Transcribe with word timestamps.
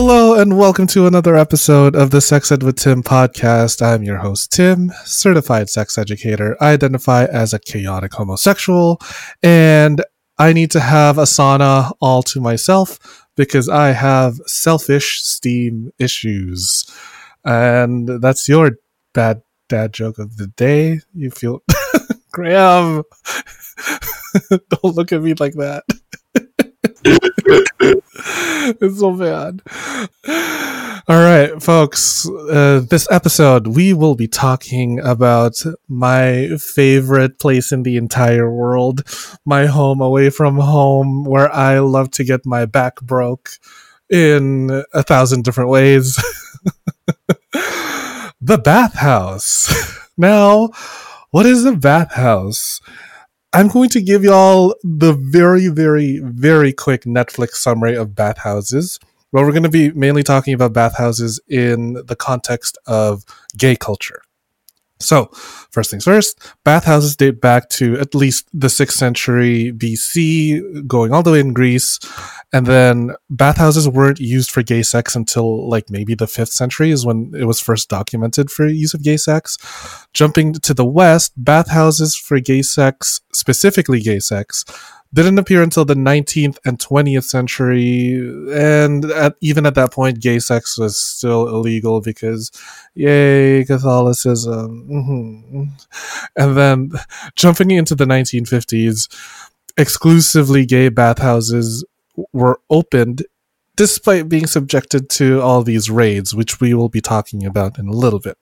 Hello 0.00 0.40
and 0.40 0.56
welcome 0.56 0.86
to 0.86 1.08
another 1.08 1.34
episode 1.34 1.96
of 1.96 2.12
the 2.12 2.20
Sex 2.20 2.52
Ed 2.52 2.62
with 2.62 2.76
Tim 2.76 3.02
podcast. 3.02 3.82
I'm 3.82 4.04
your 4.04 4.18
host, 4.18 4.52
Tim, 4.52 4.92
certified 5.04 5.68
sex 5.68 5.98
educator. 5.98 6.56
I 6.60 6.70
identify 6.70 7.24
as 7.24 7.52
a 7.52 7.58
chaotic 7.58 8.14
homosexual, 8.14 9.00
and 9.42 10.04
I 10.38 10.52
need 10.52 10.70
to 10.70 10.80
have 10.80 11.18
a 11.18 11.22
sauna 11.22 11.90
all 12.00 12.22
to 12.22 12.40
myself 12.40 13.26
because 13.34 13.68
I 13.68 13.88
have 13.88 14.36
selfish 14.46 15.20
steam 15.24 15.92
issues. 15.98 16.88
And 17.44 18.22
that's 18.22 18.48
your 18.48 18.78
bad 19.14 19.42
dad 19.68 19.92
joke 19.92 20.20
of 20.20 20.36
the 20.36 20.46
day. 20.46 21.00
You 21.12 21.32
feel, 21.32 21.64
Graeme, 22.30 23.02
don't 24.48 24.94
look 24.94 25.12
at 25.12 25.22
me 25.22 25.34
like 25.34 25.54
that. 25.54 25.82
it's 28.80 28.98
so 28.98 29.12
bad. 29.12 29.62
All 31.08 31.16
right, 31.16 31.62
folks. 31.62 32.28
Uh, 32.28 32.82
this 32.88 33.10
episode, 33.10 33.68
we 33.68 33.94
will 33.94 34.14
be 34.14 34.28
talking 34.28 35.00
about 35.00 35.54
my 35.88 36.48
favorite 36.58 37.38
place 37.38 37.72
in 37.72 37.82
the 37.82 37.96
entire 37.96 38.52
world, 38.52 39.02
my 39.46 39.66
home 39.66 40.02
away 40.02 40.28
from 40.28 40.58
home, 40.58 41.24
where 41.24 41.50
I 41.50 41.78
love 41.78 42.10
to 42.12 42.24
get 42.24 42.44
my 42.44 42.66
back 42.66 43.00
broke 43.00 43.52
in 44.10 44.84
a 44.92 45.02
thousand 45.02 45.44
different 45.44 45.70
ways. 45.70 46.16
the 48.40 48.58
bathhouse. 48.58 49.96
Now, 50.20 50.70
what 51.30 51.46
is 51.46 51.64
a 51.64 51.76
bathhouse? 51.76 52.80
I'm 53.54 53.68
going 53.68 53.88
to 53.90 54.02
give 54.02 54.24
y'all 54.24 54.74
the 54.82 55.14
very, 55.14 55.68
very, 55.68 56.20
very 56.22 56.70
quick 56.70 57.04
Netflix 57.04 57.54
summary 57.54 57.96
of 57.96 58.14
bathhouses. 58.14 58.98
Well, 59.32 59.44
we're 59.44 59.52
going 59.52 59.62
to 59.62 59.70
be 59.70 59.90
mainly 59.92 60.22
talking 60.22 60.52
about 60.52 60.74
bathhouses 60.74 61.40
in 61.48 61.94
the 61.94 62.16
context 62.16 62.76
of 62.86 63.24
gay 63.56 63.74
culture. 63.74 64.20
So, 65.00 65.26
first 65.70 65.90
things 65.90 66.04
first, 66.04 66.52
bathhouses 66.64 67.14
date 67.14 67.40
back 67.40 67.68
to 67.70 67.98
at 68.00 68.14
least 68.14 68.48
the 68.52 68.66
6th 68.66 68.92
century 68.92 69.72
BC, 69.72 70.86
going 70.88 71.12
all 71.12 71.22
the 71.22 71.32
way 71.32 71.40
in 71.40 71.52
Greece. 71.52 72.00
And 72.52 72.66
then 72.66 73.10
bathhouses 73.30 73.88
weren't 73.88 74.18
used 74.18 74.50
for 74.50 74.62
gay 74.62 74.82
sex 74.82 75.14
until 75.14 75.68
like 75.68 75.88
maybe 75.88 76.14
the 76.14 76.26
5th 76.26 76.48
century 76.50 76.90
is 76.90 77.06
when 77.06 77.32
it 77.36 77.44
was 77.44 77.60
first 77.60 77.88
documented 77.88 78.50
for 78.50 78.66
use 78.66 78.92
of 78.94 79.04
gay 79.04 79.18
sex. 79.18 79.56
Jumping 80.14 80.54
to 80.54 80.74
the 80.74 80.86
West, 80.86 81.32
bathhouses 81.36 82.16
for 82.16 82.40
gay 82.40 82.62
sex, 82.62 83.20
specifically 83.32 84.00
gay 84.00 84.18
sex, 84.18 84.64
didn't 85.14 85.38
appear 85.38 85.62
until 85.62 85.84
the 85.84 85.94
19th 85.94 86.58
and 86.64 86.78
20th 86.78 87.24
century 87.24 88.14
and 88.52 89.06
at, 89.06 89.34
even 89.40 89.64
at 89.64 89.74
that 89.74 89.92
point 89.92 90.20
gay 90.20 90.38
sex 90.38 90.78
was 90.78 91.00
still 91.00 91.48
illegal 91.48 92.00
because 92.00 92.50
yay 92.94 93.64
catholicism 93.64 94.86
mm-hmm. 94.90 95.62
and 96.36 96.56
then 96.56 96.90
jumping 97.34 97.70
into 97.70 97.94
the 97.94 98.04
1950s 98.04 99.08
exclusively 99.76 100.66
gay 100.66 100.88
bathhouses 100.88 101.84
were 102.32 102.60
opened 102.68 103.24
despite 103.76 104.28
being 104.28 104.46
subjected 104.46 105.08
to 105.08 105.40
all 105.40 105.62
these 105.62 105.88
raids 105.88 106.34
which 106.34 106.60
we 106.60 106.74
will 106.74 106.88
be 106.88 107.00
talking 107.00 107.46
about 107.46 107.78
in 107.78 107.88
a 107.88 107.92
little 107.92 108.20
bit 108.20 108.36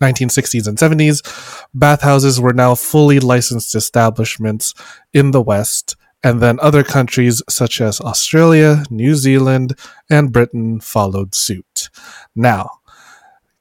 1960s 0.00 0.66
and 0.66 0.78
70s, 0.78 1.66
bathhouses 1.74 2.40
were 2.40 2.52
now 2.52 2.74
fully 2.74 3.20
licensed 3.20 3.74
establishments 3.74 4.74
in 5.12 5.30
the 5.30 5.42
West, 5.42 5.96
and 6.24 6.40
then 6.40 6.58
other 6.60 6.84
countries 6.84 7.42
such 7.48 7.80
as 7.80 8.00
Australia, 8.00 8.84
New 8.90 9.14
Zealand, 9.14 9.78
and 10.08 10.32
Britain 10.32 10.80
followed 10.80 11.34
suit. 11.34 11.90
Now, 12.34 12.70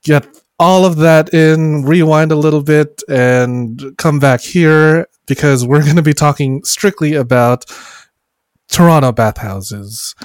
get 0.04 0.28
all 0.60 0.86
of 0.86 0.98
that 0.98 1.34
in, 1.34 1.84
rewind 1.84 2.32
a 2.32 2.36
little 2.36 2.62
bit, 2.62 3.02
and 3.10 3.82
come 3.98 4.20
back 4.20 4.42
here 4.42 5.08
because 5.26 5.66
we're 5.66 5.84
going 5.84 5.96
to 5.96 6.04
be 6.04 6.14
talking 6.14 6.64
strictly 6.64 7.16
about 7.16 7.66
Toronto 8.70 9.12
bathhouses. 9.12 10.16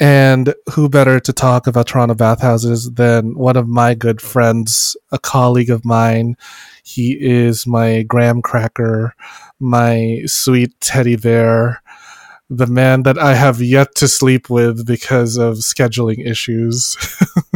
And 0.00 0.54
who 0.72 0.88
better 0.88 1.20
to 1.20 1.32
talk 1.32 1.66
about 1.66 1.88
Toronto 1.88 2.14
bathhouses 2.14 2.90
than 2.92 3.36
one 3.36 3.58
of 3.58 3.68
my 3.68 3.94
good 3.94 4.22
friends, 4.22 4.96
a 5.12 5.18
colleague 5.18 5.68
of 5.68 5.84
mine. 5.84 6.36
He 6.82 7.12
is 7.20 7.66
my 7.66 8.02
graham 8.02 8.40
cracker, 8.40 9.14
my 9.60 10.22
sweet 10.24 10.72
teddy 10.80 11.16
bear, 11.16 11.82
the 12.48 12.66
man 12.66 13.02
that 13.02 13.18
I 13.18 13.34
have 13.34 13.60
yet 13.60 13.94
to 13.96 14.08
sleep 14.08 14.48
with 14.48 14.86
because 14.86 15.36
of 15.36 15.56
scheduling 15.58 16.26
issues. 16.26 16.96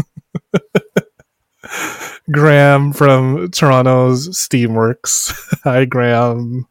Graeme 2.31 2.93
from 2.93 3.51
Toronto's 3.51 4.29
Steamworks. 4.31 5.35
Hi, 5.65 5.85
Graeme. 5.85 6.67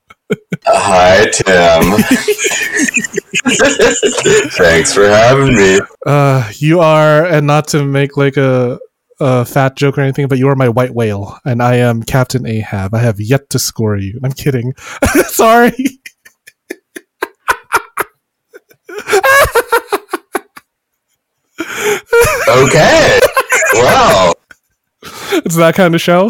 Hi, 0.66 1.26
Tim. 1.32 2.04
Thanks 4.52 4.94
for 4.94 5.06
having 5.08 5.56
me. 5.56 5.80
Uh, 6.06 6.50
you 6.56 6.80
are, 6.80 7.26
and 7.26 7.48
not 7.48 7.68
to 7.70 7.86
make 7.86 8.18
like 8.18 8.38
a, 8.38 8.80
a 9.20 9.46
fat 9.46 9.76
joke 9.76 9.98
or 9.98 10.02
anything, 10.02 10.28
but 10.28 10.38
you 10.38 10.48
are 10.50 10.56
my 10.56 10.70
white 10.70 10.94
whale, 10.94 11.38
and 11.46 11.62
I 11.62 11.76
am 11.76 12.04
Captain 12.04 12.46
Ahab. 12.46 12.94
I 12.94 13.00
have 13.00 13.20
yet 13.20 13.50
to 13.52 13.60
score 13.60 13.98
you. 13.98 14.20
I'm 14.24 14.32
kidding. 14.32 14.74
Sorry. 15.28 15.74
okay. 22.48 23.20
Wow. 23.74 24.34
It's 25.34 25.56
that 25.56 25.74
kind 25.76 25.96
of 25.96 26.02
show. 26.02 26.30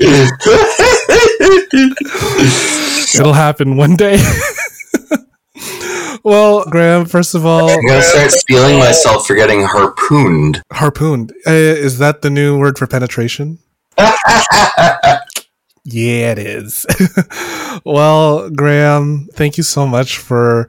It'll 3.14 3.32
happen 3.32 3.76
one 3.76 3.96
day. 3.96 4.22
well, 6.24 6.64
Graeme, 6.64 7.04
first 7.06 7.34
of 7.34 7.44
all, 7.44 7.70
I'm 7.70 7.86
gonna 7.86 8.02
start 8.02 8.30
steeling 8.30 8.78
myself 8.78 9.26
for 9.26 9.34
getting 9.34 9.62
harpooned. 9.62 10.62
harpooned. 10.72 11.32
Uh, 11.46 11.50
is 11.50 11.98
that 11.98 12.22
the 12.22 12.30
new 12.30 12.58
word 12.58 12.78
for 12.78 12.86
penetration? 12.86 13.58
Yeah, 15.84 16.32
it 16.32 16.38
is. 16.38 16.86
well, 17.84 18.50
Graeme, 18.50 19.28
thank 19.32 19.56
you 19.56 19.62
so 19.62 19.86
much 19.86 20.18
for 20.18 20.68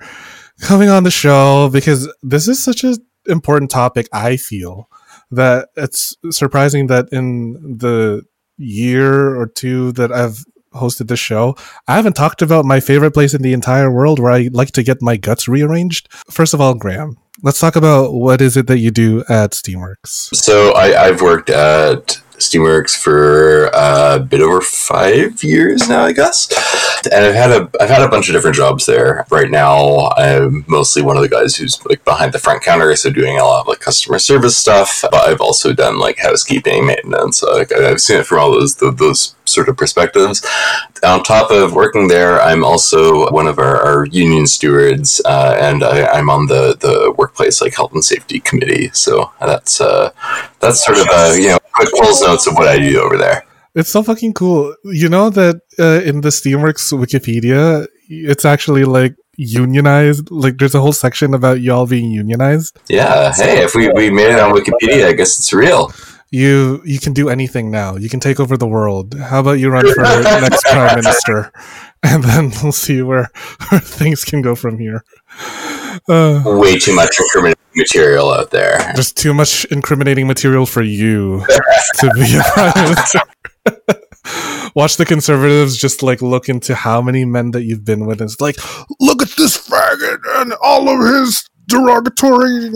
coming 0.62 0.90
on 0.90 1.04
the 1.04 1.12
show 1.12 1.70
because 1.72 2.12
this 2.24 2.48
is 2.48 2.64
such 2.64 2.84
an 2.84 2.96
important 3.28 3.72
topic. 3.72 4.08
I 4.14 4.38
feel 4.38 4.90
that 5.30 5.70
it's 5.76 6.16
surprising 6.30 6.88
that 6.88 7.10
in 7.12 7.78
the 7.78 8.24
year 8.58 9.36
or 9.36 9.48
two 9.48 9.92
that 9.94 10.12
I've 10.12 10.44
hosted 10.74 11.08
this 11.08 11.20
show, 11.20 11.56
I 11.88 11.96
haven't 11.96 12.14
talked 12.16 12.42
about 12.42 12.66
my 12.66 12.80
favorite 12.80 13.12
place 13.12 13.34
in 13.34 13.42
the 13.42 13.54
entire 13.54 13.92
world 13.92 14.20
where 14.20 14.32
I 14.32 14.50
like 14.52 14.72
to 14.72 14.84
get 14.84 15.02
my 15.02 15.18
guts 15.18 15.48
rearranged. 15.48 16.10
First 16.30 16.54
of 16.54 16.62
all, 16.62 16.74
Graeme, 16.74 17.18
let's 17.44 17.60
talk 17.60 17.76
about 17.76 18.14
what 18.14 18.42
is 18.42 18.58
it 18.58 18.68
that 18.68 18.80
you 18.80 18.92
do 18.92 19.24
at 19.30 19.52
Steamworks. 19.52 20.34
So 20.36 20.74
I, 20.74 21.08
I've 21.08 21.22
worked 21.22 21.50
at 21.50 22.22
Steamworks 22.42 22.98
for 22.98 23.70
a 23.74 24.20
bit 24.20 24.42
over 24.42 24.62
five 24.62 25.44
years 25.44 25.88
now, 25.88 26.04
I 26.04 26.12
guess. 26.12 26.50
And 27.12 27.26
I've 27.26 27.36
had 27.36 27.52
a 27.52 27.70
I've 27.80 27.90
had 27.90 28.02
a 28.02 28.10
bunch 28.10 28.30
of 28.30 28.34
different 28.34 28.56
jobs 28.56 28.86
there. 28.86 29.26
Right 29.30 29.50
now, 29.50 30.10
I'm 30.18 30.66
mostly 30.68 31.02
one 31.02 31.18
of 31.18 31.24
the 31.24 31.30
guys 31.30 31.56
who's 31.56 31.84
like 31.86 32.04
behind 32.04 32.34
the 32.34 32.40
front 32.40 32.64
counter, 32.64 32.96
so 32.96 33.12
doing 33.12 33.38
a 33.38 33.44
lot 33.44 33.62
of 33.62 33.68
like 33.68 33.80
customer 33.80 34.20
service 34.20 34.58
stuff. 34.58 35.02
But 35.04 35.28
I've 35.28 35.42
also 35.42 35.74
done 35.74 36.00
like 36.00 36.18
housekeeping, 36.18 36.86
maintenance. 36.86 37.44
Like 37.44 37.72
I've 37.72 38.02
seen 38.02 38.18
it 38.18 38.26
from 38.26 38.40
all 38.40 38.52
those 38.52 38.76
those 38.76 39.36
sort 39.52 39.70
of 39.70 39.78
perspectives. 39.78 40.46
On 41.04 41.24
top 41.24 41.52
of 41.52 41.74
working 41.74 42.08
there, 42.08 42.42
I'm 42.42 42.64
also 42.64 43.32
one 43.32 43.48
of 43.48 43.60
our, 43.60 43.78
our 43.78 44.06
union 44.06 44.48
stewards, 44.48 45.22
uh, 45.26 45.58
and 45.60 45.84
I, 45.84 46.18
am 46.18 46.30
on 46.30 46.48
the, 46.48 46.76
the 46.80 47.14
workplace 47.18 47.62
like 47.62 47.76
health 47.76 47.94
and 47.94 48.04
safety 48.04 48.40
committee. 48.40 48.90
So 48.94 49.32
that's 49.40 49.82
uh, 49.82 50.12
that's 50.60 50.84
sort 50.84 51.00
of 51.00 51.08
a 51.12 51.38
you 51.40 51.50
know 51.50 51.60
quick 51.74 51.90
notes 52.22 52.48
of 52.48 52.56
what 52.56 52.68
I 52.68 52.78
do 52.80 53.02
over 53.02 53.18
there. 53.18 53.46
It's 53.74 53.90
so 53.90 54.04
fucking 54.04 54.34
cool. 54.34 54.76
You 54.84 55.08
know 55.10 55.30
that 55.30 55.62
uh, 55.80 56.02
in 56.04 56.22
the 56.22 56.30
Steamworks 56.30 56.92
Wikipedia, 56.92 57.88
it's 58.10 58.44
actually 58.44 58.84
like 58.84 59.16
unionized. 59.38 60.30
Like 60.30 60.58
there's 60.58 60.76
a 60.76 60.82
whole 60.82 60.94
section 60.94 61.34
about 61.34 61.62
y'all 61.62 61.88
being 61.88 62.12
unionized. 62.12 62.80
Yeah. 62.90 63.34
Hey, 63.34 63.64
if 63.64 63.74
we, 63.74 63.90
we 63.90 64.10
made 64.10 64.32
it 64.32 64.40
on 64.40 64.54
Wikipedia, 64.54 65.06
I 65.06 65.14
guess 65.14 65.40
it's 65.40 65.54
real. 65.54 65.92
You 66.32 66.82
you 66.86 66.98
can 67.00 67.12
do 67.12 67.28
anything 67.28 67.72
now. 67.72 67.98
You 67.98 68.08
can 68.08 68.22
take 68.22 68.40
over 68.40 68.56
the 68.56 68.68
world. 68.68 69.16
How 69.16 69.42
about 69.42 69.60
you 69.60 69.70
run 69.70 69.86
for 69.94 70.02
next 70.02 70.64
prime 70.64 70.96
minister, 70.96 71.52
and 72.04 72.24
then 72.24 72.52
we'll 72.64 72.72
see 72.72 73.02
where, 73.02 73.30
where 73.70 73.82
things 73.82 74.24
can 74.24 74.42
go 74.42 74.56
from 74.56 74.80
here. 74.80 75.04
Uh, 76.08 76.42
Way 76.46 76.80
too 76.80 76.96
much 76.96 77.20
incriminating 77.20 77.62
material 77.76 78.32
out 78.32 78.52
there. 78.52 78.94
Just 78.96 79.18
too 79.18 79.34
much 79.34 79.66
incriminating 79.66 80.26
material 80.26 80.66
for 80.66 80.82
you 80.82 81.44
to 82.00 82.12
be 82.14 82.38
a 82.38 82.44
prime 82.54 82.84
minister. 82.84 83.20
Watch 84.74 84.96
the 84.96 85.06
conservatives 85.06 85.78
just 85.78 86.02
like 86.02 86.22
look 86.22 86.48
into 86.48 86.76
how 86.76 87.02
many 87.02 87.26
men 87.26 87.52
that 87.52 87.64
you've 87.64 87.84
been 87.84 88.06
with. 88.06 88.22
And 88.22 88.30
it's 88.30 88.40
like, 88.40 88.56
look 89.02 89.22
at 89.22 89.32
this 89.38 89.58
faggot 89.58 90.20
and 90.42 90.54
all 90.62 90.88
of 90.88 91.14
his 91.14 91.50
derogatory 91.68 92.70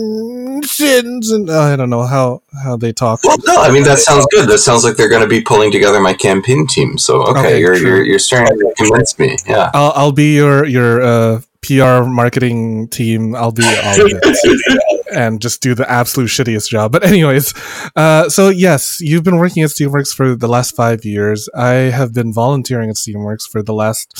sins 0.62 1.30
and 1.30 1.50
uh, 1.50 1.60
I 1.60 1.76
don't 1.76 1.90
know 1.90 2.04
how 2.04 2.42
how 2.62 2.76
they 2.76 2.92
talk. 2.92 3.20
Well, 3.24 3.36
no, 3.44 3.56
I 3.56 3.70
mean 3.70 3.84
that 3.84 3.98
sounds 3.98 4.26
good. 4.30 4.48
That 4.48 4.58
sounds 4.58 4.84
like 4.84 4.96
they're 4.96 5.08
going 5.08 5.22
to 5.22 5.28
be 5.28 5.40
pulling 5.40 5.70
together 5.70 6.00
my 6.00 6.14
campaign 6.14 6.66
team. 6.66 6.98
So 6.98 7.22
okay, 7.22 7.38
okay 7.38 7.60
you're, 7.60 7.76
you're, 7.76 8.04
you're 8.04 8.18
starting 8.18 8.58
to 8.58 8.74
convince 8.76 9.18
me. 9.18 9.36
Yeah, 9.46 9.70
I'll 9.74 9.92
I'll 9.94 10.12
be 10.12 10.34
your 10.34 10.64
your 10.64 11.02
uh, 11.02 11.40
PR 11.62 12.04
marketing 12.04 12.88
team. 12.88 13.34
I'll 13.34 13.52
be 13.52 13.64
all 13.64 14.06
of 14.06 14.12
it 14.12 15.06
and 15.12 15.40
just 15.40 15.62
do 15.62 15.74
the 15.74 15.90
absolute 15.90 16.28
shittiest 16.28 16.68
job. 16.68 16.92
But 16.92 17.04
anyways, 17.04 17.54
uh, 17.96 18.28
so 18.28 18.48
yes, 18.48 19.00
you've 19.00 19.24
been 19.24 19.36
working 19.36 19.62
at 19.62 19.70
Steamworks 19.70 20.14
for 20.14 20.36
the 20.36 20.48
last 20.48 20.76
five 20.76 21.04
years. 21.04 21.48
I 21.54 21.90
have 21.90 22.14
been 22.14 22.32
volunteering 22.32 22.90
at 22.90 22.96
Steamworks 22.96 23.48
for 23.48 23.62
the 23.62 23.74
last 23.74 24.16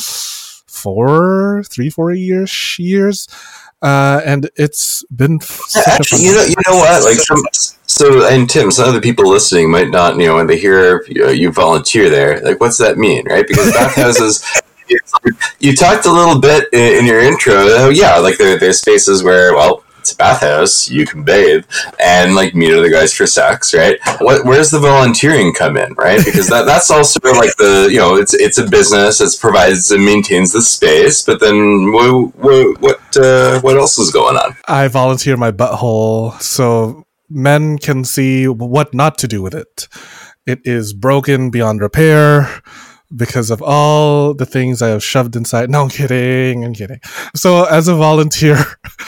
four, 0.66 1.62
three, 1.64 1.90
four 1.90 2.12
years. 2.12 2.78
Years. 2.78 3.28
Uh, 3.82 4.20
and 4.24 4.50
it's 4.56 5.04
been 5.14 5.38
actually, 5.86 6.22
you 6.22 6.34
know, 6.34 6.42
you 6.44 6.54
know 6.66 6.76
what? 6.76 7.04
Like, 7.04 7.18
some, 7.18 7.42
so 7.86 8.26
and 8.26 8.48
Tim, 8.48 8.70
some 8.70 8.88
of 8.88 8.94
the 8.94 9.00
people 9.00 9.28
listening 9.28 9.70
might 9.70 9.90
not, 9.90 10.18
you 10.18 10.26
know, 10.26 10.36
when 10.36 10.46
they 10.46 10.58
hear 10.58 11.04
you, 11.08 11.28
you 11.30 11.52
volunteer 11.52 12.08
there, 12.08 12.40
like, 12.40 12.58
what's 12.60 12.78
that 12.78 12.96
mean, 12.96 13.26
right? 13.28 13.46
Because 13.46 13.72
bathhouses 13.72 14.44
you 15.60 15.74
talked 15.74 16.06
a 16.06 16.12
little 16.12 16.40
bit 16.40 16.68
in, 16.72 17.00
in 17.00 17.06
your 17.06 17.20
intro. 17.20 17.88
Yeah, 17.88 18.16
like 18.18 18.38
there, 18.38 18.58
there's 18.58 18.80
spaces 18.80 19.22
where, 19.22 19.54
well, 19.54 19.82
it's 19.98 20.12
a 20.12 20.16
bathhouse, 20.16 20.88
you 20.88 21.04
can 21.04 21.24
bathe 21.24 21.64
and 21.98 22.36
like 22.36 22.54
meet 22.54 22.72
other 22.72 22.90
guys 22.90 23.12
for 23.12 23.26
sex, 23.26 23.74
right? 23.74 23.98
What, 24.20 24.44
where's 24.44 24.70
the 24.70 24.78
volunteering 24.78 25.52
come 25.52 25.76
in, 25.76 25.94
right? 25.94 26.24
Because 26.24 26.48
that, 26.48 26.64
that's 26.64 26.92
also 26.92 27.18
like 27.24 27.50
the, 27.56 27.88
you 27.90 27.98
know, 27.98 28.14
it's 28.14 28.32
it's 28.32 28.58
a 28.58 28.68
business, 28.68 29.20
it 29.20 29.40
provides 29.40 29.90
and 29.90 30.04
maintains 30.04 30.52
the 30.52 30.62
space, 30.62 31.22
but 31.22 31.40
then 31.40 31.90
what 31.90 32.80
what 32.80 32.95
uh, 33.16 33.60
what 33.60 33.76
else 33.76 33.98
is 33.98 34.10
going 34.10 34.36
on? 34.36 34.56
I 34.66 34.88
volunteer 34.88 35.36
my 35.36 35.52
butthole 35.52 36.40
so 36.40 37.04
men 37.28 37.78
can 37.78 38.04
see 38.04 38.48
what 38.48 38.94
not 38.94 39.18
to 39.18 39.28
do 39.28 39.42
with 39.42 39.54
it. 39.54 39.88
It 40.46 40.60
is 40.64 40.92
broken 40.92 41.50
beyond 41.50 41.80
repair 41.80 42.62
because 43.14 43.50
of 43.50 43.62
all 43.62 44.34
the 44.34 44.46
things 44.46 44.82
I 44.82 44.88
have 44.88 45.02
shoved 45.02 45.36
inside. 45.36 45.70
No, 45.70 45.82
I'm 45.82 45.88
kidding. 45.88 46.64
I'm 46.64 46.74
kidding. 46.74 47.00
So, 47.34 47.64
as 47.64 47.88
a 47.88 47.94
volunteer 47.94 48.58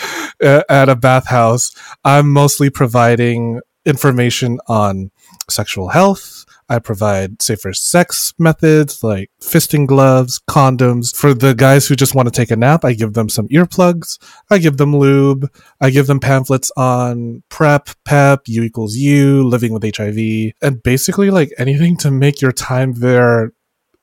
at 0.42 0.88
a 0.88 0.96
bathhouse, 0.96 1.74
I'm 2.04 2.30
mostly 2.30 2.70
providing 2.70 3.60
information 3.84 4.58
on 4.68 5.10
sexual 5.48 5.88
health. 5.88 6.37
I 6.68 6.78
provide 6.78 7.40
safer 7.40 7.72
sex 7.72 8.34
methods 8.38 9.02
like 9.02 9.30
fisting 9.40 9.86
gloves, 9.86 10.40
condoms. 10.48 11.14
For 11.16 11.32
the 11.32 11.54
guys 11.54 11.86
who 11.86 11.96
just 11.96 12.14
want 12.14 12.26
to 12.28 12.32
take 12.32 12.50
a 12.50 12.56
nap, 12.56 12.84
I 12.84 12.92
give 12.92 13.14
them 13.14 13.28
some 13.28 13.48
earplugs. 13.48 14.18
I 14.50 14.58
give 14.58 14.76
them 14.76 14.94
lube. 14.94 15.50
I 15.80 15.90
give 15.90 16.06
them 16.06 16.20
pamphlets 16.20 16.70
on 16.76 17.42
PrEP, 17.48 17.88
PEP, 18.04 18.40
U 18.48 18.62
equals 18.62 18.96
U, 18.96 19.42
living 19.44 19.72
with 19.72 19.96
HIV, 19.96 20.52
and 20.60 20.82
basically 20.82 21.30
like 21.30 21.52
anything 21.58 21.96
to 21.98 22.10
make 22.10 22.40
your 22.42 22.52
time 22.52 22.94
there 22.94 23.52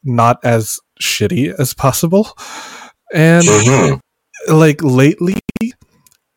not 0.04 0.40
as 0.44 0.80
shitty 1.02 1.54
as 1.60 1.74
possible. 1.74 2.30
And 3.14 3.46
mm-hmm. 3.46 4.54
like 4.54 4.82
lately, 4.82 5.36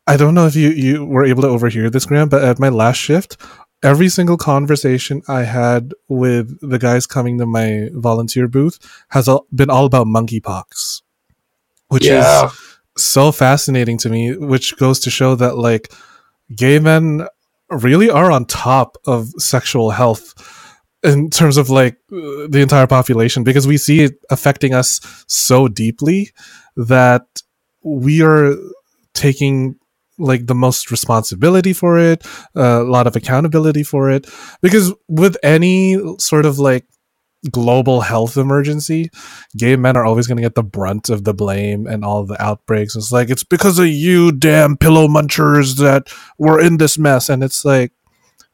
I 0.06 0.16
don't 0.16 0.34
know 0.34 0.46
if 0.46 0.56
you 0.56 0.70
you 0.70 1.04
were 1.04 1.24
able 1.24 1.42
to 1.42 1.48
overhear 1.48 1.90
this, 1.90 2.06
Graeme, 2.06 2.28
but 2.28 2.42
at 2.42 2.58
my 2.58 2.68
last 2.68 2.96
shift, 2.96 3.36
every 3.82 4.08
single 4.08 4.36
conversation 4.36 5.22
I 5.28 5.44
had 5.44 5.94
with 6.08 6.58
the 6.60 6.78
guys 6.78 7.06
coming 7.06 7.38
to 7.38 7.46
my 7.46 7.88
volunteer 7.92 8.48
booth 8.48 8.78
has 9.08 9.28
been 9.54 9.70
all 9.70 9.84
about 9.84 10.06
monkeypox, 10.06 11.02
which 11.88 12.06
yeah. 12.06 12.46
is 12.46 12.52
so 12.96 13.32
fascinating 13.32 13.98
to 13.98 14.08
me. 14.08 14.36
Which 14.36 14.76
goes 14.76 15.00
to 15.00 15.10
show 15.10 15.34
that 15.36 15.56
like 15.56 15.92
gay 16.54 16.78
men 16.78 17.26
really 17.70 18.10
are 18.10 18.30
on 18.30 18.46
top 18.46 18.96
of 19.06 19.28
sexual 19.38 19.90
health 19.90 20.34
in 21.04 21.30
terms 21.30 21.56
of 21.56 21.70
like 21.70 21.96
the 22.08 22.58
entire 22.60 22.86
population 22.86 23.44
because 23.44 23.66
we 23.66 23.76
see 23.76 24.00
it 24.00 24.18
affecting 24.30 24.74
us 24.74 25.00
so 25.28 25.68
deeply 25.68 26.30
that 26.76 27.42
we 27.84 28.22
are 28.22 28.54
taking 29.14 29.76
like 30.18 30.46
the 30.46 30.54
most 30.54 30.90
responsibility 30.90 31.72
for 31.72 31.98
it 31.98 32.26
a 32.54 32.82
lot 32.82 33.06
of 33.06 33.16
accountability 33.16 33.82
for 33.82 34.10
it. 34.10 34.26
Because 34.60 34.92
with 35.08 35.36
any 35.42 35.98
sort 36.18 36.46
of 36.46 36.58
like 36.58 36.86
global 37.52 38.00
health 38.00 38.36
emergency 38.36 39.10
gay 39.56 39.76
men 39.76 39.96
are 39.96 40.04
always 40.04 40.26
going 40.26 40.36
to 40.36 40.42
get 40.42 40.56
the 40.56 40.62
brunt 40.62 41.08
of 41.08 41.22
the 41.22 41.32
blame 41.32 41.86
and 41.86 42.04
all 42.04 42.24
the 42.24 42.40
outbreaks. 42.42 42.96
It's 42.96 43.12
like 43.12 43.30
it's 43.30 43.44
because 43.44 43.78
of 43.78 43.86
you 43.86 44.32
damn 44.32 44.76
pillow 44.76 45.06
munchers 45.06 45.76
that 45.76 46.12
we're 46.36 46.60
in 46.60 46.78
this 46.78 46.98
mess. 46.98 47.28
And 47.28 47.44
it's 47.44 47.64
like 47.64 47.92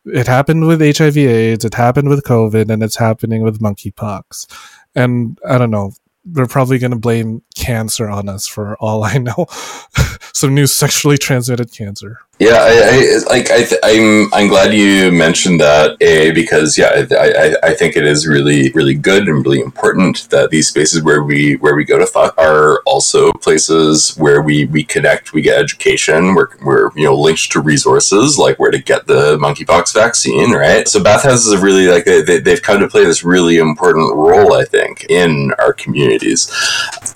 it 0.05 0.27
happened 0.27 0.67
with 0.67 0.83
HIV 0.83 1.17
AIDS, 1.17 1.65
it 1.65 1.75
happened 1.75 2.11
with 2.11 2.25
COVID, 2.25 2.71
and 2.71 2.83
it's 2.83 2.97
happening 2.97 3.43
with 3.43 3.61
monkeypox. 3.61 4.47
And 4.95 5.39
I 5.49 5.57
don't 5.57 5.71
know, 5.71 5.93
they're 6.25 6.47
probably 6.47 6.79
going 6.79 6.91
to 6.91 6.99
blame 6.99 7.43
cancer 7.57 8.09
on 8.09 8.29
us 8.29 8.47
for 8.47 8.77
all 8.77 9.05
I 9.05 9.19
know. 9.19 9.47
Some 10.33 10.55
new 10.55 10.67
sexually 10.67 11.19
transmitted 11.19 11.73
cancer. 11.73 12.21
Yeah, 12.41 12.59
I, 12.61 13.21
I 13.31 13.33
like. 13.33 13.51
I, 13.51 13.91
am 13.91 14.25
I'm, 14.25 14.35
I'm 14.35 14.49
glad 14.49 14.75
you 14.75 15.13
mentioned 15.13 15.61
that. 15.61 15.97
A 16.01 16.33
because 16.33 16.77
yeah, 16.77 17.07
I, 17.13 17.15
I, 17.15 17.57
I 17.71 17.75
think 17.75 17.97
it 17.97 18.05
is 18.05 18.27
really 18.27 18.73
really 18.73 18.95
good 18.95 19.29
and 19.29 19.47
really 19.47 19.61
important 19.61 20.29
that 20.31 20.51
these 20.51 20.69
spaces 20.69 21.01
where 21.01 21.23
we 21.23 21.55
where 21.57 21.77
we 21.77 21.85
go 21.85 21.97
to 21.97 22.07
fuck 22.07 22.37
are 22.37 22.81
also 22.87 23.33
places 23.35 24.17
where 24.17 24.43
we 24.43 24.65
we 24.65 24.83
connect, 24.83 25.33
we 25.33 25.43
get 25.43 25.61
education, 25.61 26.35
we're 26.35 26.49
we're 26.65 26.91
you 26.97 27.05
know 27.05 27.15
linked 27.15 27.53
to 27.53 27.61
resources 27.61 28.37
like 28.37 28.59
where 28.59 28.73
to 28.73 28.83
get 28.83 29.07
the 29.07 29.39
monkeypox 29.39 29.95
vaccine, 29.95 30.51
right? 30.51 30.89
So 30.89 31.01
bathhouses 31.01 31.55
have 31.55 31.63
really 31.63 31.87
like 31.87 32.05
they, 32.05 32.21
they 32.21 32.41
they've 32.41 32.61
come 32.61 32.81
to 32.81 32.89
play 32.89 33.05
this 33.05 33.23
really 33.23 33.59
important 33.59 34.13
role, 34.13 34.55
I 34.55 34.65
think, 34.65 35.07
in 35.09 35.53
our 35.61 35.73
communities. 35.73 36.51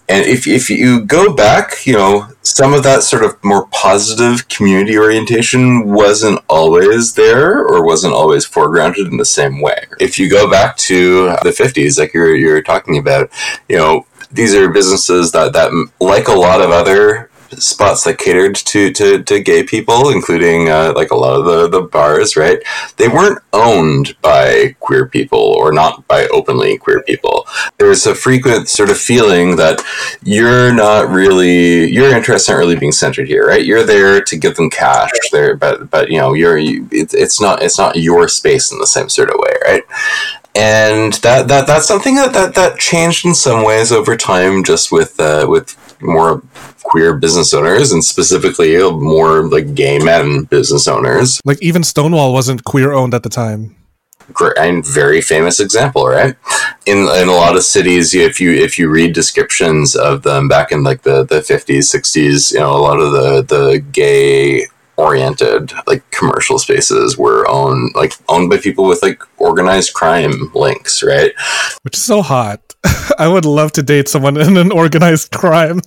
And 0.08 0.25
if 0.25 0.46
if 0.46 0.70
you 0.70 1.04
go 1.04 1.34
back, 1.34 1.84
you 1.87 1.94
know, 1.94 2.28
some 2.42 2.72
of 2.72 2.82
that 2.84 3.02
sort 3.02 3.25
of 3.25 3.37
more 3.44 3.66
positive 3.68 4.48
community 4.48 4.96
orientation 5.08 5.88
wasn't 5.88 6.38
always 6.50 7.14
there 7.14 7.64
or 7.64 7.82
wasn't 7.82 8.12
always 8.12 8.46
foregrounded 8.46 9.10
in 9.10 9.16
the 9.16 9.24
same 9.24 9.62
way. 9.62 9.86
If 9.98 10.18
you 10.18 10.28
go 10.28 10.50
back 10.50 10.76
to 10.88 11.28
the 11.42 11.50
50s, 11.50 11.98
like 11.98 12.12
you're, 12.12 12.36
you're 12.36 12.60
talking 12.60 12.98
about, 12.98 13.30
you 13.70 13.78
know, 13.78 14.06
these 14.30 14.54
are 14.54 14.68
businesses 14.68 15.32
that, 15.32 15.54
that, 15.54 15.70
like 15.98 16.28
a 16.28 16.32
lot 16.32 16.60
of 16.60 16.70
other 16.70 17.27
spots 17.52 18.04
that 18.04 18.18
catered 18.18 18.54
to, 18.56 18.92
to, 18.92 19.22
to 19.22 19.40
gay 19.40 19.62
people, 19.62 20.10
including 20.10 20.68
uh, 20.68 20.92
like 20.94 21.10
a 21.10 21.16
lot 21.16 21.38
of 21.38 21.44
the, 21.44 21.68
the 21.68 21.86
bars, 21.86 22.36
right? 22.36 22.58
They 22.96 23.08
weren't 23.08 23.42
owned 23.52 24.16
by 24.20 24.76
queer 24.80 25.06
people 25.06 25.38
or 25.38 25.72
not 25.72 26.06
by 26.08 26.26
openly 26.28 26.78
queer 26.78 27.02
people. 27.02 27.46
There's 27.78 28.06
a 28.06 28.14
frequent 28.14 28.68
sort 28.68 28.90
of 28.90 28.98
feeling 28.98 29.56
that 29.56 29.82
you're 30.22 30.72
not 30.72 31.08
really, 31.08 31.90
your 31.90 32.14
interests 32.14 32.48
aren't 32.48 32.60
really 32.60 32.76
being 32.76 32.92
centered 32.92 33.28
here, 33.28 33.46
right? 33.46 33.64
You're 33.64 33.84
there 33.84 34.20
to 34.20 34.36
give 34.36 34.56
them 34.56 34.70
cash 34.70 35.10
there, 35.32 35.56
but, 35.56 35.90
but 35.90 36.10
you 36.10 36.18
know, 36.18 36.34
you're, 36.34 36.58
you, 36.58 36.88
it, 36.90 37.14
it's 37.14 37.40
not, 37.40 37.62
it's 37.62 37.78
not 37.78 37.96
your 37.96 38.28
space 38.28 38.72
in 38.72 38.78
the 38.78 38.86
same 38.86 39.08
sort 39.08 39.30
of 39.30 39.36
way, 39.38 39.54
right? 39.64 39.82
and 40.54 41.12
that, 41.14 41.46
that 41.46 41.68
that's 41.68 41.86
something 41.86 42.16
that, 42.16 42.32
that 42.32 42.54
that 42.54 42.78
changed 42.78 43.24
in 43.24 43.34
some 43.34 43.64
ways 43.64 43.92
over 43.92 44.16
time 44.16 44.64
just 44.64 44.90
with 44.90 45.18
uh, 45.20 45.46
with 45.48 45.76
more 46.00 46.42
queer 46.82 47.14
business 47.16 47.52
owners 47.54 47.92
and 47.92 48.02
specifically 48.02 48.76
more 48.90 49.48
like 49.48 49.74
gay 49.74 49.98
men 49.98 50.44
business 50.44 50.88
owners. 50.88 51.40
Like 51.44 51.60
even 51.62 51.82
Stonewall 51.82 52.32
wasn't 52.32 52.64
queer 52.64 52.92
owned 52.92 53.14
at 53.14 53.22
the 53.22 53.28
time. 53.28 53.76
Great 54.32 54.58
and 54.58 54.86
very 54.86 55.22
famous 55.22 55.58
example, 55.58 56.06
right? 56.06 56.36
In 56.84 56.98
in 56.98 57.28
a 57.28 57.32
lot 57.32 57.56
of 57.56 57.62
cities, 57.62 58.14
if 58.14 58.38
you 58.38 58.52
if 58.52 58.78
you 58.78 58.90
read 58.90 59.14
descriptions 59.14 59.96
of 59.96 60.22
them 60.22 60.48
back 60.48 60.70
in 60.70 60.82
like 60.82 61.02
the 61.02 61.24
the 61.24 61.40
fifties, 61.40 61.88
sixties, 61.88 62.52
you 62.52 62.58
know, 62.58 62.76
a 62.76 62.76
lot 62.76 63.00
of 63.00 63.12
the 63.12 63.42
the 63.42 63.78
gay 63.78 64.66
oriented 64.98 65.72
like 65.86 66.08
commercial 66.10 66.58
spaces 66.58 67.16
were 67.16 67.48
owned 67.48 67.92
like 67.94 68.12
owned 68.28 68.50
by 68.50 68.58
people 68.58 68.84
with 68.84 69.00
like 69.00 69.22
organized 69.38 69.94
crime 69.94 70.50
links 70.54 71.04
right 71.04 71.32
which 71.82 71.96
is 71.96 72.02
so 72.02 72.20
hot 72.20 72.67
i 73.18 73.28
would 73.28 73.44
love 73.44 73.73
to 73.73 73.82
date 73.82 74.08
someone 74.08 74.37
in 74.37 74.56
an 74.56 74.73
organized 74.73 75.30
crime 75.32 75.80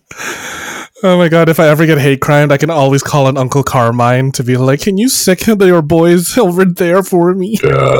oh 1.03 1.17
my 1.17 1.27
god 1.29 1.50
if 1.50 1.60
i 1.60 1.67
ever 1.67 1.86
get 1.86 1.98
hate 1.98 2.21
crimed 2.21 2.51
i 2.51 2.57
can 2.57 2.69
always 2.69 3.03
call 3.03 3.27
an 3.27 3.38
uncle 3.38 3.63
carmine 3.63 4.31
to 4.31 4.43
be 4.43 4.57
like 4.57 4.81
can 4.81 4.98
you 4.98 5.10
sick 5.10 5.45
your 5.48 5.81
boys 5.81 6.38
over 6.38 6.65
there 6.65 7.03
for 7.03 7.33
me 7.33 7.57
yeah 7.63 8.00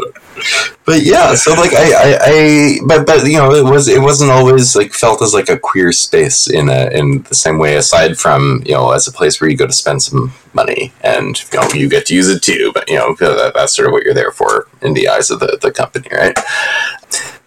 but 0.83 1.03
yeah, 1.03 1.36
so 1.36 1.53
like 1.53 1.74
I, 1.74 1.91
I, 1.93 2.17
I, 2.21 2.77
but 2.88 3.05
but 3.05 3.25
you 3.25 3.38
know, 3.38 3.53
it 3.53 3.63
was 3.63 3.88
it 3.88 4.01
wasn't 4.01 4.31
always 4.31 4.75
like 4.75 4.93
felt 4.93 5.21
as 5.21 5.33
like 5.33 5.48
a 5.48 5.57
queer 5.57 5.91
space 5.91 6.50
in 6.50 6.69
a 6.69 6.89
in 6.89 7.21
the 7.24 7.36
same 7.36 7.60
way. 7.60 7.75
Aside 7.75 8.17
from 8.17 8.63
you 8.65 8.74
know, 8.74 8.91
as 8.91 9.07
a 9.07 9.12
place 9.12 9.39
where 9.39 9.50
you 9.50 9.57
go 9.57 9.67
to 9.67 9.74
spend 9.74 10.01
some 10.01 10.33
money 10.53 10.91
and 11.01 11.39
you 11.53 11.60
know 11.60 11.67
you 11.74 11.88
get 11.88 12.07
to 12.07 12.15
use 12.15 12.29
it 12.29 12.41
too. 12.41 12.71
But 12.74 12.89
you 12.89 12.98
know, 12.98 13.15
that, 13.19 13.53
that's 13.53 13.75
sort 13.75 13.88
of 13.88 13.91
what 13.91 14.03
you're 14.03 14.15
there 14.15 14.31
for 14.31 14.67
in 14.81 14.93
the 14.93 15.07
eyes 15.07 15.29
of 15.29 15.39
the 15.39 15.57
the 15.62 15.71
company, 15.71 16.07
right? 16.12 16.38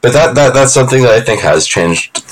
But 0.05 0.13
that 0.13 0.35
that 0.35 0.53
that's 0.53 0.75
something 0.75 1.01
that 1.01 1.13
I 1.13 1.23
think 1.23 1.41
has 1.41 1.67
changed 1.67 2.23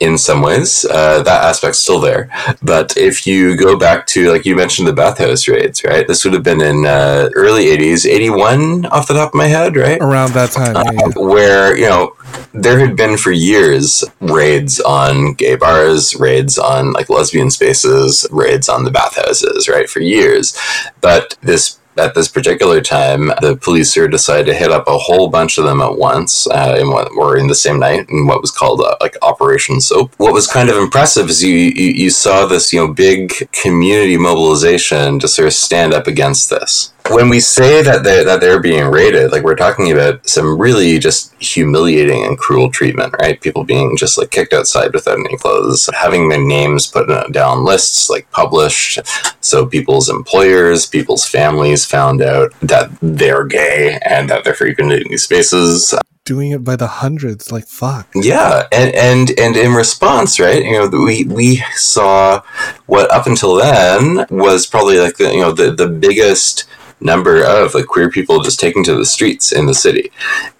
in 0.00 0.18
some 0.18 0.42
ways. 0.42 0.84
Uh, 0.84 1.22
that 1.22 1.44
aspect's 1.44 1.78
still 1.78 1.98
there. 1.98 2.28
But 2.62 2.94
if 2.98 3.26
you 3.26 3.56
go 3.56 3.78
back 3.78 4.06
to, 4.08 4.30
like 4.30 4.44
you 4.44 4.54
mentioned, 4.54 4.86
the 4.86 4.92
bathhouse 4.92 5.48
raids, 5.48 5.82
right? 5.82 6.06
This 6.06 6.24
would 6.24 6.34
have 6.34 6.42
been 6.42 6.60
in 6.60 6.84
uh, 6.84 7.30
early 7.34 7.66
80s, 7.66 8.04
81 8.04 8.84
off 8.86 9.08
the 9.08 9.14
top 9.14 9.30
of 9.30 9.34
my 9.34 9.46
head, 9.46 9.76
right? 9.76 9.98
Around 9.98 10.32
that 10.32 10.50
time. 10.50 10.76
Uh, 10.76 10.84
yeah. 10.92 11.08
Where, 11.16 11.74
you 11.74 11.88
know, 11.88 12.16
there 12.52 12.78
had 12.80 12.96
been 12.96 13.16
for 13.16 13.30
years 13.30 14.04
raids 14.20 14.78
on 14.80 15.32
gay 15.32 15.54
bars, 15.54 16.14
raids 16.16 16.58
on 16.58 16.92
like 16.92 17.08
lesbian 17.08 17.50
spaces, 17.50 18.26
raids 18.30 18.68
on 18.68 18.84
the 18.84 18.90
bathhouses, 18.90 19.68
right? 19.68 19.88
For 19.88 20.00
years. 20.00 20.54
But 21.00 21.38
this 21.40 21.78
at 21.96 22.14
this 22.14 22.28
particular 22.28 22.80
time, 22.80 23.26
the 23.40 23.58
police 23.60 23.92
here 23.94 24.08
decided 24.08 24.46
to 24.46 24.54
hit 24.54 24.70
up 24.70 24.88
a 24.88 24.98
whole 24.98 25.28
bunch 25.28 25.58
of 25.58 25.64
them 25.64 25.80
at 25.80 25.96
once, 25.96 26.46
uh, 26.46 26.76
in 26.78 26.90
what, 26.90 27.10
or 27.12 27.36
in 27.36 27.46
the 27.46 27.54
same 27.54 27.78
night, 27.78 28.08
in 28.08 28.26
what 28.26 28.40
was 28.40 28.50
called 28.50 28.80
uh, 28.80 28.96
like 29.00 29.16
Operation 29.22 29.80
Soap. 29.80 30.14
What 30.16 30.32
was 30.32 30.46
kind 30.46 30.68
of 30.68 30.76
impressive 30.76 31.28
is 31.28 31.42
you, 31.42 31.54
you, 31.54 31.92
you 31.92 32.10
saw 32.10 32.46
this, 32.46 32.72
you 32.72 32.80
know, 32.80 32.92
big 32.92 33.32
community 33.52 34.16
mobilization 34.16 35.18
to 35.20 35.28
sort 35.28 35.48
of 35.48 35.54
stand 35.54 35.92
up 35.92 36.06
against 36.06 36.50
this 36.50 36.92
when 37.14 37.28
we 37.28 37.40
say 37.40 37.82
that 37.82 38.04
they 38.04 38.24
that 38.24 38.40
they're 38.40 38.60
being 38.60 38.86
raided, 38.86 39.32
like 39.32 39.42
we're 39.42 39.56
talking 39.56 39.92
about 39.92 40.28
some 40.28 40.58
really 40.58 40.98
just 40.98 41.34
humiliating 41.42 42.24
and 42.24 42.38
cruel 42.38 42.70
treatment, 42.70 43.14
right? 43.20 43.40
People 43.40 43.64
being 43.64 43.96
just 43.96 44.18
like 44.18 44.30
kicked 44.30 44.52
outside 44.52 44.92
without 44.92 45.18
any 45.18 45.36
clothes, 45.36 45.88
having 45.94 46.28
their 46.28 46.42
names 46.42 46.86
put 46.86 47.08
down 47.32 47.64
lists, 47.64 48.10
like 48.10 48.30
published, 48.30 48.98
so 49.40 49.66
people's 49.66 50.08
employers, 50.08 50.86
people's 50.86 51.26
families 51.26 51.84
found 51.84 52.22
out 52.22 52.52
that 52.60 52.90
they're 53.00 53.44
gay 53.44 53.98
and 54.04 54.28
that 54.30 54.44
they're 54.44 54.54
frequenting 54.54 55.04
these 55.08 55.24
spaces. 55.24 55.94
Doing 56.24 56.52
it 56.52 56.62
by 56.62 56.76
the 56.76 56.86
hundreds 56.86 57.50
like 57.50 57.66
fuck. 57.66 58.06
Yeah 58.14 58.68
and 58.70 58.94
and 58.94 59.30
and 59.38 59.56
in 59.56 59.72
response 59.72 60.38
right 60.38 60.64
you 60.64 60.72
know 60.72 60.86
we 60.88 61.24
we 61.24 61.56
saw 61.74 62.40
what 62.86 63.10
up 63.10 63.26
until 63.26 63.56
then 63.56 64.24
was 64.30 64.66
probably 64.66 65.00
like 65.00 65.16
the 65.16 65.32
you 65.32 65.40
know 65.40 65.50
the 65.52 65.72
the 65.72 65.88
biggest 65.88 66.64
number 67.04 67.44
of 67.44 67.74
like 67.74 67.86
queer 67.86 68.10
people 68.10 68.40
just 68.40 68.60
taking 68.60 68.84
to 68.84 68.94
the 68.94 69.04
streets 69.04 69.52
in 69.52 69.66
the 69.66 69.74
city 69.74 70.10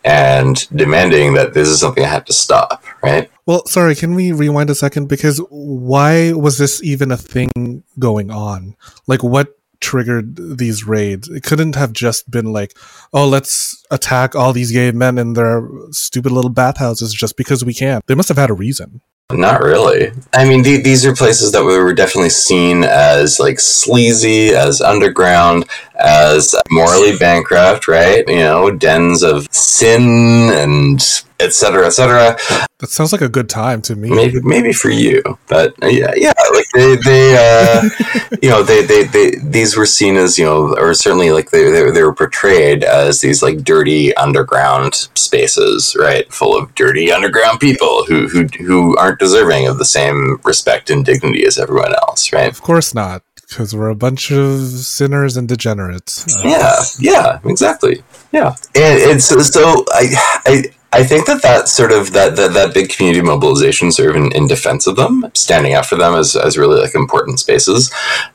and 0.05 0.69
demanding 0.77 1.35
that 1.35 1.55
this 1.55 1.69
is 1.69 1.81
something 1.81 2.05
I 2.05 2.09
had 2.09 2.27
to 2.27 2.33
stop, 2.33 2.85
right? 3.03 3.31
Well, 3.47 3.67
sorry, 3.67 3.95
can 3.95 4.15
we 4.15 4.33
rewind 4.33 4.71
a 4.71 4.75
second? 4.75 5.09
Because 5.09 5.39
why 5.51 6.33
was 6.33 6.59
this 6.59 6.83
even 6.83 7.11
a 7.11 7.17
thing 7.17 7.83
going 7.99 8.31
on? 8.31 8.77
Like, 9.07 9.23
what 9.23 9.59
triggered 9.81 10.59
these 10.59 10.87
raids? 10.87 11.29
It 11.29 11.43
couldn't 11.43 11.75
have 11.75 11.93
just 11.93 12.31
been 12.31 12.53
like, 12.53 12.77
oh, 13.13 13.27
let's 13.27 13.85
attack 13.91 14.37
all 14.37 14.53
these 14.53 14.71
gay 14.71 14.93
men 14.93 15.19
in 15.19 15.33
their 15.33 15.69
stupid 15.91 16.33
little 16.33 16.51
bathhouses 16.51 17.13
just 17.13 17.37
because 17.37 17.65
we 17.65 17.75
can. 17.75 18.01
They 18.07 18.15
must 18.15 18.29
have 18.29 18.39
had 18.39 18.51
a 18.51 18.55
reason. 18.55 19.01
Not 19.31 19.63
really. 19.63 20.13
I 20.35 20.45
mean, 20.45 20.63
th- 20.63 20.85
these 20.85 21.07
are 21.07 21.15
places 21.15 21.53
that 21.53 21.65
were 21.65 21.95
definitely 21.95 22.31
seen 22.31 22.85
as 22.85 23.41
like 23.41 23.61
sleazy, 23.61 24.51
as 24.51 24.81
underground, 24.81 25.65
as 25.99 26.55
morally 26.71 27.17
bankrupt, 27.17 27.89
right? 27.89 28.27
You 28.29 28.41
know, 28.41 28.71
dens 28.71 29.23
of 29.23 29.47
sin 29.53 30.51
and 30.53 31.01
etc., 31.43 31.87
etc. 31.87 32.37
That 32.79 32.89
sounds 32.89 33.13
like 33.13 33.21
a 33.21 33.29
good 33.29 33.49
time 33.49 33.83
to 33.83 33.97
me. 33.97 34.11
Maybe, 34.11 34.41
maybe 34.41 34.73
for 34.73 34.91
you, 34.91 35.23
but 35.49 35.75
uh, 35.83 35.87
yeah, 35.87 36.13
yeah. 36.17 36.33
Like 36.53 36.67
they, 36.75 36.97
they, 36.97 37.37
uh, 37.39 37.89
you 38.43 38.49
know, 38.49 38.63
they, 38.63 38.85
they, 38.85 39.05
they, 39.05 39.37
these 39.43 39.77
were 39.77 39.87
seen 39.87 40.17
as 40.17 40.39
you 40.39 40.45
know, 40.45 40.75
or 40.77 40.95
certainly 40.95 41.31
like 41.31 41.51
they, 41.51 41.71
they, 41.71 41.91
they 41.91 42.03
were 42.03 42.15
portrayed 42.15 42.83
as 42.85 43.21
these 43.21 43.43
like 43.43 43.59
dirty 43.59 44.15
underground 44.17 44.95
spaces, 45.15 45.97
right, 45.99 46.33
full 46.33 46.57
of 46.57 46.75
dirty 46.75 47.13
underground 47.13 47.61
people 47.61 48.05
who 48.07 48.29
who 48.29 48.47
who 48.65 48.97
aren't 48.97 49.12
deserving 49.17 49.67
of 49.69 49.79
the 49.79 49.85
same 49.85 50.41
respect 50.45 50.91
and 50.91 51.05
dignity 51.05 51.45
as 51.47 51.59
everyone 51.59 51.95
else, 51.95 52.33
right? 52.33 52.51
Of 52.51 52.63
course 52.63 52.95
not 52.95 53.23
because 53.53 53.77
we're 53.77 53.91
a 53.91 53.95
bunch 53.95 54.31
of 54.31 54.61
sinners 54.61 55.37
and 55.37 55.47
degenerates. 55.47 56.37
Uh, 56.37 56.49
yeah, 56.49 56.81
yeah, 56.99 57.39
exactly. 57.45 58.03
Yeah, 58.33 58.55
and, 58.75 59.11
and 59.11 59.23
so, 59.23 59.39
so 59.41 59.85
I, 59.91 60.41
I, 60.47 60.65
I 60.95 61.05
think 61.05 61.27
that 61.27 61.41
that 61.43 61.69
sort 61.69 61.91
of 61.91 62.13
that 62.13 62.37
that, 62.37 62.53
that 62.53 62.75
big 62.75 62.91
community 62.91 63.23
mobilization 63.25 63.91
sort 63.91 64.11
of 64.11 64.17
in, 64.17 64.33
in 64.33 64.47
defense 64.47 64.87
of 64.87 64.97
them, 64.97 65.25
standing 65.35 65.75
up 65.75 65.87
for 65.87 65.97
them 65.97 66.15
as, 66.15 66.37
as 66.37 66.59
really 66.59 66.81
like 66.81 66.95
important 66.95 67.41
spaces. 67.41 67.91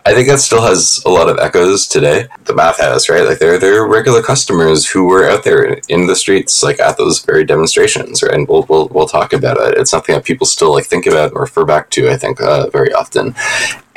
I 0.05 0.13
think 0.13 0.27
that 0.27 0.39
still 0.39 0.63
has 0.63 1.01
a 1.05 1.09
lot 1.09 1.29
of 1.29 1.37
echoes 1.37 1.87
today. 1.87 2.27
The 2.45 2.55
math 2.55 2.79
has 2.79 3.09
right, 3.09 3.25
like 3.25 3.37
they're 3.37 3.59
they're 3.59 3.85
regular 3.85 4.23
customers 4.23 4.89
who 4.89 5.05
were 5.05 5.29
out 5.29 5.43
there 5.43 5.79
in 5.87 6.07
the 6.07 6.15
streets, 6.15 6.63
like 6.63 6.79
at 6.79 6.97
those 6.97 7.23
very 7.23 7.45
demonstrations, 7.45 8.23
right? 8.23 8.33
And 8.33 8.47
we'll 8.47 8.65
we'll, 8.67 8.87
we'll 8.87 9.07
talk 9.07 9.33
about 9.33 9.57
it. 9.57 9.77
It's 9.77 9.91
something 9.91 10.15
that 10.15 10.25
people 10.25 10.47
still 10.47 10.73
like 10.73 10.85
think 10.85 11.05
about 11.05 11.31
and 11.31 11.39
refer 11.39 11.63
back 11.63 11.91
to. 11.91 12.09
I 12.09 12.17
think 12.17 12.41
uh, 12.41 12.69
very 12.71 12.91
often. 12.91 13.35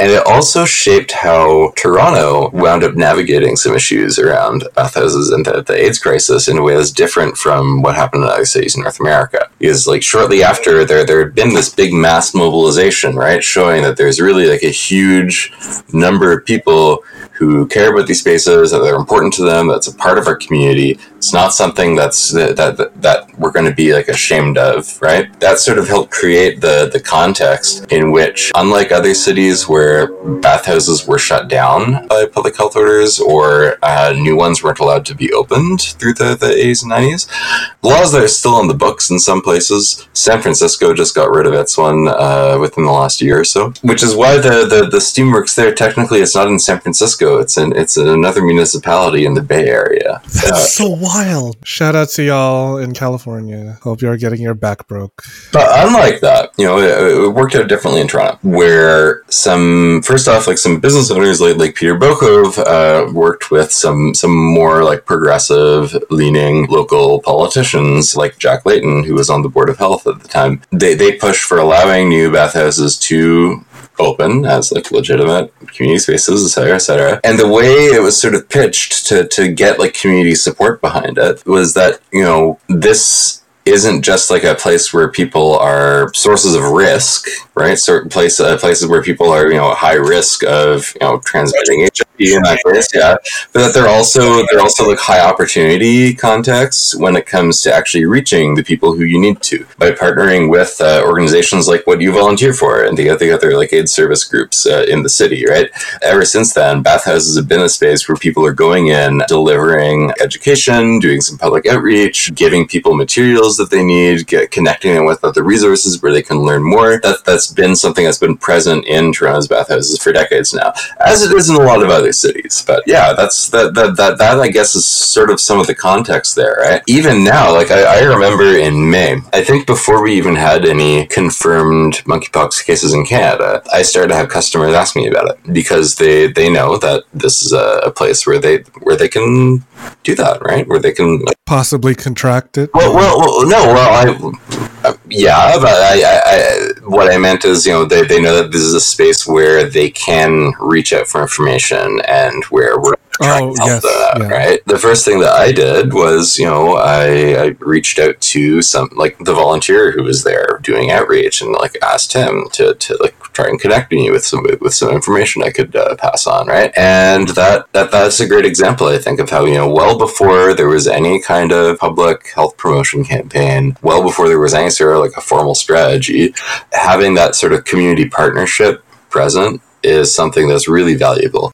And 0.01 0.11
it 0.11 0.27
also 0.27 0.65
shaped 0.65 1.13
how 1.13 1.75
Toronto 1.77 2.49
wound 2.53 2.85
up 2.85 2.95
navigating 2.95 3.55
some 3.55 3.75
issues 3.75 4.19
around 4.19 4.65
bathhouses 4.75 5.29
and 5.29 5.45
the, 5.45 5.61
the 5.61 5.75
AIDS 5.75 5.99
crisis 5.99 6.49
in 6.49 6.57
a 6.57 6.63
way 6.63 6.75
that's 6.75 6.91
different 6.91 7.37
from 7.37 7.83
what 7.83 7.97
happened 7.97 8.23
in 8.23 8.31
other 8.31 8.47
cities 8.47 8.75
in 8.75 8.81
North 8.81 8.99
America. 8.99 9.51
Because 9.59 9.87
like 9.87 10.03
shortly 10.03 10.43
after 10.43 10.87
there 10.87 11.05
there 11.05 11.23
had 11.23 11.35
been 11.35 11.53
this 11.53 11.69
big 11.69 11.93
mass 11.93 12.35
mobilization, 12.35 13.15
right, 13.15 13.45
showing 13.45 13.83
that 13.83 13.99
there's 13.99 14.23
really 14.23 14.47
like 14.47 14.63
a 14.63 14.71
huge 14.71 15.53
number 15.93 16.33
of 16.33 16.47
people 16.47 17.05
who 17.41 17.67
care 17.67 17.91
about 17.91 18.07
these 18.07 18.21
spaces, 18.21 18.71
that 18.71 18.81
they're 18.81 18.97
important 18.97 19.33
to 19.33 19.43
them, 19.43 19.67
that's 19.67 19.89
a 19.89 19.95
part 19.95 20.19
of 20.19 20.27
our 20.27 20.37
community. 20.37 20.99
It's 21.17 21.33
not 21.33 21.55
something 21.55 21.97
that's 21.97 22.31
that 22.33 22.57
that, 22.57 23.01
that 23.01 23.39
we're 23.39 23.51
going 23.51 23.65
to 23.65 23.75
be 23.75 23.95
like 23.95 24.09
ashamed 24.09 24.59
of, 24.59 25.01
right? 25.01 25.29
That 25.41 25.59
sort 25.59 25.79
of 25.79 25.89
helped 25.89 26.11
create 26.13 26.61
the 26.61 26.91
the 26.93 27.01
context 27.01 27.91
in 27.91 28.13
which, 28.13 28.53
unlike 28.55 28.93
other 28.93 29.15
cities 29.15 29.67
where 29.67 30.13
bathhouses 30.41 31.07
were 31.07 31.19
shut 31.19 31.49
down 31.49 32.07
by 32.09 32.27
public 32.27 32.59
health 32.59 32.77
orders 32.77 33.19
or 33.19 33.79
uh, 33.83 34.13
new 34.13 34.37
ones 34.37 34.63
weren't 34.63 34.81
allowed 34.81 35.07
to 35.07 35.15
be 35.15 35.33
opened 35.33 35.81
through 35.81 36.15
the, 36.15 36.37
the 36.37 36.49
80s 36.49 36.83
and 36.83 36.93
90s, 36.93 37.73
laws 37.83 38.13
that 38.13 38.23
are 38.23 38.29
still 38.29 38.55
on 38.55 38.69
the 38.69 38.75
books 38.75 39.11
in 39.11 39.19
some 39.19 39.41
places. 39.41 40.07
San 40.13 40.43
Francisco 40.43 40.93
just 40.93 41.15
got 41.15 41.31
rid 41.31 41.47
of 41.47 41.55
its 41.55 41.79
one 41.79 42.09
uh, 42.09 42.59
within 42.61 42.85
the 42.85 42.93
last 42.93 43.23
year 43.23 43.41
or 43.41 43.45
so, 43.45 43.73
which 43.83 44.03
is 44.03 44.15
why 44.15 44.37
the, 44.37 44.67
the, 44.67 44.89
the 44.91 44.99
Steamworks 44.99 45.55
there, 45.55 45.75
technically, 45.75 46.21
it's 46.21 46.35
not 46.35 46.49
in 46.49 46.59
San 46.59 46.81
Francisco 46.81 47.30
it's 47.39 47.57
in 47.57 47.75
it's 47.77 47.97
in 47.97 48.09
another 48.09 48.43
municipality 48.45 49.25
in 49.25 49.35
the 49.35 49.43
Bay 49.43 49.69
Area. 49.69 50.21
That's 50.25 50.51
uh, 50.51 50.55
so 50.57 50.89
wild. 50.89 51.57
Shout 51.65 51.95
out 51.95 52.09
to 52.11 52.23
y'all 52.23 52.77
in 52.77 52.93
California. 52.93 53.79
Hope 53.83 54.03
you're 54.03 54.17
getting 54.17 54.41
your 54.41 54.55
back 54.55 54.87
broke. 54.89 55.23
But 55.53 55.69
unlike 55.87 56.21
that, 56.21 56.53
you 56.59 56.67
know, 56.67 56.79
it, 56.79 57.27
it, 57.27 57.35
worked 57.35 57.55
out 57.55 57.69
differently 57.69 58.01
in 58.01 58.09
Toronto, 58.09 58.39
where 58.43 59.23
some 59.29 60.03
first 60.03 60.29
off, 60.29 60.47
like 60.47 60.59
some 60.59 60.81
business 60.81 61.11
owners 61.11 61.41
like 61.41 61.57
like 61.57 61.75
Peter 61.75 61.97
Bochove 61.97 62.59
uh, 62.59 63.13
worked 63.13 63.51
with 63.51 63.73
some 63.73 64.15
some 64.15 64.35
more 64.35 64.85
like 64.85 65.05
progressive 65.07 65.97
leaning 66.11 66.67
local 66.67 67.21
politicians 67.23 68.17
like 68.17 68.39
Jack 68.39 68.67
Layton, 68.67 69.05
who 69.05 69.15
was 69.15 69.31
on 69.31 69.43
the 69.43 69.49
board 69.49 69.69
of 69.69 69.79
health 69.79 70.07
at 70.07 70.21
the 70.21 70.29
time. 70.29 70.63
They 70.71 70.95
they 70.95 71.13
pushed 71.13 71.45
for 71.45 71.59
allowing 71.59 72.09
new 72.09 72.33
bathhouses 72.33 72.99
to 72.99 73.65
open 74.01 74.45
as 74.45 74.73
like 74.73 74.91
legitimate 74.91 75.53
community 75.69 75.99
spaces, 75.99 76.45
etc., 76.45 76.75
etc. 76.75 77.21
And 77.25 77.39
the 77.39 77.49
way 77.49 77.71
it 77.71 78.03
was 78.03 78.21
sort 78.21 78.35
of 78.35 78.49
pitched 78.49 79.07
to 79.07 79.29
to 79.29 79.53
get 79.53 79.79
like 79.79 79.95
community 79.95 80.35
support 80.35 80.81
behind 80.81 81.19
it 81.19 81.45
was 81.47 81.75
that 81.75 82.01
you 82.13 82.23
know 82.23 82.59
this 82.69 83.41
isn't 83.67 84.03
just 84.03 84.31
like 84.31 84.45
a 84.45 84.55
place 84.55 84.93
where 84.93 85.09
people 85.09 85.57
are 85.59 86.13
sources 86.15 86.55
of 86.55 86.65
risk, 86.65 87.29
right? 87.55 87.79
Certain 87.79 88.11
place, 88.11 88.41
uh, 88.41 88.57
places 88.59 88.89
where 88.89 89.03
people 89.03 89.31
are, 89.31 89.49
you 89.49 89.57
know, 89.57 89.73
high 89.75 89.95
risk 89.95 90.43
of, 90.45 90.93
you 90.95 91.07
know, 91.07 91.21
transmitting 91.25 91.83
HIV 92.21 92.37
in 92.37 92.43
that 92.43 92.59
case, 92.65 92.89
yeah. 92.95 93.17
But 93.53 93.61
that 93.61 93.75
they're 93.75 93.89
also 93.89 94.47
they're 94.51 94.61
also 94.61 94.89
like 94.89 94.99
high 94.99 95.21
opportunity 95.21 96.15
contexts 96.15 96.95
when 96.95 97.17
it 97.17 97.27
comes 97.27 97.63
to 97.63 97.75
actually 97.75 98.05
reaching 98.05 98.55
the 98.55 98.63
people 98.63 98.95
who 98.95 99.05
you 99.05 99.21
need 99.21 99.43
to 99.43 99.67
by 99.79 99.91
partnering 99.91 100.51
with 100.51 100.81
uh, 100.81 101.03
organizations 101.05 101.69
like 101.69 101.87
what 101.87 102.01
you 102.01 102.13
volunteer 102.13 102.53
for 102.53 102.85
and 102.85 102.97
the 102.97 103.09
other 103.09 103.33
other 103.33 103.57
like 103.57 103.73
aid 103.73 103.89
service 103.89 104.25
groups 104.25 104.67
uh, 104.67 104.85
in 104.89 105.03
the 105.03 105.09
city, 105.09 105.45
right? 105.49 105.71
Ever 106.03 106.25
since 106.25 106.55
then, 106.55 106.83
bathhouses 106.83 107.37
have 107.37 107.49
been 107.49 107.61
a 107.61 107.69
space 107.69 108.09
where 108.09 108.17
people 108.17 108.45
are 108.45 108.53
going 108.53 108.89
in, 108.89 109.23
delivering 109.29 110.13
education, 110.21 110.99
doing 110.99 111.21
some 111.21 111.39
public 111.39 111.67
outreach, 111.67 112.35
giving 112.35 112.67
people 112.67 112.95
materials 112.95 113.57
that 113.57 113.71
they 113.71 113.83
need, 113.83 114.27
get, 114.27 114.51
connecting 114.51 114.95
them 114.95 115.05
with 115.05 115.25
other 115.25 115.43
resources 115.43 116.03
where 116.03 116.13
they 116.13 116.23
can 116.23 116.39
learn 116.39 116.63
more. 116.63 117.01
That 117.03 117.25
that's 117.25 117.53
been 117.53 117.77
something 117.77 118.05
that's 118.05 118.19
been 118.19 118.37
present 118.37 118.87
in 118.87 119.13
Toronto's 119.13 119.49
bathhouses 119.49 120.03
for 120.03 120.13
decades 120.13 120.53
now, 120.53 120.73
as 121.05 121.23
it 121.23 121.35
is 121.35 121.49
in 121.49 121.57
a 121.57 121.61
lot 121.61 121.83
of 121.83 121.91
other 121.91 122.10
cities. 122.13 122.65
But 122.67 122.83
yeah, 122.87 123.13
that's 123.13 123.49
that 123.51 123.75
that 123.75 123.97
that, 123.97 124.19
that 124.19 124.39
I 124.39 124.49
guess 124.49 124.75
is 124.75 124.85
sort 124.87 125.31
of 125.31 125.41
some 125.41 125.61
of 125.61 125.67
the 125.67 125.75
context 125.75 126.37
there, 126.37 126.57
right? 126.61 126.83
Even 126.87 127.25
now, 127.25 127.53
like 127.53 127.71
I, 127.71 128.01
I 128.01 128.03
remember 128.03 128.45
in 128.57 128.91
May, 128.91 129.19
I 129.33 129.43
think 129.43 129.67
before 129.67 130.03
we 130.03 130.15
even 130.15 130.37
had 130.37 130.65
any 130.65 131.07
confirmed 131.07 132.03
monkeypox 132.05 132.65
cases 132.65 132.93
in 132.95 133.05
Canada, 133.05 133.63
I 133.73 133.83
started 133.83 134.09
to 134.09 134.17
have 134.17 134.29
customers 134.29 134.75
ask 134.75 134.97
me 134.97 135.09
about 135.09 135.31
it 135.31 135.53
because 135.53 135.97
they 135.97 136.31
they 136.33 136.51
know 136.51 136.79
that 136.79 137.05
this 137.13 137.43
is 137.43 137.53
a, 137.53 137.81
a 137.85 137.91
place 137.91 138.27
where 138.27 138.39
they 138.39 138.59
where 138.83 138.97
they 138.97 139.09
can 139.09 139.65
do 140.03 140.15
that, 140.15 140.43
right? 140.43 140.67
Where 140.67 140.79
they 140.81 140.93
can 140.93 141.21
like, 141.21 141.37
Possibly 141.47 141.95
contract 141.95 142.59
it. 142.59 142.71
well, 142.75 142.95
well, 142.95 143.19
well, 143.19 143.49
no, 143.49 143.73
well, 143.73 143.91
I, 143.91 144.69
yeah, 145.09 145.57
but 145.57 145.69
I, 145.69 146.03
I, 146.03 146.21
I, 146.25 146.71
what 146.87 147.13
I 147.13 147.19
meant 147.19 147.45
is, 147.45 147.67
you 147.67 147.73
know, 147.73 147.85
they, 147.85 148.03
they 148.07 148.21
know 148.21 148.37
that 148.43 148.53
this 148.53 148.63
is 148.63 148.75
a 148.75 148.81
space 148.81 149.27
where 149.27 149.69
they 149.69 149.91
can 149.91 150.53
reach 150.61 150.93
out 150.93 151.07
for 151.07 151.21
information 151.23 152.01
and 152.07 152.45
where 152.47 152.81
we're 152.81 152.95
trying 153.13 153.51
Oh, 153.51 153.55
to 153.55 153.61
help 153.61 153.71
yes, 153.71 153.83
them 153.83 153.93
out, 154.03 154.21
yeah. 154.31 154.37
right? 154.39 154.61
The 154.67 154.79
first 154.79 155.05
thing 155.05 155.21
that 155.21 155.33
I 155.35 155.53
did 155.53 155.93
was, 155.93 156.39
you 156.39 156.47
know, 156.47 156.77
I, 156.77 157.43
I 157.43 157.47
reached 157.61 157.99
out 157.99 158.21
to 158.21 158.63
some, 158.63 158.89
like, 158.95 159.19
the 159.19 159.35
volunteer 159.35 159.93
who 159.93 160.03
was 160.03 160.25
there 160.25 160.59
doing 160.63 160.91
outreach 160.91 161.43
and, 161.43 161.53
like, 161.53 161.77
asked 161.83 162.13
him 162.15 162.47
to, 162.53 162.75
to 162.75 162.97
like, 163.01 163.15
and 163.49 163.61
connect 163.61 163.93
me 163.93 164.11
with 164.11 164.25
some, 164.25 164.45
with 164.61 164.75
some 164.75 164.91
information 164.91 165.43
I 165.43 165.51
could 165.51 165.75
uh, 165.75 165.97
pass 165.97 166.27
on, 166.27 166.47
right? 166.47 166.73
And 166.77 167.29
that, 167.31 167.67
that, 167.73 167.91
that's 167.91 168.21
a 168.21 168.29
great 168.29 168.45
example, 168.45 168.87
I 168.89 168.99
think, 168.99 169.21
of 169.21 169.31
how, 169.31 169.45
you 169.45 169.55
know, 169.55 169.71
well 169.71 169.99
before 169.99 170.55
there 170.55 170.69
was 170.69 170.87
any 170.87 171.21
kind 171.21 171.53
of 171.53 171.79
public 171.79 172.29
health 172.35 172.57
promotion 172.57 173.05
campaign, 173.05 173.77
well 173.83 174.03
before 174.03 174.29
there 174.29 174.39
was 174.39 174.55
any 174.55 174.71
sort 174.71 174.97
of, 174.97 175.03
like, 175.03 175.17
a 175.17 175.21
formal 175.21 175.55
strategy, 175.55 176.35
having 176.73 177.15
that 177.15 177.35
sort 177.35 177.53
of 177.53 177.65
community 177.65 178.09
partnership 178.09 178.85
present 179.09 179.61
is 179.83 180.15
something 180.15 180.49
that's 180.49 180.69
really 180.69 180.95
valuable. 180.95 181.53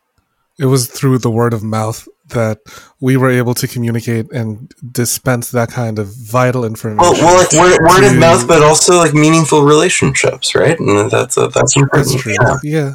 It 0.58 0.66
was 0.66 0.86
through 0.88 1.18
the 1.18 1.30
word 1.30 1.52
of 1.52 1.62
mouth 1.62 2.08
that 2.28 2.58
we 3.00 3.16
were 3.16 3.30
able 3.30 3.54
to 3.54 3.68
communicate 3.68 4.30
and 4.32 4.72
dispense 4.92 5.50
that 5.52 5.70
kind 5.70 5.98
of 5.98 6.08
vital 6.08 6.64
information. 6.64 6.98
Well, 6.98 7.12
well, 7.14 7.36
like 7.36 7.52
word, 7.52 7.78
word 7.80 8.04
of 8.04 8.18
mouth, 8.18 8.46
but 8.48 8.62
also 8.62 8.96
like 8.96 9.14
meaningful 9.14 9.62
relationships, 9.62 10.54
right? 10.54 10.78
And 10.78 11.10
that's 11.10 11.38
uh, 11.38 11.48
that's 11.48 11.76
important. 11.76 12.08
That's 12.10 12.22
true. 12.22 12.34
Yeah. 12.34 12.58
Yeah. 12.62 12.94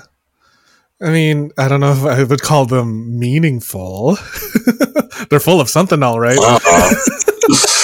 I 1.04 1.10
mean, 1.12 1.52
I 1.58 1.68
don't 1.68 1.80
know 1.80 1.94
if 1.94 2.04
I 2.06 2.24
would 2.24 2.42
call 2.44 2.66
them 2.66 3.18
meaningful. 3.18 4.18
They're 5.30 5.40
full 5.40 5.60
of 5.60 5.68
something, 5.68 6.04
all 6.04 6.20
right. 6.20 6.38
Uh, 6.40 6.60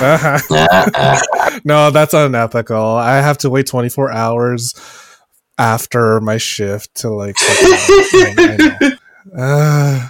Uh-huh. 0.00 0.38
uh, 0.50 0.90
uh, 1.34 1.60
no, 1.64 1.90
that's 1.90 2.14
unethical. 2.14 2.76
I 2.80 3.16
have 3.16 3.38
to 3.38 3.50
wait 3.50 3.66
24 3.66 4.12
hours 4.12 4.74
after 5.58 6.20
my 6.20 6.36
shift 6.36 6.94
to 6.96 7.10
like. 7.10 7.34
I, 7.40 8.34
I. 8.38 8.96
Uh, 9.36 10.08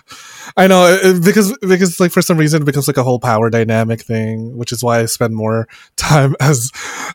I 0.58 0.66
know 0.66 0.86
it- 0.86 1.00
it- 1.06 1.24
because 1.24 1.56
because 1.60 2.00
like 2.00 2.12
for 2.12 2.20
some 2.22 2.36
reason 2.36 2.62
it 2.62 2.64
becomes 2.66 2.88
like 2.88 2.96
a 2.96 3.02
whole 3.04 3.20
power 3.20 3.48
dynamic 3.50 4.02
thing, 4.02 4.56
which 4.56 4.72
is 4.72 4.82
why 4.82 4.98
I 5.00 5.06
spend 5.06 5.34
more 5.34 5.68
time 5.96 6.34
as 6.40 6.70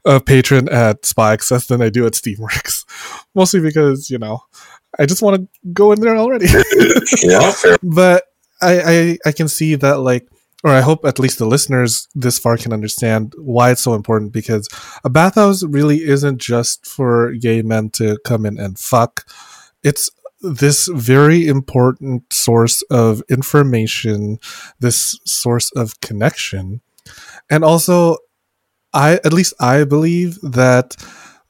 a 0.06 0.20
patron 0.20 0.70
at 0.70 1.06
Spa 1.06 1.32
Excess 1.32 1.68
than 1.70 1.82
I 1.82 1.90
do 1.90 2.06
at 2.06 2.14
Steamworks. 2.14 2.86
Mostly 3.36 3.60
because 3.60 4.10
you 4.10 4.18
know 4.18 4.44
I 5.00 5.06
just 5.06 5.22
want 5.22 5.36
to 5.38 5.48
go 5.74 5.92
in 5.92 6.00
there 6.02 6.16
already. 6.18 6.48
yeah, 7.24 7.52
fair. 7.52 7.78
but 7.84 8.24
I, 8.62 8.82
I 8.82 9.18
I 9.28 9.32
can 9.32 9.48
see 9.48 9.76
that 9.76 10.00
like 10.00 10.28
or 10.64 10.72
I 10.72 10.80
hope 10.80 11.04
at 11.04 11.20
least 11.20 11.40
the 11.40 11.46
listeners 11.46 12.08
this 12.16 12.40
far 12.40 12.56
can 12.56 12.72
understand 12.72 13.34
why 13.38 13.72
it's 13.72 13.82
so 13.84 13.96
important 13.96 14.32
because 14.32 14.70
a 15.04 15.10
bathhouse 15.10 15.62
really 15.64 16.04
isn't 16.04 16.38
just 16.38 16.86
for 16.88 17.34
gay 17.34 17.62
men 17.62 17.90
to 18.00 18.18
come 18.24 18.46
in 18.46 18.58
and 18.58 18.80
fuck. 18.80 19.26
It's 19.84 20.10
this 20.44 20.88
very 20.88 21.48
important 21.48 22.32
source 22.32 22.82
of 22.84 23.24
information, 23.30 24.40
this 24.80 25.20
source 25.26 25.72
of 25.72 26.00
connection. 26.02 26.82
And 27.50 27.64
also 27.64 28.18
I 28.94 29.14
at 29.26 29.34
least 29.34 29.54
I 29.60 29.84
believe 29.84 30.40
that 30.42 30.96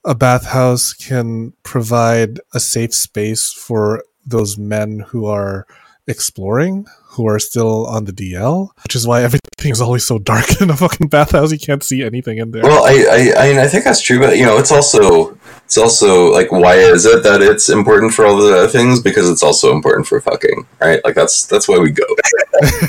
a 0.06 0.16
bathhouse 0.16 0.94
can 0.94 1.54
provide 1.64 2.40
a 2.54 2.60
safe 2.60 2.94
space 2.94 3.52
for 3.52 4.04
those 4.26 4.58
men 4.58 5.00
who 5.08 5.26
are 5.26 5.66
exploring, 6.08 6.86
who 7.12 7.28
are 7.28 7.40
still 7.40 7.86
on 7.88 8.06
the 8.06 8.12
DL, 8.12 8.70
which 8.84 8.96
is 8.96 9.08
why 9.08 9.24
everything 9.24 9.72
is 9.72 9.82
always 9.82 10.06
so 10.06 10.20
dark 10.20 10.46
in 10.62 10.70
a 10.70 10.78
fucking 10.78 11.08
bathhouse. 11.08 11.52
You 11.52 11.60
can't 11.60 11.84
see 11.84 12.04
anything 12.04 12.38
in 12.38 12.52
there. 12.52 12.64
Well, 12.64 12.84
I, 12.84 13.34
I, 13.38 13.46
I, 13.46 13.50
mean, 13.50 13.60
I 13.60 13.68
think 13.68 13.86
that's 13.86 14.02
true, 14.02 14.20
but 14.20 14.38
you 14.38 14.46
know, 14.46 14.58
it's 14.58 14.72
also, 14.72 15.38
it's 15.66 15.78
also 15.78 16.32
like, 16.32 16.52
why 16.52 16.76
is 16.76 17.06
it 17.06 17.24
that 17.24 17.42
it's 17.42 17.70
important 17.70 18.14
for 18.14 18.26
all 18.26 18.38
the 18.38 18.56
other 18.56 18.68
things? 18.68 19.02
Because 19.02 19.30
it's 19.30 19.42
also 19.42 19.72
important 19.74 20.06
for 20.06 20.22
fucking, 20.22 20.68
right? 20.80 21.04
Like 21.04 21.16
that's 21.16 21.46
that's 21.48 21.68
why 21.68 21.80
we 21.80 21.90
go. 21.90 22.04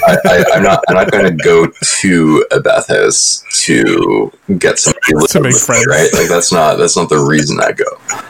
I, 0.06 0.44
I'm 0.52 0.62
not, 0.62 0.84
I'm 0.88 0.96
not 0.96 1.10
going 1.10 1.24
to 1.24 1.44
go 1.44 1.66
to 1.66 2.46
a 2.50 2.60
bathhouse 2.60 3.42
to 3.62 4.30
get 4.58 4.78
somebody 4.78 5.26
to 5.28 5.40
make 5.40 5.54
me, 5.54 5.58
friends. 5.58 5.86
right? 5.88 6.12
Like 6.12 6.28
that's 6.28 6.52
not, 6.52 6.76
that's 6.76 6.96
not 6.96 7.08
the 7.08 7.18
reason 7.18 7.58
I 7.60 7.72
go. 7.72 7.84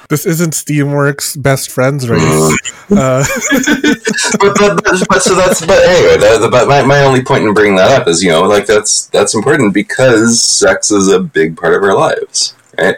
this 0.08 0.24
isn't 0.24 0.52
Steamworks 0.52 1.40
best 1.42 1.70
friends 1.70 2.08
race. 2.08 2.22
Mm. 2.22 2.96
Uh, 2.96 3.24
but, 4.38 4.54
but, 4.58 4.84
but, 4.84 5.08
but 5.08 5.22
so 5.22 5.34
that's 5.34 5.64
but 5.66 5.82
anyway 5.82 6.18
the, 6.18 6.48
but 6.48 6.68
my, 6.68 6.82
my 6.82 7.02
only 7.02 7.22
point 7.24 7.44
in 7.44 7.52
bringing 7.54 7.76
that 7.76 8.00
up 8.00 8.06
is 8.06 8.22
you 8.22 8.30
know 8.30 8.42
like 8.42 8.66
that's 8.66 9.06
that's 9.06 9.34
important 9.34 9.74
because 9.74 10.40
sex 10.40 10.90
is 10.90 11.08
a 11.08 11.18
big 11.18 11.56
part 11.56 11.74
of 11.74 11.82
our 11.82 11.96
lives 11.96 12.54
right 12.78 12.96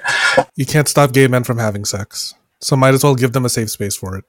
you 0.54 0.66
can't 0.66 0.88
stop 0.88 1.12
gay 1.12 1.26
men 1.26 1.44
from 1.44 1.58
having 1.58 1.84
sex. 1.84 2.34
So 2.60 2.76
might 2.76 2.94
as 2.94 3.04
well 3.04 3.14
give 3.14 3.32
them 3.32 3.44
a 3.44 3.48
safe 3.48 3.70
space 3.70 3.96
for 3.96 4.16
it. 4.16 4.24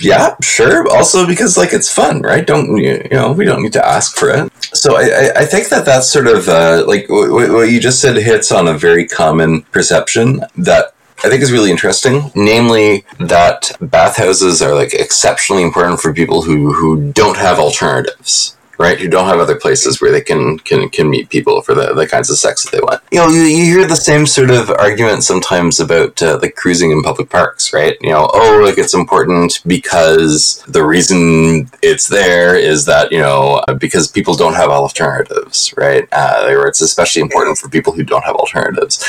yeah 0.00 0.36
sure 0.42 0.88
also 0.94 1.26
because 1.26 1.56
like 1.56 1.72
it's 1.72 1.92
fun 1.92 2.22
right 2.22 2.46
don't 2.46 2.76
you, 2.76 3.02
know 3.10 3.32
we 3.32 3.44
don't 3.44 3.62
need 3.62 3.72
to 3.72 3.84
ask 3.84 4.16
for 4.16 4.30
it 4.30 4.52
so 4.72 4.96
i 4.96 5.32
i, 5.34 5.44
think 5.44 5.68
that 5.70 5.84
that's 5.84 6.08
sort 6.08 6.28
of 6.28 6.48
uh, 6.48 6.84
like 6.86 7.06
what 7.08 7.68
you 7.68 7.80
just 7.80 8.00
said 8.00 8.14
hits 8.14 8.52
on 8.52 8.68
a 8.68 8.78
very 8.78 9.08
common 9.08 9.62
perception 9.72 10.40
that 10.56 10.94
I 11.24 11.28
think 11.28 11.42
is 11.42 11.50
really 11.50 11.72
interesting, 11.72 12.30
namely 12.36 13.04
that 13.18 13.72
bathhouses 13.80 14.62
are 14.62 14.74
like 14.74 14.94
exceptionally 14.94 15.64
important 15.64 16.00
for 16.00 16.14
people 16.14 16.42
who 16.42 16.72
who 16.72 17.10
don't 17.12 17.36
have 17.36 17.58
alternatives, 17.58 18.56
right? 18.78 18.98
Who 18.98 19.08
don't 19.08 19.26
have 19.26 19.40
other 19.40 19.58
places 19.58 20.00
where 20.00 20.12
they 20.12 20.20
can 20.20 20.58
can, 20.60 20.88
can 20.88 21.10
meet 21.10 21.28
people 21.28 21.60
for 21.62 21.74
the, 21.74 21.92
the 21.94 22.06
kinds 22.06 22.30
of 22.30 22.38
sex 22.38 22.64
that 22.64 22.72
they 22.72 22.80
want. 22.80 23.02
You 23.10 23.18
know, 23.18 23.28
you, 23.28 23.42
you 23.42 23.64
hear 23.64 23.86
the 23.86 23.96
same 23.96 24.26
sort 24.26 24.50
of 24.50 24.70
argument 24.70 25.24
sometimes 25.24 25.80
about 25.80 26.22
uh, 26.22 26.38
like 26.40 26.54
cruising 26.54 26.92
in 26.92 27.02
public 27.02 27.28
parks, 27.28 27.72
right? 27.72 27.96
You 28.00 28.10
know, 28.10 28.30
oh, 28.32 28.62
like 28.64 28.78
it's 28.78 28.94
important 28.94 29.60
because 29.66 30.62
the 30.68 30.84
reason 30.84 31.68
it's 31.82 32.08
there 32.08 32.56
is 32.56 32.86
that 32.86 33.12
you 33.12 33.18
know 33.18 33.62
because 33.78 34.08
people 34.08 34.34
don't 34.34 34.54
have 34.54 34.70
alternatives, 34.70 35.74
right? 35.76 36.08
Uh, 36.12 36.46
or 36.50 36.66
it's 36.66 36.80
especially 36.80 37.22
important 37.22 37.58
for 37.58 37.68
people 37.68 37.92
who 37.92 38.04
don't 38.04 38.24
have 38.24 38.36
alternatives. 38.36 39.04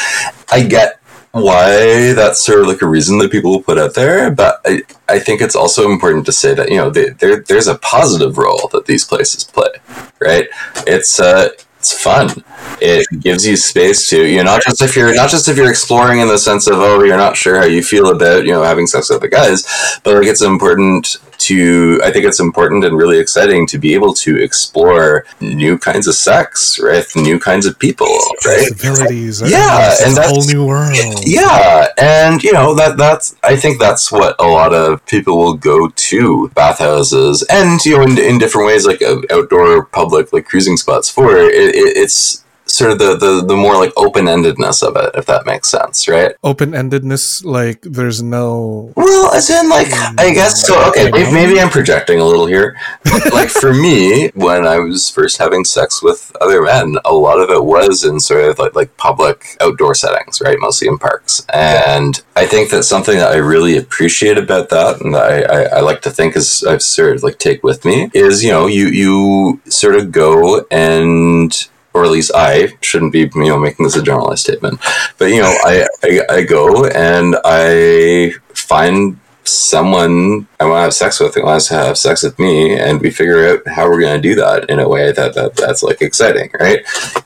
I 0.51 0.63
get 0.63 0.98
why 1.31 2.13
that's 2.13 2.41
sort 2.41 2.61
of 2.61 2.67
like 2.67 2.81
a 2.81 2.87
reason 2.87 3.17
that 3.19 3.31
people 3.31 3.51
will 3.51 3.61
put 3.63 3.77
out 3.77 3.93
there, 3.93 4.31
but 4.31 4.61
I, 4.65 4.81
I 5.07 5.19
think 5.19 5.41
it's 5.41 5.55
also 5.55 5.91
important 5.91 6.25
to 6.25 6.31
say 6.31 6.53
that 6.53 6.69
you 6.69 6.77
know 6.77 6.89
they, 6.89 7.09
there 7.09 7.41
there's 7.41 7.67
a 7.67 7.77
positive 7.77 8.37
role 8.37 8.67
that 8.71 8.85
these 8.85 9.05
places 9.05 9.43
play, 9.43 9.69
right? 10.19 10.47
It's 10.87 11.19
uh 11.19 11.49
it's 11.77 11.93
fun. 12.01 12.29
It 12.81 13.07
gives 13.21 13.45
you 13.45 13.55
space 13.55 14.09
to 14.09 14.25
you 14.25 14.37
know 14.37 14.43
not 14.43 14.63
just 14.63 14.81
if 14.81 14.95
you're 14.95 15.15
not 15.15 15.29
just 15.29 15.47
if 15.47 15.55
you're 15.55 15.69
exploring 15.69 16.19
in 16.19 16.27
the 16.27 16.37
sense 16.37 16.67
of 16.67 16.75
oh 16.77 17.03
you're 17.03 17.17
not 17.17 17.37
sure 17.37 17.57
how 17.57 17.65
you 17.65 17.83
feel 17.83 18.11
about 18.11 18.45
you 18.45 18.51
know 18.51 18.63
having 18.63 18.87
sex 18.87 19.09
with 19.09 19.21
the 19.21 19.29
guys, 19.29 19.63
but 20.03 20.15
like 20.15 20.27
it's 20.27 20.41
important 20.41 21.17
to 21.39 21.99
I 22.03 22.11
think 22.11 22.25
it's 22.25 22.39
important 22.39 22.83
and 22.85 22.97
really 22.97 23.19
exciting 23.19 23.65
to 23.67 23.77
be 23.77 23.93
able 23.93 24.13
to 24.15 24.37
explore 24.41 25.25
new 25.41 25.77
kinds 25.77 26.07
of 26.07 26.15
sex, 26.15 26.79
right? 26.79 27.05
New 27.15 27.39
kinds 27.39 27.65
of 27.65 27.77
people, 27.79 28.07
right? 28.45 28.69
Possibilities. 28.71 29.41
Yeah, 29.41 29.95
and 30.03 30.11
a 30.11 30.15
that's- 30.15 30.31
whole 30.31 30.45
new 30.45 30.65
world. 30.67 30.95
Yeah, 31.23 31.87
and 31.97 32.43
you 32.43 32.53
know 32.53 32.75
that 32.75 32.97
that's 32.97 33.35
I 33.43 33.55
think 33.55 33.79
that's 33.79 34.11
what 34.11 34.35
a 34.39 34.47
lot 34.47 34.73
of 34.73 35.05
people 35.05 35.37
will 35.37 35.55
go 35.55 35.89
to 35.89 36.49
bathhouses 36.55 37.43
and 37.49 37.83
you 37.85 37.97
know 37.97 38.03
in, 38.03 38.17
in 38.17 38.37
different 38.37 38.67
ways 38.67 38.85
like 38.85 39.01
uh, 39.01 39.21
outdoor 39.31 39.85
public 39.85 40.31
like 40.33 40.45
cruising 40.45 40.77
spots 40.77 41.09
for 41.09 41.35
it, 41.37 41.53
it, 41.53 41.97
it's 41.97 42.43
sort 42.79 42.91
of 42.93 42.99
the, 42.99 43.17
the, 43.17 43.45
the 43.45 43.57
more 43.57 43.75
like 43.75 43.91
open 43.97 44.25
endedness 44.25 44.81
of 44.87 44.95
it, 44.95 45.11
if 45.13 45.25
that 45.25 45.45
makes 45.45 45.67
sense, 45.67 46.07
right? 46.07 46.33
Open 46.45 46.71
endedness, 46.71 47.43
like 47.43 47.81
there's 47.81 48.23
no. 48.23 48.93
Well, 48.95 49.33
as 49.33 49.49
in, 49.49 49.67
like, 49.69 49.87
I 49.91 50.31
mm, 50.31 50.33
guess 50.33 50.65
so. 50.65 50.89
Okay, 50.89 51.11
may- 51.11 51.31
maybe 51.31 51.59
I'm 51.59 51.69
projecting 51.69 52.19
a 52.19 52.25
little 52.25 52.47
here. 52.47 52.77
Like, 53.33 53.49
for 53.49 53.73
me, 53.73 54.29
when 54.29 54.65
I 54.65 54.79
was 54.79 55.09
first 55.09 55.37
having 55.37 55.63
sex 55.63 56.01
with 56.01 56.31
other 56.41 56.61
men, 56.61 56.97
a 57.05 57.13
lot 57.13 57.39
of 57.39 57.49
it 57.49 57.63
was 57.63 58.03
in 58.03 58.19
sort 58.19 58.45
of 58.45 58.57
like, 58.57 58.75
like 58.75 58.95
public 58.97 59.57
outdoor 59.61 59.93
settings, 59.93 60.41
right? 60.41 60.57
Mostly 60.59 60.87
in 60.87 60.97
parks. 60.97 61.45
And 61.53 62.21
I 62.35 62.45
think 62.47 62.69
that 62.71 62.83
something 62.83 63.17
that 63.17 63.31
I 63.31 63.37
really 63.37 63.77
appreciate 63.77 64.37
about 64.37 64.69
that, 64.69 65.01
and 65.01 65.15
I, 65.15 65.41
I, 65.41 65.61
I 65.77 65.79
like 65.81 66.01
to 66.03 66.09
think 66.09 66.35
is 66.35 66.63
I've 66.63 66.81
sort 66.81 67.17
of 67.17 67.23
like 67.23 67.39
take 67.39 67.61
with 67.61 67.85
me, 67.85 68.09
is, 68.13 68.43
you 68.43 68.51
know, 68.51 68.67
you, 68.67 68.87
you 68.87 69.61
sort 69.69 69.95
of 69.95 70.11
go 70.11 70.65
and 70.71 71.69
or 71.93 72.03
at 72.03 72.11
least 72.11 72.31
I 72.35 72.73
shouldn't 72.81 73.13
be, 73.13 73.29
you 73.33 73.47
know, 73.47 73.59
making 73.59 73.85
this 73.85 73.95
a 73.95 74.03
generalized 74.03 74.43
statement, 74.43 74.79
but 75.17 75.25
you 75.25 75.41
know, 75.41 75.53
I, 75.63 75.87
I, 76.03 76.21
I 76.29 76.43
go 76.43 76.85
and 76.85 77.35
I 77.43 78.31
find 78.53 79.19
someone 79.49 80.47
I 80.59 80.65
want 80.65 80.79
to 80.79 80.81
have 80.81 80.93
sex 80.93 81.19
with 81.19 81.37
wants 81.37 81.67
to 81.69 81.75
have 81.75 81.97
sex 81.97 82.23
with 82.23 82.37
me, 82.37 82.77
and 82.77 82.99
we 83.01 83.11
figure 83.11 83.47
out 83.47 83.67
how 83.67 83.89
we're 83.89 84.01
going 84.01 84.21
to 84.21 84.29
do 84.29 84.35
that 84.35 84.69
in 84.69 84.79
a 84.79 84.89
way 84.89 85.11
that, 85.11 85.33
that 85.35 85.55
that's 85.55 85.83
like 85.83 86.01
exciting, 86.01 86.51
right? 86.59 86.79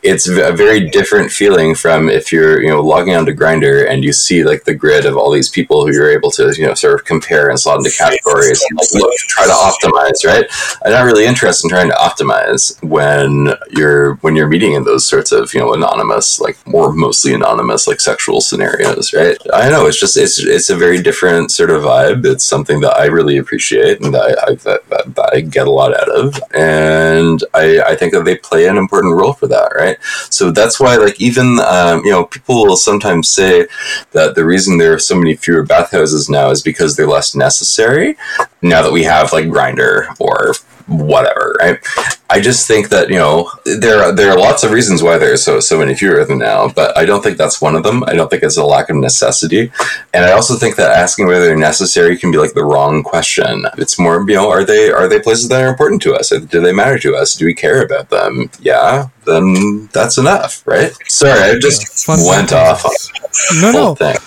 It's 0.04 0.28
a 0.28 0.52
very 0.52 0.90
different 0.90 1.32
feeling 1.32 1.74
from 1.76 2.10
if 2.10 2.32
you're 2.32 2.62
you 2.62 2.70
know 2.70 2.82
logging 2.82 3.16
onto 3.16 3.34
Grindr 3.34 3.90
and 3.90 4.04
you 4.04 4.14
see 4.14 4.44
like 4.44 4.64
the 4.66 4.76
grid 4.76 5.06
of 5.06 5.18
all 5.18 5.32
these 5.32 5.50
people 5.50 5.86
who 5.86 5.94
you're 5.94 6.12
able 6.12 6.32
to 6.32 6.54
you 6.58 6.66
know 6.68 6.74
sort 6.74 6.94
of 7.00 7.06
compare 7.06 7.50
and 7.50 7.60
slot 7.60 7.80
into 7.80 7.92
categories 7.92 8.64
and 8.70 8.78
like 8.78 8.94
look 8.94 9.14
try 9.28 9.46
to 9.46 9.52
optimize, 9.52 10.26
right? 10.26 10.46
I'm 10.86 10.92
not 10.92 11.06
really 11.06 11.26
interested 11.26 11.66
in 11.66 11.70
trying 11.70 11.90
to 11.90 11.96
optimize 11.96 12.82
when 12.84 13.54
you're 13.72 14.16
when 14.16 14.36
you're 14.36 14.48
meeting 14.48 14.74
in 14.74 14.84
those 14.84 15.08
sorts 15.08 15.32
of 15.32 15.54
you 15.54 15.60
know 15.60 15.74
anonymous 15.74 16.40
like 16.40 16.58
more 16.68 16.94
mostly 16.94 17.34
anonymous 17.34 17.88
like 17.88 18.00
sexual 18.00 18.42
scenarios, 18.42 19.14
right? 19.14 19.38
I 19.54 19.70
know 19.70 19.88
it's 19.88 20.00
just 20.00 20.18
it's 20.18 20.40
it's 20.40 20.70
a 20.70 20.76
very 20.76 21.02
different 21.02 21.52
sort 21.52 21.70
of 21.70 21.84
vibe. 21.84 22.13
It's 22.24 22.44
something 22.44 22.82
that 22.82 22.96
I 22.96 23.06
really 23.06 23.38
appreciate 23.38 24.02
and 24.02 24.14
that 24.14 24.38
I, 24.48 24.56
that, 24.56 24.90
that, 24.90 25.16
that 25.16 25.30
I 25.34 25.42
get 25.42 25.68
a 25.68 25.72
lot 25.72 25.94
out 25.94 26.10
of, 26.10 26.40
and 26.54 27.44
I 27.54 27.82
I 27.82 27.96
think 27.96 28.14
that 28.14 28.26
they 28.26 28.38
play 28.38 28.68
an 28.68 28.78
important 28.78 29.16
role 29.16 29.34
for 29.34 29.48
that, 29.48 29.74
right? 29.76 29.98
So 30.30 30.52
that's 30.52 30.80
why 30.80 30.96
like 30.98 31.20
even 31.20 31.60
um, 31.60 32.04
you 32.06 32.12
know 32.12 32.26
people 32.26 32.64
will 32.66 32.78
sometimes 32.78 33.30
say 33.30 33.68
that 34.12 34.36
the 34.36 34.46
reason 34.46 34.78
there 34.78 34.94
are 34.94 35.00
so 35.00 35.16
many 35.16 35.36
fewer 35.36 35.64
bathhouses 35.64 36.30
now 36.30 36.50
is 36.50 36.62
because 36.62 36.96
they're 36.96 37.08
less 37.08 37.36
necessary 37.36 38.18
now 38.62 38.82
that 38.82 38.92
we 38.92 39.04
have 39.04 39.34
like 39.34 39.46
Grindr 39.46 40.08
or 40.20 40.54
whatever, 40.88 41.56
right? 41.60 41.80
I 42.30 42.40
just 42.42 42.68
think 42.68 42.90
that 42.90 43.10
you 43.10 43.16
know 43.16 43.50
there 43.66 44.04
are, 44.04 44.12
there 44.12 44.32
are 44.32 44.38
lots 44.40 44.64
of 44.64 44.72
reasons 44.72 45.04
why 45.04 45.18
there 45.18 45.34
are 45.34 45.38
so 45.38 45.60
so 45.60 45.78
many 45.80 45.96
fewer 45.96 46.26
than 46.26 46.40
now, 46.40 46.70
but 46.70 46.98
I 46.98 47.06
don't 47.06 47.22
think 47.24 47.38
that's 47.38 47.62
one 47.62 47.76
of 47.76 47.84
them. 47.84 48.04
I 48.06 48.14
don't 48.16 48.30
think 48.30 48.44
it's 48.44 48.58
a 48.58 48.64
lack 48.66 48.90
of 48.90 48.96
necessity, 48.98 49.72
and 50.14 50.26
I 50.26 50.32
also 50.32 50.56
think 50.56 50.76
that 50.78 50.92
asking 50.98 51.28
whether 51.28 51.46
they're 51.46 51.56
necessary 51.58 52.18
can 52.18 52.32
be 52.32 52.38
like 52.38 52.54
the 52.54 52.64
wrong 52.66 53.04
question. 53.04 53.66
It's 53.78 54.00
more 54.00 54.20
you 54.28 54.36
know 54.36 54.50
are 54.50 54.64
they 54.66 54.92
are 54.92 55.08
they 55.08 55.20
places 55.20 55.50
that 55.50 55.62
are 55.64 55.70
important 55.70 56.02
to 56.04 56.16
us? 56.16 56.30
Do 56.30 56.60
they 56.62 56.74
matter 56.74 57.00
to 57.00 57.16
us? 57.16 57.36
Do 57.36 57.46
we 57.46 57.54
care 57.54 57.84
about 57.84 58.10
them? 58.10 58.50
Yeah, 58.60 59.10
then 59.26 59.90
that's 59.94 60.18
enough, 60.18 60.66
right? 60.68 60.92
Sorry, 61.08 61.40
I 61.40 61.60
just 61.60 62.06
Fun 62.06 62.20
went 62.26 62.52
off. 62.54 62.84
On 62.86 62.92
No, 63.62 63.72
the 63.72 63.80
whole 63.80 63.90
no. 63.90 63.96
thing. 63.96 64.18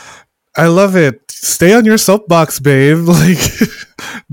I 0.57 0.69
love 0.69 0.97
it. 0.97 1.23
Stay 1.31 1.75
on 1.75 1.85
your 1.85 1.99
soapbox, 1.99 2.61
babe. 2.61 2.99
Like, 3.09 3.39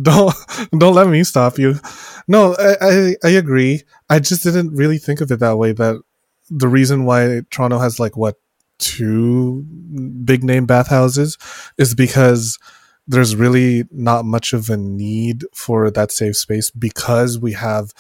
don't 0.02 0.34
don't 0.78 0.96
let 0.96 1.08
me 1.08 1.24
stop 1.24 1.58
you. 1.60 1.76
No, 2.28 2.56
I, 2.58 2.76
I 2.82 3.16
I 3.24 3.30
agree. 3.30 3.84
I 4.10 4.20
just 4.20 4.44
didn't 4.44 4.76
really 4.76 4.98
think 4.98 5.22
of 5.22 5.32
it 5.32 5.40
that 5.40 5.58
way. 5.58 5.74
That 5.74 6.02
the 6.50 6.68
reason 6.68 7.06
why 7.06 7.42
Toronto 7.50 7.80
has 7.80 8.00
like 8.00 8.16
what 8.18 8.36
two 8.80 9.64
big 10.26 10.44
name 10.44 10.66
bathhouses 10.66 11.38
is 11.78 11.96
because 11.96 12.58
there's 13.08 13.36
really 13.36 13.84
not 13.92 14.26
much 14.26 14.54
of 14.54 14.70
a 14.70 14.78
need 14.78 15.46
for 15.54 15.92
that 15.92 16.12
safe 16.12 16.38
space 16.38 16.72
because 16.72 17.38
we 17.38 17.54
have 17.54 17.94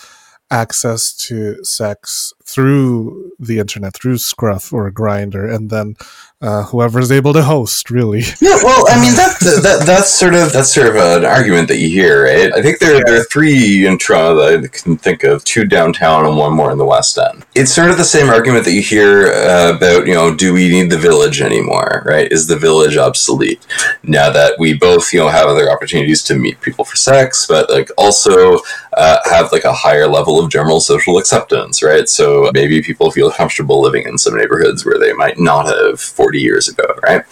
access 0.52 1.14
to 1.14 1.64
sex 1.64 2.34
through 2.46 3.32
the 3.40 3.60
internet 3.60 3.94
through 3.94 4.18
scruff 4.18 4.74
or 4.74 4.90
Grindr 4.92 5.54
and 5.54 5.70
then 5.70 5.96
uh, 6.44 6.64
whoever's 6.64 7.10
able 7.10 7.32
to 7.32 7.42
host 7.42 7.90
really 7.90 8.20
Yeah, 8.42 8.58
well, 8.64 8.86
I 8.90 9.02
mean 9.02 9.16
that, 9.16 9.38
that 9.40 9.84
that's 9.86 10.10
sort 10.10 10.34
of 10.34 10.52
that's 10.52 10.74
sort 10.74 10.88
of 10.88 10.96
an 10.96 11.24
argument 11.24 11.70
that 11.70 11.78
you 11.78 11.88
hear, 11.88 12.26
right? 12.26 12.54
I 12.54 12.62
think 12.62 12.80
there, 12.80 13.02
there 13.06 13.22
are 13.22 13.24
three 13.24 13.88
in 13.88 13.98
Toronto 13.98 14.36
that 14.36 14.64
I 14.64 14.68
can 14.68 14.98
think 14.98 15.24
of: 15.24 15.44
two 15.46 15.64
downtown 15.64 16.26
and 16.26 16.36
one 16.36 16.54
more 16.54 16.72
in 16.72 16.78
the 16.78 16.86
West 16.86 17.18
End. 17.18 17.46
It's 17.56 17.74
sort 17.74 17.92
of 17.92 17.98
the 17.98 18.04
same 18.04 18.30
argument 18.30 18.66
that 18.66 18.74
you 18.74 18.82
hear 18.82 19.28
uh, 19.28 19.74
about, 19.76 20.06
you 20.06 20.14
know, 20.14 20.36
do 20.36 20.54
we 20.54 20.68
need 20.68 20.90
the 20.90 20.98
village 20.98 21.42
anymore? 21.42 22.04
Right? 22.06 22.30
Is 22.30 22.48
the 22.48 22.58
village 22.58 22.98
obsolete 22.98 23.66
now 24.04 24.30
that 24.30 24.60
we 24.60 24.74
both, 24.74 25.14
you 25.14 25.20
know, 25.20 25.30
have 25.30 25.48
other 25.48 25.72
opportunities 25.72 26.24
to 26.24 26.36
meet 26.36 26.60
people 26.60 26.84
for 26.84 26.98
sex, 26.98 27.48
but 27.48 27.70
like 27.70 27.90
also 27.98 28.60
uh, 28.98 29.20
have 29.26 29.54
like 29.54 29.64
a 29.64 29.74
higher 29.74 30.08
level 30.08 30.44
of 30.44 30.52
general 30.52 30.82
social 30.82 31.18
acceptance, 31.18 31.82
right? 31.82 32.10
So 32.10 32.33
maybe 32.54 32.82
people 32.82 33.12
feel 33.12 33.32
comfortable 33.32 33.82
living 33.82 34.04
in 34.08 34.18
some 34.18 34.36
neighborhoods 34.36 34.86
where 34.86 35.00
they 35.00 35.14
might 35.14 35.40
not 35.40 35.66
have 35.66 36.00
40 36.00 36.40
years 36.40 36.68
ago, 36.68 36.86
right? 37.04 37.24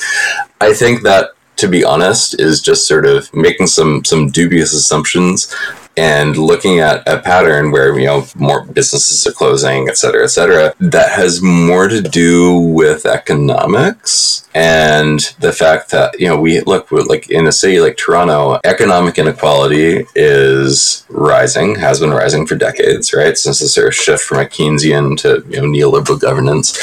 I 0.60 0.74
think 0.74 1.04
that 1.04 1.32
to 1.58 1.68
be 1.68 1.84
honest 1.84 2.40
is 2.40 2.62
just 2.62 2.88
sort 2.88 3.06
of 3.06 3.32
making 3.34 3.68
some 3.68 4.04
some 4.04 4.30
dubious 4.30 4.74
assumptions 4.74 5.54
and 5.98 6.38
looking 6.38 6.80
at 6.80 7.06
a 7.08 7.20
pattern 7.20 7.72
where 7.72 7.98
you 8.00 8.06
know 8.06 8.26
more 8.36 8.66
businesses 8.66 9.26
are 9.28 9.34
closing 9.34 9.90
et 9.90 9.98
cetera 9.98 10.24
et 10.24 10.28
cetera 10.28 10.74
that 10.80 11.12
has 11.12 11.42
more 11.42 11.88
to 11.88 12.02
do 12.02 12.58
with 12.58 13.06
economics 13.06 14.48
and 14.54 15.36
the 15.40 15.52
fact 15.52 15.92
that 15.92 16.18
you 16.20 16.28
know 16.28 16.40
we 16.40 16.62
look 16.62 16.92
like 16.92 17.30
in 17.30 17.48
a 17.48 17.52
city 17.52 17.80
like 17.80 17.98
toronto 17.98 18.60
economic 18.64 19.18
inequality 19.18 20.06
is 20.16 21.06
rising 21.10 21.76
has 21.76 22.00
been 22.00 22.12
rising 22.12 22.46
for 22.46 22.56
decades 22.56 23.14
right 23.14 23.38
since 23.38 23.60
the 23.60 23.68
sort 23.68 23.88
of 23.88 23.96
shift 23.96 24.24
from 24.24 24.40
a 24.40 24.46
keynesian 24.46 25.18
to 25.18 25.44
you 25.50 25.62
know 25.62 25.68
neoliberal 25.68 26.20
governance 26.20 26.78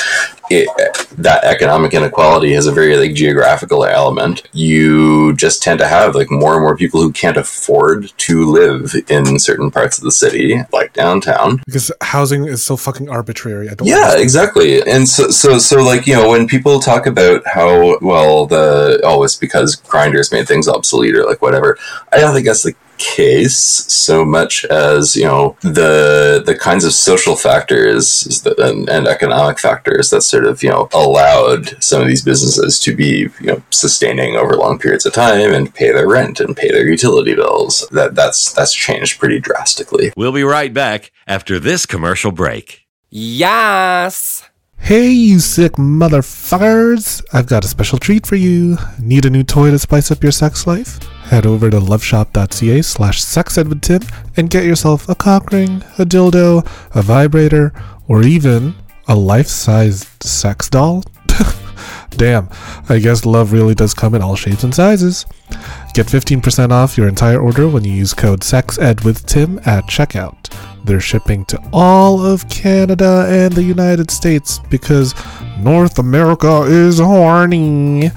it, 0.50 0.68
that 1.18 1.44
economic 1.44 1.94
inequality 1.94 2.52
has 2.52 2.66
a 2.66 2.72
very 2.72 2.96
like 2.96 3.14
geographical 3.14 3.84
element. 3.84 4.42
You 4.52 5.34
just 5.34 5.62
tend 5.62 5.78
to 5.80 5.88
have 5.88 6.14
like 6.14 6.30
more 6.30 6.54
and 6.54 6.62
more 6.62 6.76
people 6.76 7.00
who 7.00 7.12
can't 7.12 7.37
afford 7.37 8.12
to 8.18 8.44
live 8.50 8.94
in 9.08 9.38
certain 9.38 9.70
parts 9.70 9.98
of 9.98 10.04
the 10.04 10.12
city, 10.12 10.61
like 10.72 10.92
downtown. 10.92 11.61
because 11.66 11.92
housing 12.00 12.46
is 12.46 12.64
so 12.64 12.76
fucking 12.76 13.08
arbitrary 13.08 13.68
i 13.68 13.74
don't 13.74 13.88
Yeah, 13.88 14.16
exactly. 14.16 14.82
And 14.82 15.08
so, 15.08 15.30
so, 15.30 15.58
so, 15.58 15.82
like 15.82 16.06
you 16.06 16.14
know, 16.14 16.30
when 16.30 16.46
people 16.46 16.80
talk 16.80 17.06
about 17.06 17.46
how 17.46 17.98
well 18.00 18.46
the 18.46 19.00
oh, 19.04 19.22
it's 19.22 19.37
because 19.37 19.76
Grindr's 19.76 20.32
made 20.32 20.46
things 20.48 20.68
obsolete 20.68 21.14
or 21.14 21.24
like 21.24 21.42
whatever, 21.42 21.78
I 22.12 22.18
don't 22.18 22.34
think 22.34 22.46
that's 22.46 22.62
the 22.62 22.74
case 22.98 23.56
so 23.56 24.24
much 24.24 24.64
as 24.66 25.16
you 25.16 25.24
know 25.24 25.56
the 25.62 26.42
the 26.44 26.56
kinds 26.56 26.84
of 26.84 26.92
social 26.92 27.37
factors 27.37 28.42
that, 28.42 28.58
and, 28.58 28.88
and 28.88 29.06
economic 29.06 29.58
factors 29.58 30.11
that 30.11 30.22
sort 30.22 30.44
of 30.44 30.62
you 30.62 30.70
know 30.70 30.88
allowed 30.92 31.82
some 31.82 32.00
of 32.02 32.08
these 32.08 32.22
businesses 32.22 32.78
to 32.78 32.94
be 32.94 33.28
you 33.40 33.46
know 33.46 33.62
sustaining 33.70 34.37
over 34.37 34.56
long 34.56 34.78
periods 34.78 35.06
of 35.06 35.12
time 35.12 35.52
and 35.52 35.74
pay 35.74 35.92
their 35.92 36.08
rent 36.08 36.40
and 36.40 36.56
pay 36.56 36.70
their 36.70 36.87
utility 36.88 37.34
bills 37.34 37.87
that 37.92 38.14
that's 38.14 38.52
that's 38.52 38.74
changed 38.74 39.18
pretty 39.18 39.38
drastically 39.38 40.12
We'll 40.16 40.32
be 40.32 40.42
right 40.42 40.72
back 40.72 41.12
after 41.26 41.58
this 41.61 41.87
commercial 41.87 42.32
break. 42.32 42.87
Yes. 43.11 44.48
Hey, 44.78 45.11
you 45.11 45.40
sick 45.40 45.72
motherfuckers! 45.72 47.24
I've 47.32 47.46
got 47.46 47.64
a 47.64 47.68
special 47.68 47.98
treat 47.98 48.26
for 48.26 48.37
you. 48.37 48.78
Need 49.00 49.24
a 49.24 49.30
new 49.30 49.42
toy 49.42 49.70
to 49.70 49.78
spice 49.78 50.11
up 50.11 50.22
your 50.22 50.32
sex 50.32 50.66
life? 50.66 50.98
Head 51.28 51.44
over 51.44 51.70
to 51.70 51.78
loveshop.ca 51.78 52.80
slash 52.82 53.22
sexedwithtim 53.22 54.10
and 54.38 54.48
get 54.48 54.64
yourself 54.64 55.08
a 55.10 55.14
cock 55.14 55.52
ring, 55.52 55.82
a 55.98 56.04
dildo, 56.06 56.66
a 56.94 57.02
vibrator, 57.02 57.72
or 58.08 58.22
even 58.22 58.74
a 59.08 59.14
life-sized 59.14 60.22
sex 60.22 60.70
doll. 60.70 61.04
Damn, 62.10 62.48
I 62.88 62.98
guess 62.98 63.26
love 63.26 63.52
really 63.52 63.74
does 63.74 63.92
come 63.92 64.14
in 64.14 64.22
all 64.22 64.36
shapes 64.36 64.64
and 64.64 64.74
sizes. 64.74 65.26
Get 65.92 66.06
15% 66.06 66.70
off 66.70 66.96
your 66.96 67.08
entire 67.08 67.38
order 67.38 67.68
when 67.68 67.84
you 67.84 67.92
use 67.92 68.14
code 68.14 68.40
SEXEDWITHTIM 68.40 69.66
at 69.66 69.84
checkout. 69.84 70.50
They're 70.88 71.01
shipping 71.01 71.44
to 71.44 71.62
all 71.70 72.24
of 72.24 72.48
Canada 72.48 73.27
and 73.29 73.53
the 73.53 73.62
United 73.62 74.11
States 74.11 74.59
because 74.70 75.14
North 75.59 75.98
America 75.98 76.62
is 76.62 76.98
horny. 76.98 78.09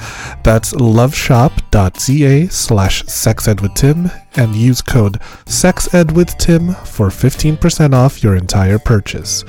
That's 0.46 0.72
loveshop.ca 0.76 2.48
slash 2.48 3.04
sexedwithtim 3.04 4.24
and 4.38 4.56
use 4.56 4.82
code 4.82 5.20
sexedwithtim 5.48 6.88
for 6.88 7.10
15% 7.10 7.94
off 7.94 8.24
your 8.24 8.38
entire 8.38 8.80
purchase. 8.80 9.44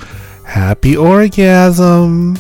Happy 0.44 0.96
orgasm! 0.96 2.36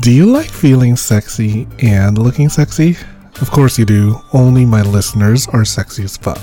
Do 0.00 0.12
you 0.12 0.26
like 0.26 0.50
feeling 0.50 0.96
sexy 0.96 1.66
and 1.78 2.18
looking 2.18 2.50
sexy? 2.50 2.98
Of 3.40 3.50
course 3.50 3.78
you 3.78 3.86
do. 3.86 4.20
Only 4.34 4.66
my 4.66 4.82
listeners 4.82 5.48
are 5.48 5.64
sexy 5.64 6.04
as 6.04 6.18
fuck. 6.18 6.42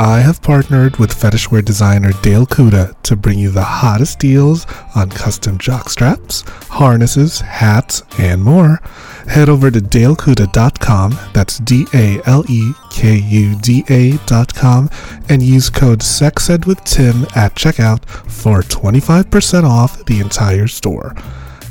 I 0.00 0.20
have 0.20 0.40
partnered 0.40 0.98
with 0.98 1.12
fetishwear 1.12 1.64
designer 1.64 2.12
Dale 2.22 2.46
Kuda 2.46 2.94
to 3.02 3.16
bring 3.16 3.36
you 3.40 3.50
the 3.50 3.64
hottest 3.64 4.20
deals 4.20 4.64
on 4.94 5.10
custom 5.10 5.58
jock 5.58 5.88
straps, 5.88 6.42
harnesses, 6.68 7.40
hats, 7.40 8.04
and 8.16 8.40
more. 8.40 8.80
Head 9.26 9.48
over 9.48 9.72
to 9.72 9.80
dalekuda.com, 9.80 11.18
that's 11.34 11.58
D 11.58 11.84
A 11.94 12.20
L 12.26 12.44
E 12.48 12.70
K 12.90 13.16
U 13.16 13.56
D 13.56 13.84
A.com, 13.88 14.88
and 15.28 15.42
use 15.42 15.68
code 15.68 15.98
SEXEDWITHTIM 15.98 17.36
at 17.36 17.56
checkout 17.56 18.04
for 18.30 18.60
25% 18.60 19.64
off 19.64 20.04
the 20.04 20.20
entire 20.20 20.68
store. 20.68 21.16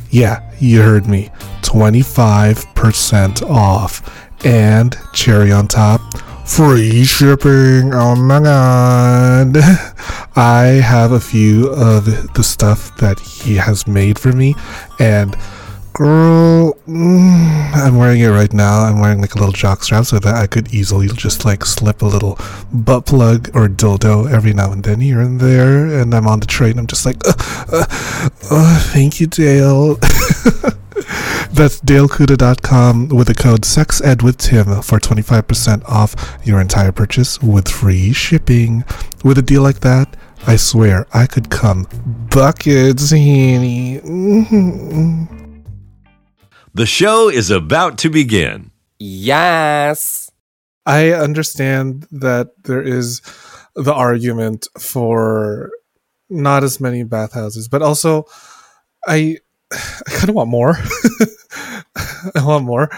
Yeah, 0.10 0.42
you 0.60 0.82
heard 0.82 1.08
me. 1.08 1.30
25% 1.62 3.50
off. 3.50 4.27
And 4.44 4.96
cherry 5.14 5.52
on 5.52 5.68
top, 5.68 6.02
free 6.48 7.04
shipping. 7.04 7.94
Oh 7.94 8.16
my 8.16 8.40
god. 8.40 9.58
I 10.36 10.82
have 10.84 11.12
a 11.12 11.20
few 11.20 11.70
of 11.70 12.34
the 12.34 12.44
stuff 12.44 12.96
that 12.98 13.20
he 13.20 13.56
has 13.56 13.88
made 13.88 14.20
for 14.20 14.32
me, 14.32 14.56
and 15.00 15.36
girl, 15.98 16.74
mm, 16.88 17.74
I'm 17.74 17.98
wearing 17.98 18.22
it 18.22 18.28
right 18.28 18.54
now. 18.54 18.82
I'm 18.82 19.00
wearing 19.00 19.20
like 19.20 19.34
a 19.34 19.40
little 19.40 19.52
jock 19.52 19.84
strap 19.84 20.06
so 20.06 20.20
that 20.20 20.36
I 20.36 20.46
could 20.46 20.72
easily 20.72 21.08
just 21.08 21.44
like 21.44 21.66
slip 21.66 22.04
a 22.04 22.06
little 22.06 22.38
butt 22.72 23.08
plug 23.08 23.50
or 23.56 23.68
dildo 23.68 24.32
every 24.32 24.54
now 24.54 24.72
and 24.72 24.84
then 24.84 25.00
here 25.00 25.22
and 25.22 25.40
there. 25.40 25.88
And 26.00 26.14
I'm 26.14 26.28
on 26.28 26.40
the 26.40 26.46
train. 26.46 26.78
I'm 26.78 26.86
just 26.86 27.06
like, 27.06 27.18
uh, 27.26 27.34
uh, 27.72 27.86
uh, 28.52 28.80
thank 28.94 29.20
you, 29.20 29.26
Dale. 29.26 29.98
That's 31.52 31.80
dalekuda.com 31.82 33.10
with 33.10 33.28
the 33.28 33.34
code 33.34 33.62
SEXEDWITHTIM 33.62 34.84
for 34.84 35.00
25% 35.00 35.84
off 35.86 36.38
your 36.44 36.60
entire 36.62 36.92
purchase 36.92 37.42
with 37.42 37.68
free 37.68 38.14
shipping. 38.14 38.84
With 39.24 39.38
a 39.38 39.42
deal 39.42 39.62
like 39.62 39.80
that, 39.82 40.16
I 40.46 40.56
swear 40.56 41.08
I 41.14 41.28
could 41.28 41.50
come 41.50 41.88
buckets, 42.30 43.12
Henny. 43.12 44.00
Mm-hmm. 44.00 45.64
The 46.74 46.86
show 46.86 47.30
is 47.30 47.50
about 47.50 47.98
to 48.00 48.10
begin. 48.10 48.72
Yes. 49.00 50.30
I 50.86 51.12
understand 51.12 52.08
that 52.12 52.50
there 52.64 52.82
is 52.82 53.22
the 53.76 53.94
argument 53.94 54.68
for 54.80 55.72
not 56.30 56.64
as 56.64 56.80
many 56.80 57.04
bathhouses, 57.04 57.68
but 57.68 57.82
also 57.82 58.26
I 59.08 59.38
I 59.74 60.12
kind 60.12 60.30
of 60.30 60.36
want 60.36 60.50
more. 60.50 60.78
I 62.36 62.44
want 62.44 62.66
more. 62.66 62.90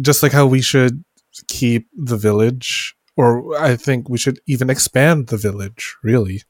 Just 0.00 0.22
like 0.22 0.32
how 0.32 0.46
we 0.46 0.60
should 0.60 1.04
keep 1.48 1.88
the 1.94 2.16
village, 2.16 2.96
or 3.16 3.56
I 3.60 3.76
think 3.76 4.08
we 4.08 4.18
should 4.18 4.40
even 4.46 4.70
expand 4.70 5.28
the 5.28 5.36
village, 5.36 5.96
really. 6.02 6.42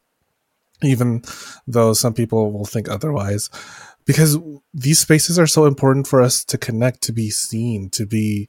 Even 0.82 1.22
though 1.66 1.92
some 1.92 2.14
people 2.14 2.52
will 2.52 2.66
think 2.66 2.88
otherwise. 2.88 3.48
Because 4.06 4.38
these 4.74 4.98
spaces 4.98 5.38
are 5.38 5.46
so 5.46 5.64
important 5.64 6.06
for 6.06 6.20
us 6.20 6.44
to 6.44 6.58
connect, 6.58 7.02
to 7.02 7.12
be 7.12 7.30
seen, 7.30 7.88
to 7.90 8.04
be 8.04 8.48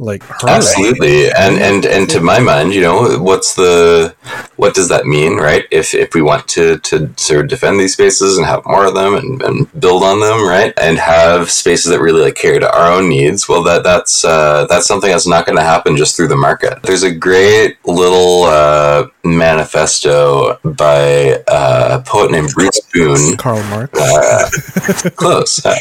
like. 0.00 0.22
Absolutely, 0.42 1.30
and 1.30 1.56
and 1.58 1.84
and 1.84 2.08
to 2.10 2.20
my 2.20 2.40
mind, 2.40 2.72
you 2.72 2.80
know, 2.80 3.18
what's 3.18 3.54
the 3.54 4.14
what 4.56 4.74
does 4.74 4.88
that 4.88 5.06
mean, 5.06 5.36
right? 5.36 5.66
If 5.70 5.94
if 5.94 6.14
we 6.14 6.22
want 6.22 6.48
to 6.48 6.78
to 6.78 7.12
sort 7.16 7.40
of 7.42 7.48
defend 7.48 7.78
these 7.78 7.92
spaces 7.92 8.36
and 8.38 8.46
have 8.46 8.64
more 8.66 8.86
of 8.86 8.94
them 8.94 9.14
and, 9.14 9.42
and 9.42 9.80
build 9.80 10.02
on 10.02 10.20
them, 10.20 10.46
right, 10.46 10.72
and 10.80 10.98
have 10.98 11.50
spaces 11.50 11.90
that 11.90 12.00
really 12.00 12.22
like 12.22 12.34
cater 12.34 12.60
to 12.60 12.76
our 12.76 12.90
own 12.90 13.08
needs, 13.08 13.48
well, 13.48 13.62
that 13.64 13.82
that's 13.84 14.24
uh, 14.24 14.66
that's 14.66 14.86
something 14.86 15.10
that's 15.10 15.26
not 15.26 15.46
going 15.46 15.56
to 15.56 15.62
happen 15.62 15.96
just 15.96 16.16
through 16.16 16.28
the 16.28 16.36
market. 16.36 16.82
There's 16.82 17.02
a 17.02 17.14
great 17.14 17.76
little 17.84 18.44
uh, 18.44 19.08
manifesto 19.24 20.58
by 20.64 21.42
uh, 21.48 21.98
a 21.98 22.02
poet 22.06 22.30
named 22.30 22.50
Bruce 22.54 22.80
Boone. 22.92 23.36
Karl 23.36 23.62
Marx. 23.64 23.98
Uh, 23.98 25.10
close, 25.16 25.64
uh, 25.64 25.74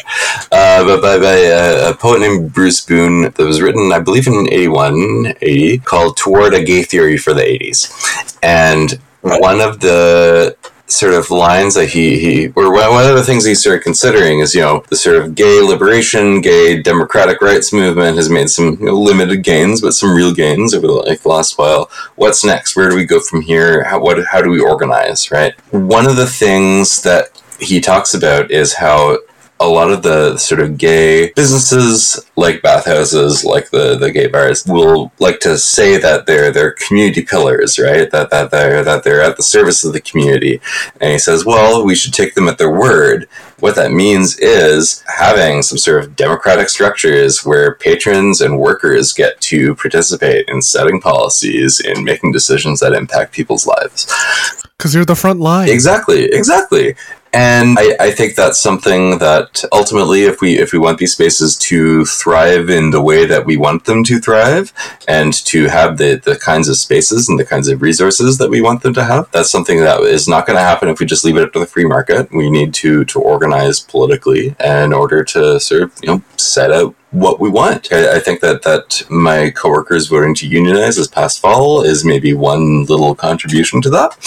uh, 0.52 0.84
but 0.84 1.02
by, 1.02 1.18
by 1.18 1.46
uh, 1.46 1.92
a 1.92 1.98
poet 1.98 2.20
named 2.20 2.54
Bruce 2.54 2.86
Boone 2.86 3.24
that 3.24 3.40
was 3.40 3.62
written, 3.62 3.92
I 3.92 4.00
believe, 4.00 4.28
in 4.28 4.48
81, 4.52 5.34
80, 5.42 5.78
called 5.80 6.18
Toward 6.18 6.54
a 6.54 6.64
Gay 6.64 6.84
Theory 6.84 7.18
for 7.18 7.34
the 7.34 7.42
80s. 7.42 8.38
And 8.44 9.00
one 9.22 9.62
of 9.62 9.80
the 9.80 10.56
sort 10.92 11.14
of 11.14 11.30
lines 11.30 11.76
that 11.76 11.90
he, 11.90 12.20
he 12.20 12.48
or 12.56 12.72
one 12.72 13.10
of 13.10 13.16
the 13.16 13.24
things 13.24 13.46
he 13.46 13.54
started 13.54 13.84
considering 13.84 14.40
is 14.40 14.56
you 14.56 14.62
know 14.62 14.84
the 14.90 14.96
sort 14.96 15.18
of 15.18 15.36
gay 15.36 15.62
liberation 15.62 16.42
gay 16.42 16.82
democratic 16.82 17.42
rights 17.42 17.72
movement 17.72 18.18
has 18.18 18.30
made 18.30 18.50
some 18.50 18.78
you 18.80 18.88
know, 18.88 18.94
limited 18.94 19.44
gains 19.44 19.82
but 19.82 19.94
some 19.94 20.16
real 20.16 20.34
gains 20.34 20.74
over 20.74 20.88
the, 20.88 20.94
like, 20.94 21.22
the 21.22 21.30
last 21.30 21.58
while. 21.58 21.90
What's 22.16 22.44
next? 22.44 22.76
Where 22.76 22.90
do 22.90 22.96
we 22.96 23.06
go 23.06 23.20
from 23.20 23.42
here? 23.42 23.84
How, 23.84 24.00
what, 24.00 24.24
how 24.26 24.42
do 24.42 24.50
we 24.50 24.60
organize 24.60 25.32
right? 25.32 25.54
One 25.72 26.08
of 26.08 26.16
the 26.16 26.28
things 26.28 27.04
that 27.04 27.42
he 27.60 27.82
talks 27.82 28.14
about 28.14 28.52
is 28.52 28.74
how 28.74 29.20
a 29.62 29.68
lot 29.68 29.92
of 29.92 30.04
the 30.04 30.38
sort 30.38 30.62
of 30.62 30.78
gay 30.78 31.32
businesses 31.34 32.26
like 32.38 32.62
bathhouses 32.62 33.44
like 33.44 33.70
the, 33.72 33.98
the 33.98 34.12
gay 34.12 34.28
bars 34.28 34.66
will 34.66 35.12
like 35.20 35.40
to 35.40 35.58
say 35.58 35.98
that 35.98 36.26
they're 36.26 36.52
they're 36.52 36.72
community 36.72 37.22
pillars 37.22 37.78
right 37.78 38.10
that 38.12 38.30
that 38.30 38.52
they're 38.52 38.84
that 38.84 39.04
they're 39.04 39.22
at 39.22 39.36
the 39.36 39.44
service 39.44 39.84
of 39.84 39.92
the 39.92 40.02
community 40.02 40.62
and 41.02 41.12
he 41.12 41.20
says 41.20 41.46
well 41.46 41.84
we 41.84 41.96
should 41.96 42.14
take 42.14 42.36
them 42.36 42.48
at 42.48 42.58
their 42.58 42.72
word 42.72 43.28
what 43.60 43.76
that 43.76 43.92
means 43.92 44.38
is 44.40 45.04
having 45.08 45.62
some 45.62 45.78
sort 45.78 46.04
of 46.04 46.16
democratic 46.16 46.70
structures 46.70 47.46
where 47.46 47.76
patrons 47.76 48.40
and 48.40 48.60
workers 48.60 49.12
get 49.12 49.40
to 49.42 49.76
participate 49.76 50.48
in 50.48 50.62
setting 50.62 51.02
policies 51.02 51.82
in 51.82 52.04
making 52.06 52.32
decisions 52.32 52.80
that 52.80 52.94
impact 52.94 53.34
people's 53.34 53.68
lives 53.68 54.08
Because 54.78 54.96
you're 54.96 55.04
the 55.04 55.14
front 55.14 55.42
line. 55.42 55.68
Exactly, 55.68 56.24
exactly. 56.32 56.96
And 57.32 57.78
I, 57.78 57.96
I 58.00 58.12
think 58.12 58.36
that's 58.36 58.60
something 58.60 59.20
that 59.20 59.64
ultimately, 59.72 60.24
if 60.24 60.42
we 60.42 60.58
if 60.58 60.74
we 60.74 60.80
want 60.80 60.98
these 60.98 61.14
spaces 61.14 61.56
to 61.58 62.06
thrive 62.06 62.70
in 62.70 62.90
the 62.90 63.02
way 63.02 63.26
that 63.26 63.46
we 63.46 63.56
want 63.56 63.86
them 63.86 64.04
to 64.06 64.20
thrive, 64.20 64.74
and 65.08 65.34
to 65.46 65.68
have 65.68 65.98
the 65.98 66.16
the 66.16 66.38
kinds 66.38 66.68
of 66.70 66.78
spaces 66.78 67.30
and 67.30 67.40
the 67.40 67.46
kinds 67.46 67.68
of 67.68 67.84
resources 67.84 68.40
that 68.40 68.50
we 68.50 68.62
want 68.62 68.82
them 68.82 68.96
to 68.96 69.04
have, 69.04 69.30
that's 69.32 69.52
something 69.52 69.80
that 69.80 70.02
is 70.02 70.28
not 70.28 70.48
going 70.48 70.58
to 70.58 70.64
happen 70.64 70.90
if 70.90 71.00
we 71.00 71.06
just 71.06 71.24
leave 71.24 71.38
it 71.38 71.44
up 71.44 71.54
to 71.54 71.60
the 71.60 71.68
free 71.68 71.86
market. 71.86 72.32
We 72.32 72.50
need 72.50 72.74
to 72.76 73.06
to 73.06 73.22
organize 73.22 73.80
politically 73.80 74.56
in 74.60 74.92
order 74.92 75.24
to 75.26 75.60
sort 75.60 75.84
of 75.84 75.94
you 76.02 76.08
know 76.08 76.24
set 76.38 76.72
out 76.72 76.96
what 77.12 77.40
we 77.40 77.50
want. 77.50 77.92
I, 77.92 78.16
I 78.18 78.20
think 78.20 78.40
that 78.42 78.64
that 78.64 79.04
my 79.10 79.52
coworkers 79.52 80.08
voting 80.08 80.36
to 80.36 80.48
unionize 80.48 80.96
this 80.96 81.08
past 81.08 81.40
fall 81.40 81.84
is 81.84 82.06
maybe 82.06 82.34
one 82.34 82.86
little 82.86 83.14
contribution 83.16 83.82
to 83.84 83.90
that. 83.92 84.18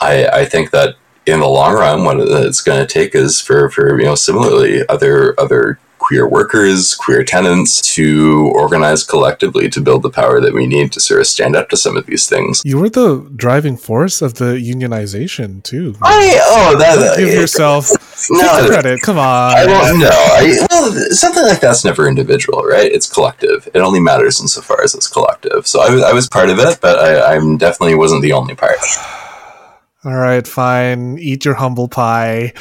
I, 0.00 0.26
I 0.26 0.44
think 0.44 0.70
that 0.70 0.96
in 1.28 1.40
the 1.40 1.46
long 1.46 1.74
run, 1.74 2.04
what 2.04 2.18
it's 2.20 2.60
going 2.60 2.84
to 2.84 2.92
take 2.92 3.14
is 3.14 3.40
for, 3.40 3.70
for 3.70 3.98
you 3.98 4.06
know 4.06 4.14
similarly 4.14 4.82
other 4.88 5.38
other 5.38 5.78
queer 5.98 6.26
workers, 6.26 6.94
queer 6.94 7.22
tenants 7.22 7.80
to 7.94 8.50
organize 8.54 9.04
collectively 9.04 9.68
to 9.68 9.80
build 9.80 10.02
the 10.02 10.10
power 10.10 10.40
that 10.40 10.54
we 10.54 10.66
need 10.66 10.92
to 10.92 11.00
sort 11.00 11.20
of 11.20 11.26
stand 11.26 11.54
up 11.54 11.68
to 11.68 11.76
some 11.76 11.96
of 11.96 12.06
these 12.06 12.28
things. 12.28 12.62
You 12.64 12.78
were 12.78 12.88
the 12.88 13.30
driving 13.36 13.76
force 13.76 14.22
of 14.22 14.34
the 14.34 14.54
unionization 14.54 15.62
too. 15.62 15.96
I 16.00 16.38
oh 16.46 16.78
that 16.78 17.18
Give 17.18 17.28
uh, 17.28 17.40
yourself 17.40 17.90
no, 18.30 18.66
credit. 18.68 19.00
Come 19.02 19.18
on. 19.18 19.54
I 19.54 19.66
don't 19.66 19.98
know. 19.98 20.08
I, 20.10 20.66
well, 20.70 20.92
something 21.10 21.42
like 21.42 21.60
that's 21.60 21.84
never 21.84 22.08
individual, 22.08 22.62
right? 22.62 22.90
It's 22.90 23.12
collective. 23.12 23.68
It 23.74 23.80
only 23.80 24.00
matters 24.00 24.40
insofar 24.40 24.82
as 24.82 24.94
it's 24.94 25.08
collective. 25.08 25.66
So 25.66 25.80
I, 25.80 25.90
was- 25.90 26.02
I 26.02 26.12
was 26.12 26.28
part 26.28 26.48
of 26.48 26.58
it, 26.58 26.80
but 26.80 26.98
I, 26.98 27.34
I'm 27.34 27.58
definitely 27.58 27.96
wasn't 27.96 28.22
the 28.22 28.32
only 28.32 28.54
part. 28.54 28.78
All 30.04 30.16
right, 30.16 30.46
fine. 30.46 31.18
Eat 31.18 31.44
your 31.44 31.54
humble 31.54 31.88
pie. 31.88 32.52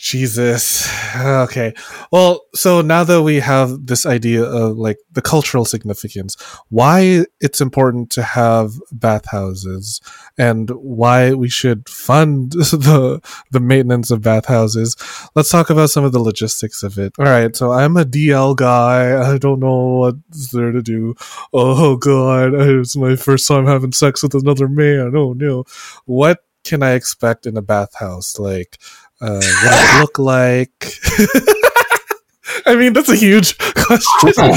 Jesus. 0.00 0.88
Okay. 1.14 1.74
Well, 2.10 2.46
so 2.54 2.80
now 2.80 3.04
that 3.04 3.22
we 3.22 3.40
have 3.40 3.84
this 3.84 4.06
idea 4.06 4.42
of 4.42 4.78
like 4.78 4.96
the 5.12 5.20
cultural 5.20 5.66
significance, 5.66 6.36
why 6.70 7.26
it's 7.38 7.60
important 7.60 8.10
to 8.12 8.22
have 8.22 8.72
bathhouses 8.92 10.00
and 10.38 10.70
why 10.70 11.34
we 11.34 11.50
should 11.50 11.86
fund 11.86 12.52
the 12.52 13.20
the 13.50 13.60
maintenance 13.60 14.10
of 14.10 14.22
bathhouses. 14.22 14.96
Let's 15.34 15.50
talk 15.50 15.68
about 15.68 15.90
some 15.90 16.04
of 16.04 16.12
the 16.12 16.18
logistics 16.20 16.82
of 16.82 16.98
it. 16.98 17.12
All 17.18 17.26
right, 17.26 17.54
so 17.54 17.72
I'm 17.72 17.98
a 17.98 18.06
DL 18.06 18.56
guy. 18.56 19.30
I 19.30 19.36
don't 19.36 19.60
know 19.60 19.98
what's 19.98 20.50
there 20.50 20.72
to 20.72 20.80
do. 20.80 21.14
Oh 21.52 21.96
god, 21.96 22.54
it's 22.54 22.96
my 22.96 23.16
first 23.16 23.46
time 23.46 23.66
having 23.66 23.92
sex 23.92 24.22
with 24.22 24.34
another 24.34 24.66
man. 24.66 25.12
Oh 25.14 25.34
no. 25.34 25.64
What 26.06 26.38
can 26.64 26.82
I 26.82 26.92
expect 26.92 27.46
in 27.46 27.56
a 27.56 27.62
bathhouse? 27.62 28.38
Like, 28.38 28.78
uh, 29.20 29.40
what 29.40 29.96
it 29.96 30.00
look 30.00 30.18
like? 30.18 30.94
I 32.66 32.74
mean, 32.76 32.92
that's 32.92 33.08
a 33.08 33.16
huge 33.16 33.56
question. 33.74 34.52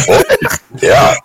yeah. 0.82 1.16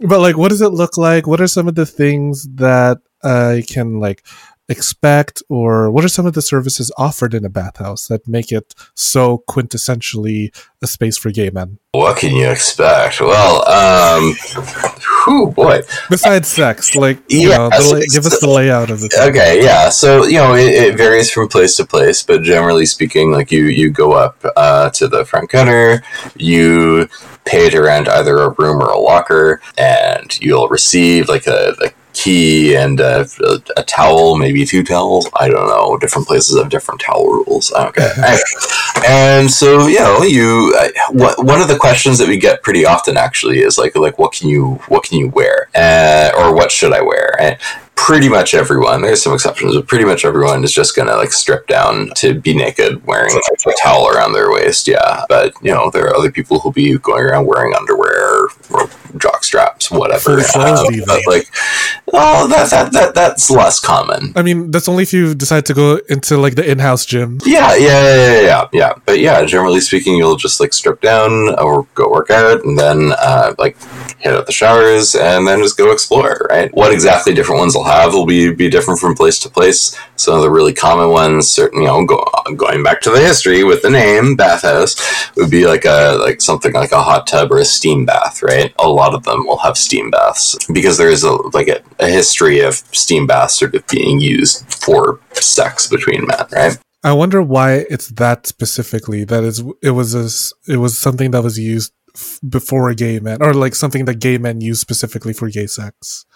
but 0.00 0.20
like, 0.20 0.36
what 0.36 0.48
does 0.48 0.60
it 0.60 0.70
look 0.70 0.96
like? 0.96 1.26
What 1.26 1.40
are 1.40 1.48
some 1.48 1.68
of 1.68 1.74
the 1.74 1.86
things 1.86 2.46
that 2.54 2.98
I 3.24 3.62
can 3.66 4.00
like 4.00 4.24
expect, 4.68 5.42
or 5.48 5.90
what 5.90 6.04
are 6.04 6.08
some 6.08 6.26
of 6.26 6.34
the 6.34 6.42
services 6.42 6.92
offered 6.96 7.34
in 7.34 7.44
a 7.44 7.48
bathhouse 7.48 8.06
that 8.06 8.26
make 8.28 8.52
it 8.52 8.74
so 8.94 9.42
quintessentially 9.48 10.54
a 10.80 10.86
space 10.86 11.18
for 11.18 11.30
gay 11.30 11.50
men? 11.50 11.78
What 11.92 12.16
can 12.16 12.34
you 12.34 12.48
expect? 12.50 13.20
Well, 13.20 13.68
um, 13.68 14.34
whew, 15.24 15.50
boy. 15.50 15.82
Besides 16.08 16.48
sex, 16.48 16.94
like 16.96 17.18
you 17.28 17.50
Yeah, 17.50 17.58
know, 17.58 17.70
the 17.70 18.08
give 18.12 18.24
us 18.24 18.40
the 18.40 18.48
layout 18.48 18.90
of 18.90 19.00
the 19.00 19.08
thing. 19.08 19.30
Okay, 19.30 19.62
yeah. 19.62 19.90
So 19.90 20.24
you 20.24 20.38
know, 20.38 20.54
it, 20.54 20.70
it 20.70 20.96
varies 20.96 21.30
from 21.30 21.48
place 21.48 21.76
to 21.76 21.84
place, 21.84 22.22
but 22.22 22.42
generally 22.42 22.86
speaking, 22.86 23.30
like 23.30 23.52
you 23.52 23.64
you 23.64 23.90
go 23.90 24.12
up 24.12 24.42
uh, 24.56 24.90
to 24.90 25.08
the 25.08 25.24
front 25.24 25.50
counter, 25.50 26.02
you 26.36 27.08
pay 27.44 27.68
to 27.68 27.80
rent 27.80 28.08
either 28.08 28.38
a 28.38 28.50
room 28.50 28.80
or 28.80 28.90
a 28.90 28.98
locker, 28.98 29.60
and 29.76 30.40
you'll 30.40 30.68
receive 30.68 31.28
like 31.28 31.46
a, 31.46 31.74
a 31.84 31.90
key 32.12 32.76
and 32.76 33.00
a, 33.00 33.26
a 33.76 33.82
towel, 33.82 34.36
maybe 34.36 34.64
two 34.64 34.82
towels. 34.82 35.28
I 35.34 35.48
don't 35.48 35.66
know. 35.66 35.96
Different 35.98 36.26
places 36.26 36.58
have 36.58 36.70
different 36.70 37.00
towel 37.00 37.26
rules. 37.26 37.72
Okay. 37.72 38.12
And 39.08 39.50
so 39.50 39.86
you 39.86 39.98
know, 39.98 40.22
you 40.22 40.74
uh, 40.78 40.88
what, 41.10 41.44
one 41.44 41.60
of 41.60 41.68
the 41.68 41.76
questions 41.76 42.18
that 42.18 42.28
we 42.28 42.36
get 42.36 42.62
pretty 42.62 42.84
often 42.84 43.16
actually 43.16 43.60
is 43.60 43.78
like 43.78 43.96
like 43.96 44.18
what 44.18 44.32
can 44.32 44.48
you 44.48 44.74
what 44.88 45.02
can 45.02 45.18
you 45.18 45.28
wear 45.28 45.68
uh, 45.74 46.30
or 46.36 46.54
what 46.54 46.70
should 46.70 46.92
I 46.92 47.00
wear? 47.00 47.34
And 47.40 47.58
pretty 47.94 48.28
much 48.28 48.52
everyone 48.54 49.02
there's 49.02 49.22
some 49.22 49.32
exceptions 49.34 49.74
but 49.76 49.86
pretty 49.86 50.04
much 50.04 50.24
everyone 50.24 50.64
is 50.64 50.72
just 50.72 50.96
gonna 50.96 51.14
like 51.14 51.32
strip 51.32 51.66
down 51.68 52.10
to 52.16 52.34
be 52.34 52.52
naked 52.54 53.04
wearing 53.06 53.30
a 53.32 53.72
towel 53.80 54.08
around 54.08 54.32
their 54.32 54.50
waist 54.50 54.88
yeah 54.88 55.24
but 55.28 55.52
you 55.62 55.72
know 55.72 55.88
there 55.90 56.06
are 56.06 56.16
other 56.16 56.30
people 56.30 56.58
who'll 56.58 56.72
be 56.72 56.98
going 56.98 57.22
around 57.22 57.46
wearing 57.46 57.72
underwear 57.76 58.48
or 58.70 58.88
jock 59.18 59.44
straps 59.44 59.90
whatever 59.90 60.40
Uh, 60.54 60.84
but 61.06 61.20
like 61.26 61.46
oh 62.12 62.48
that, 62.48 62.70
that 62.70 62.92
that 62.92 63.14
that's 63.14 63.50
less 63.50 63.78
common 63.78 64.32
I 64.34 64.42
mean, 64.42 64.70
that's 64.70 64.88
only 64.88 65.02
if 65.02 65.12
you 65.12 65.34
decide 65.34 65.66
to 65.66 65.74
go 65.74 66.00
into 66.08 66.36
like 66.38 66.54
the 66.54 66.68
in-house 66.68 67.04
gym. 67.06 67.38
yeah, 67.44 67.74
yeah, 67.76 68.02
yeah, 68.02 68.16
yeah, 68.16 68.40
yeah, 68.40 68.68
yeah. 68.72 68.92
But 69.04 69.18
yeah, 69.20 69.44
generally 69.44 69.80
speaking, 69.80 70.16
you'll 70.16 70.36
just 70.36 70.58
like 70.60 70.72
strip 70.72 71.00
down 71.00 71.54
or 71.58 71.86
go 71.94 72.10
work 72.10 72.30
out, 72.30 72.64
and 72.64 72.78
then 72.78 73.12
uh, 73.18 73.54
like 73.58 73.76
hit 74.18 74.34
up 74.34 74.46
the 74.46 74.52
showers, 74.52 75.14
and 75.14 75.46
then 75.46 75.60
just 75.62 75.76
go 75.76 75.92
explore. 75.92 76.46
Right? 76.50 76.74
What 76.74 76.92
exactly 76.92 77.34
different 77.34 77.60
ones 77.60 77.76
will 77.82 77.90
have 77.90 78.14
will 78.14 78.26
be 78.26 78.52
be 78.52 78.70
different 78.70 79.00
from 79.00 79.14
place 79.14 79.38
to 79.40 79.50
place. 79.50 79.98
Some 80.16 80.36
of 80.36 80.42
the 80.42 80.50
really 80.50 80.72
common 80.72 81.10
ones, 81.10 81.48
certain 81.48 81.80
you 81.80 81.86
know, 81.86 82.04
go, 82.04 82.24
going 82.56 82.82
back 82.82 83.00
to 83.02 83.10
the 83.10 83.20
history 83.20 83.64
with 83.64 83.82
the 83.82 83.90
name 83.90 84.36
bathhouse, 84.36 84.96
would 85.36 85.50
be 85.50 85.66
like 85.66 85.84
a 85.84 86.16
like 86.20 86.40
something 86.40 86.72
like 86.72 86.92
a 86.92 87.02
hot 87.02 87.26
tub 87.26 87.50
or 87.50 87.58
a 87.58 87.64
steam 87.64 88.04
bath. 88.06 88.42
Right? 88.42 88.72
A 88.78 88.88
lot 88.88 89.14
of 89.14 89.24
them 89.24 89.46
will 89.46 89.58
have 89.58 89.76
steam 89.76 90.10
baths 90.10 90.56
because 90.72 90.98
there 90.98 91.10
is 91.10 91.24
a 91.24 91.32
like 91.52 91.68
a, 91.68 91.82
a 91.98 92.08
history 92.08 92.60
of 92.60 92.74
steam 92.92 93.26
baths 93.26 93.58
sort 93.58 93.74
of 93.74 93.86
being 93.88 94.20
used 94.20 94.64
for 94.72 95.20
sex 95.32 95.88
between 95.88 96.26
men. 96.26 96.46
Right? 96.52 96.78
I 97.04 97.12
wonder 97.14 97.42
why 97.42 97.84
it's 97.90 98.08
that 98.08 98.46
specifically. 98.46 99.24
That 99.24 99.42
is, 99.42 99.64
it 99.82 99.90
was 99.90 100.14
a, 100.14 100.72
it 100.72 100.76
was 100.76 100.96
something 100.96 101.32
that 101.32 101.42
was 101.42 101.58
used 101.58 101.92
before 102.48 102.92
gay 102.94 103.18
men, 103.18 103.42
or 103.42 103.54
like 103.54 103.74
something 103.74 104.04
that 104.04 104.20
gay 104.20 104.38
men 104.38 104.60
use 104.60 104.80
specifically 104.80 105.32
for 105.32 105.48
gay 105.48 105.66
sex. 105.66 106.26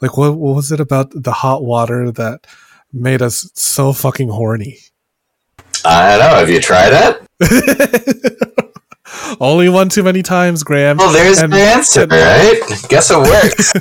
Like, 0.00 0.16
what, 0.16 0.36
what 0.36 0.54
was 0.54 0.72
it 0.72 0.80
about 0.80 1.10
the 1.14 1.32
hot 1.32 1.64
water 1.64 2.10
that 2.12 2.46
made 2.92 3.22
us 3.22 3.50
so 3.54 3.92
fucking 3.92 4.28
horny? 4.28 4.78
I 5.84 6.18
don't 6.18 6.30
know. 6.30 6.36
Have 6.38 6.50
you 6.50 6.60
tried 6.60 7.16
it? 7.40 8.56
Only 9.40 9.68
one 9.68 9.88
too 9.88 10.02
many 10.02 10.22
times, 10.22 10.62
Graeme. 10.62 10.96
Well, 10.96 11.12
there's 11.12 11.38
and, 11.38 11.52
the 11.52 11.58
answer, 11.58 12.02
and- 12.02 12.12
right? 12.12 12.60
Guess 12.88 13.10
it 13.10 13.18
works. 13.18 13.72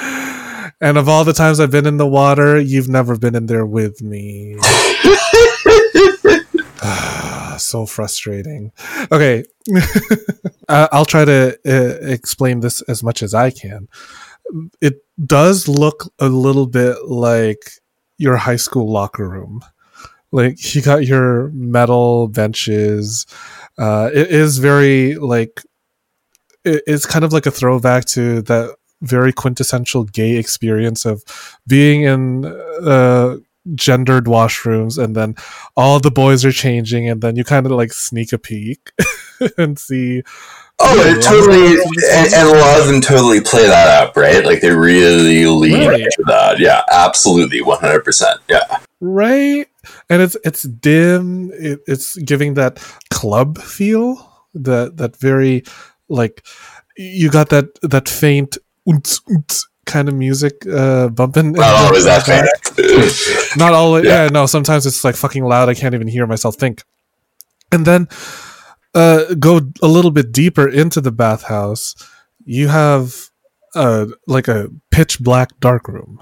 and 0.80 0.98
of 0.98 1.08
all 1.08 1.24
the 1.24 1.32
times 1.32 1.60
I've 1.60 1.70
been 1.70 1.86
in 1.86 1.96
the 1.96 2.06
water, 2.06 2.58
you've 2.60 2.88
never 2.88 3.16
been 3.16 3.34
in 3.34 3.46
there 3.46 3.66
with 3.66 4.02
me. 4.02 4.56
so 7.58 7.86
frustrating. 7.86 8.72
Okay, 9.10 9.44
I- 10.68 10.88
I'll 10.92 11.04
try 11.04 11.24
to 11.24 11.58
uh, 11.66 11.98
explain 12.06 12.60
this 12.60 12.82
as 12.82 13.02
much 13.02 13.22
as 13.22 13.34
I 13.34 13.50
can. 13.50 13.88
It 14.80 14.96
does 15.24 15.68
look 15.68 16.12
a 16.18 16.28
little 16.28 16.66
bit 16.66 17.04
like 17.04 17.70
your 18.18 18.36
high 18.36 18.56
school 18.56 18.90
locker 18.90 19.28
room. 19.28 19.60
Like 20.30 20.74
you 20.74 20.82
got 20.82 21.06
your 21.06 21.50
metal 21.50 22.28
benches. 22.28 23.26
Uh, 23.78 24.10
it 24.12 24.28
is 24.28 24.58
very 24.58 25.14
like 25.16 25.62
it, 26.64 26.82
it's 26.86 27.06
kind 27.06 27.24
of 27.24 27.32
like 27.32 27.46
a 27.46 27.50
throwback 27.50 28.04
to 28.06 28.42
that 28.42 28.76
very 29.02 29.32
quintessential 29.32 30.04
gay 30.04 30.36
experience 30.36 31.04
of 31.04 31.24
being 31.66 32.02
in 32.02 32.46
uh, 32.46 33.36
gendered 33.74 34.24
washrooms 34.24 35.02
and 35.02 35.16
then 35.16 35.34
all 35.76 36.00
the 36.00 36.10
boys 36.10 36.44
are 36.44 36.52
changing 36.52 37.08
and 37.08 37.20
then 37.20 37.36
you 37.36 37.44
kind 37.44 37.66
of 37.66 37.72
like 37.72 37.92
sneak 37.92 38.32
a 38.32 38.38
peek 38.38 38.90
and 39.58 39.78
see 39.78 40.22
oh, 40.80 41.00
it 41.00 41.22
totally, 41.22 41.76
and, 42.12 42.34
and 42.34 42.56
a 42.56 42.60
lot 42.60 42.80
of 42.80 42.86
them 42.88 43.00
totally 43.00 43.40
play 43.40 43.66
that 43.66 44.02
up, 44.02 44.16
right? 44.16 44.44
Like 44.44 44.60
they 44.60 44.70
really 44.72 45.46
lean 45.46 45.88
Right. 45.88 46.00
into 46.00 46.24
that. 46.26 46.58
Yeah, 46.58 46.82
absolutely, 46.90 47.62
one 47.62 47.78
hundred 47.80 48.04
percent. 48.04 48.40
Yeah, 48.48 48.78
right 49.00 49.66
and 50.08 50.22
it's 50.22 50.36
it's 50.44 50.62
dim 50.62 51.50
it, 51.54 51.80
it's 51.88 52.16
giving 52.18 52.54
that 52.54 52.78
club 53.10 53.58
feel 53.58 54.30
that 54.54 54.96
that 54.96 55.16
very 55.16 55.64
like 56.08 56.46
you 56.96 57.28
got 57.30 57.48
that 57.48 57.66
that 57.82 58.08
faint 58.08 58.58
kind 59.86 60.08
of 60.08 60.14
music 60.14 60.64
uh 60.72 61.08
bumping 61.08 61.50
not 61.52 61.74
always 61.84 62.04
that 62.04 62.22
fair. 62.24 62.46
not 63.56 63.72
all 63.72 64.02
Yeah. 64.04 64.24
yeah. 64.24 64.28
no 64.28 64.46
sometimes 64.46 64.86
it's 64.86 65.02
like 65.02 65.16
fucking 65.16 65.44
loud 65.44 65.68
i 65.68 65.74
can't 65.74 65.94
even 65.94 66.06
hear 66.06 66.26
myself 66.28 66.54
think 66.56 66.84
and 67.72 67.84
then 67.84 68.06
uh 68.94 69.34
go 69.34 69.60
a 69.82 69.88
little 69.88 70.10
bit 70.10 70.32
deeper 70.32 70.68
into 70.68 71.00
the 71.00 71.12
bathhouse 71.12 71.94
you 72.44 72.68
have 72.68 73.30
uh 73.74 74.06
like 74.26 74.48
a 74.48 74.68
pitch 74.90 75.20
black 75.20 75.48
dark 75.60 75.88
room 75.88 76.20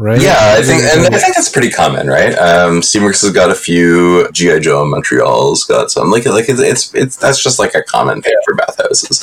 right 0.00 0.20
Yeah, 0.20 0.54
I 0.58 0.62
think, 0.62 0.82
and 0.82 1.14
I 1.14 1.18
think 1.18 1.34
that's 1.34 1.50
pretty 1.50 1.70
common, 1.70 2.08
right? 2.08 2.32
Um, 2.32 2.80
Steamworks 2.80 3.20
has 3.22 3.32
got 3.32 3.50
a 3.50 3.54
few. 3.54 4.30
GI 4.32 4.60
Joe 4.60 4.82
in 4.82 4.90
Montreal's 4.90 5.64
got 5.64 5.90
some. 5.90 6.10
Like, 6.10 6.24
like 6.24 6.48
it's, 6.48 6.58
it's, 6.60 6.94
it's 6.94 7.16
that's 7.16 7.42
just 7.42 7.58
like 7.58 7.74
a 7.74 7.82
common 7.82 8.22
thing 8.22 8.34
for 8.44 8.54
bathhouses. 8.54 9.22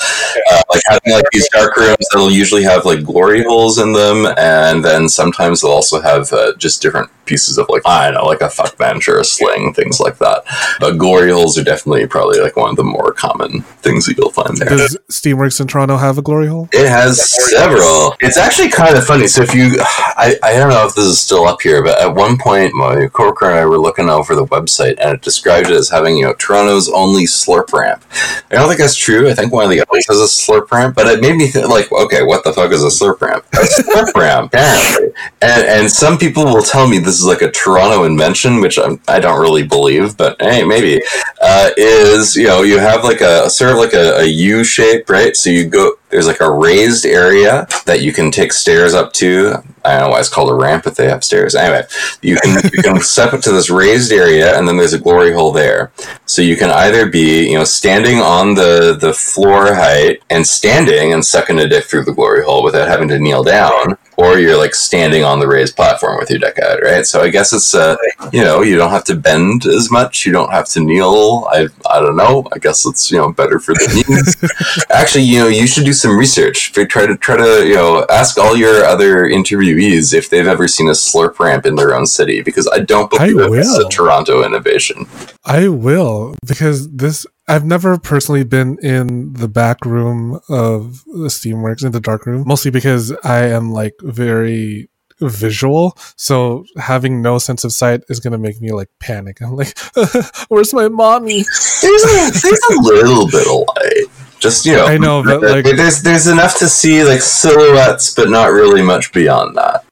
Uh, 0.52 0.62
like 0.70 0.84
having 0.86 1.14
like 1.14 1.26
these 1.32 1.50
dark 1.50 1.76
rooms 1.78 2.06
that'll 2.12 2.32
usually 2.32 2.64
have 2.64 2.86
like 2.86 3.04
glory 3.04 3.44
holes 3.44 3.80
in 3.80 3.94
them, 3.94 4.28
and 4.38 4.86
then 4.86 5.10
sometimes 5.10 5.62
they'll 5.62 5.72
also 5.72 6.00
have 6.00 6.32
uh, 6.32 6.54
just 6.58 6.82
different 6.82 7.10
pieces 7.28 7.58
of 7.58 7.68
like 7.70 7.82
I 7.86 8.06
don't 8.06 8.16
know, 8.16 8.26
like 8.26 8.42
a 8.42 8.50
fuck 8.50 8.78
bench 8.78 9.08
or 9.08 9.20
a 9.20 9.24
sling, 9.24 9.74
things 9.74 10.00
like 10.00 10.18
that. 10.18 10.44
But 10.80 10.98
glory 10.98 11.32
holes 11.32 11.58
are 11.58 11.64
definitely 11.64 12.08
probably 12.08 12.40
like 12.40 12.56
one 12.56 12.72
of 12.72 12.76
the 12.76 12.84
more 12.84 13.12
common 13.12 13.62
things 13.82 14.06
that 14.06 14.18
you'll 14.18 14.32
find 14.32 14.58
there. 14.58 14.70
does 14.70 14.98
steamworks 15.10 15.62
in 15.62 15.68
toronto 15.68 15.98
have 15.98 16.18
a 16.18 16.22
glory 16.22 16.48
hole 16.48 16.70
It 16.74 16.88
has 16.88 17.22
several. 17.52 18.16
It's 18.20 18.38
actually 18.38 18.70
kind 18.70 18.98
of 18.98 19.06
funny. 19.06 19.28
So 19.28 19.44
if 19.44 19.54
you, 19.54 19.78
I, 19.80 20.36
I 20.44 20.54
don't 20.54 20.70
know 20.70 20.86
if 20.86 20.96
this 20.96 21.06
is 21.06 21.20
still 21.20 21.46
up 21.46 21.62
here, 21.62 21.84
but 21.84 22.00
at 22.00 22.14
one 22.14 22.38
point 22.38 22.74
my 22.74 23.08
coworker 23.08 23.46
and 23.46 23.60
I 23.60 23.66
were 23.66 23.78
looking 23.78 24.10
over 24.10 24.36
the 24.36 24.46
website 24.46 24.96
and 25.00 25.14
it 25.14 25.22
described 25.22 25.70
it 25.70 25.76
as 25.76 25.90
having, 25.90 26.18
you 26.18 26.26
know, 26.26 26.34
Toronto's 26.34 26.90
only 26.90 27.24
slurp 27.26 27.74
ramp. 27.74 28.04
I 28.52 28.56
don't 28.56 28.68
think 28.68 28.80
that's 28.80 28.96
true. 28.96 29.30
I 29.30 29.34
think 29.34 29.52
one 29.52 29.66
of 29.66 29.70
the 29.70 29.82
others 29.82 30.08
has 30.08 30.20
a 30.20 30.24
slurp 30.24 30.72
ramp, 30.72 30.96
but 30.96 31.08
it 31.08 31.22
made 31.22 31.36
me 31.36 31.48
think 31.48 31.68
like, 31.68 31.92
okay, 31.92 32.24
what 32.24 32.44
the 32.44 32.54
fuck 32.54 32.72
is 32.72 32.84
a 32.84 32.88
slurp 32.88 33.22
ramp? 33.22 33.46
A 33.54 33.58
slurp 33.58 34.14
ramp, 34.16 34.54
apparently. 34.54 35.14
And, 35.42 35.64
and 35.68 35.92
some 35.92 36.18
people 36.18 36.46
will 36.46 36.64
tell 36.64 36.88
me 36.88 37.00
this 37.00 37.17
is 37.20 37.26
like 37.26 37.42
a 37.42 37.52
Toronto 37.52 38.04
invention, 38.04 38.62
which 38.62 38.78
I'm, 38.78 39.00
I 39.08 39.20
don't 39.20 39.40
really 39.40 39.64
believe, 39.64 40.18
but 40.18 40.42
hey, 40.42 40.64
maybe. 40.64 41.02
Uh, 41.42 41.70
is, 41.78 42.36
you 42.36 42.48
know, 42.48 42.64
you 42.64 42.80
have 42.80 43.04
like 43.04 43.22
a 43.22 43.50
sort 43.50 43.72
of 43.72 43.78
like 43.78 43.94
a, 43.94 44.20
a 44.20 44.26
U 44.26 44.64
shape, 44.64 45.10
right? 45.10 45.36
So 45.36 45.50
you 45.50 45.68
go, 45.68 45.94
there's 46.10 46.28
like 46.28 46.40
a 46.42 46.52
raised 46.52 47.06
area 47.06 47.68
that 47.86 48.02
you 48.02 48.14
can 48.14 48.32
take 48.32 48.54
stairs 48.54 48.94
up 48.94 49.14
to. 49.14 49.56
I 49.84 50.00
don't 50.00 50.08
know 50.08 50.10
why 50.10 50.20
it's 50.20 50.30
called 50.30 50.50
a 50.50 50.54
ramp 50.54 50.86
if 50.86 50.96
they 50.96 51.08
have 51.10 51.24
stairs. 51.24 51.56
Anyway, 51.56 51.84
you 52.22 52.38
can 52.38 52.62
you 52.74 52.82
can 52.84 53.00
step 53.02 53.34
up 53.34 53.42
to 53.42 53.52
this 53.52 53.70
raised 53.70 54.12
area, 54.12 54.58
and 54.58 54.68
then 54.68 54.78
there's 54.78 54.94
a 54.94 55.00
glory 55.00 55.32
hole 55.34 55.52
there. 55.52 55.92
So 56.26 56.42
you 56.42 56.58
can 56.58 56.70
either 56.70 57.10
be 57.10 57.50
you 57.50 57.58
know 57.58 57.64
standing 57.64 58.20
on 58.20 58.56
the 58.56 58.98
the 59.00 59.14
floor 59.14 59.74
height 59.74 60.22
and 60.30 60.46
standing 60.46 61.14
and 61.14 61.26
sucking 61.26 61.60
a 61.60 61.68
dick 61.68 61.86
through 61.86 62.06
the 62.06 62.14
glory 62.14 62.44
hole 62.44 62.64
without 62.64 62.88
having 62.88 63.08
to 63.10 63.20
kneel 63.20 63.44
down, 63.44 63.98
or 64.18 64.40
you're 64.40 64.58
like 64.58 64.76
standing 64.76 65.24
on 65.24 65.40
the 65.40 65.48
raised 65.48 65.76
platform 65.76 66.18
with 66.18 66.30
your 66.30 66.40
dick 66.40 66.60
out, 66.60 66.82
right? 66.82 67.06
So 67.06 67.22
I 67.22 67.30
guess 67.30 67.54
it's 67.54 67.74
uh 67.74 67.96
you 68.32 68.44
know 68.44 68.62
you 68.62 68.78
don't 68.78 68.92
have 68.92 69.06
to 69.06 69.16
bend 69.16 69.66
as 69.66 69.92
much, 69.92 70.26
you 70.26 70.32
don't 70.32 70.52
have 70.52 70.68
to 70.70 70.80
kneel. 70.82 71.48
I 71.52 71.68
I 71.90 72.00
don't 72.00 72.18
know. 72.18 72.48
I 72.54 72.60
guess 72.60 72.86
it's 72.86 73.12
you 73.12 73.18
know 73.18 73.32
better 73.32 73.60
for 73.60 73.74
the 73.74 73.88
knees. 73.94 74.86
Actually, 74.90 75.24
you 75.24 75.40
know, 75.40 75.48
you 75.48 75.68
should 75.68 75.86
do 75.86 75.94
some 76.02 76.18
research. 76.18 76.72
Try 76.72 77.06
to 77.06 77.18
try 77.18 77.38
to 77.38 77.68
you 77.68 77.76
know 77.76 78.06
ask 78.10 78.38
all 78.38 78.56
your 78.56 78.84
other 78.84 79.26
interviewees 79.26 80.14
if 80.14 80.30
they've 80.30 80.48
ever 80.48 80.68
seen 80.68 80.88
a 80.88 80.92
slurp 80.92 81.40
ramp 81.40 81.66
in 81.66 81.76
their 81.76 81.94
own 81.94 82.06
city, 82.06 82.42
because 82.42 82.68
I 82.68 82.80
don't 82.80 83.14
I 83.20 83.34
believe 83.34 83.62
it's 83.62 83.78
a. 83.78 83.88
Toronto 83.90 84.44
innovation. 84.44 85.08
I 85.46 85.70
will 85.70 86.36
because 86.46 86.90
this 86.92 87.26
I've 87.48 87.66
never 87.66 87.98
personally 87.98 88.44
been 88.44 88.78
in 88.80 89.34
the 89.34 89.48
back 89.48 89.86
room 89.86 90.40
of 90.50 91.04
the 91.06 91.30
Steamworks 91.30 91.86
in 91.86 91.94
the 91.94 92.02
dark 92.02 92.26
room, 92.26 92.44
mostly 92.46 92.72
because 92.72 93.14
I 93.24 93.46
am 93.46 93.72
like 93.72 93.94
very 94.02 94.90
visual. 95.20 95.98
So 96.16 96.66
having 96.78 97.22
no 97.22 97.38
sense 97.40 97.64
of 97.64 97.72
sight 97.72 98.02
is 98.10 98.20
going 98.20 98.34
to 98.34 98.38
make 98.38 98.62
me 98.62 98.72
like 98.72 98.90
panic. 99.00 99.42
I'm 99.42 99.56
like, 99.56 99.78
where's 100.50 100.74
my 100.74 100.88
mommy? 100.90 101.44
There's 101.82 102.04
a, 102.04 102.32
there's 102.32 102.62
a 102.72 102.82
little 102.82 103.28
bit 103.28 103.48
of 103.48 103.66
light. 103.76 104.17
Just 104.40 104.66
you 104.66 104.74
know, 104.74 104.86
I 104.86 104.98
know, 104.98 105.24
but 105.24 105.42
like, 105.42 105.66
there's 105.66 106.04
there's 106.04 106.28
enough 106.28 106.60
to 106.60 106.68
see 106.68 107.04
like 107.04 107.22
silhouettes, 107.22 108.14
but 108.14 108.30
not 108.30 108.52
really 108.52 108.84
much 108.84 109.12
beyond 109.12 109.58
that. 109.58 109.84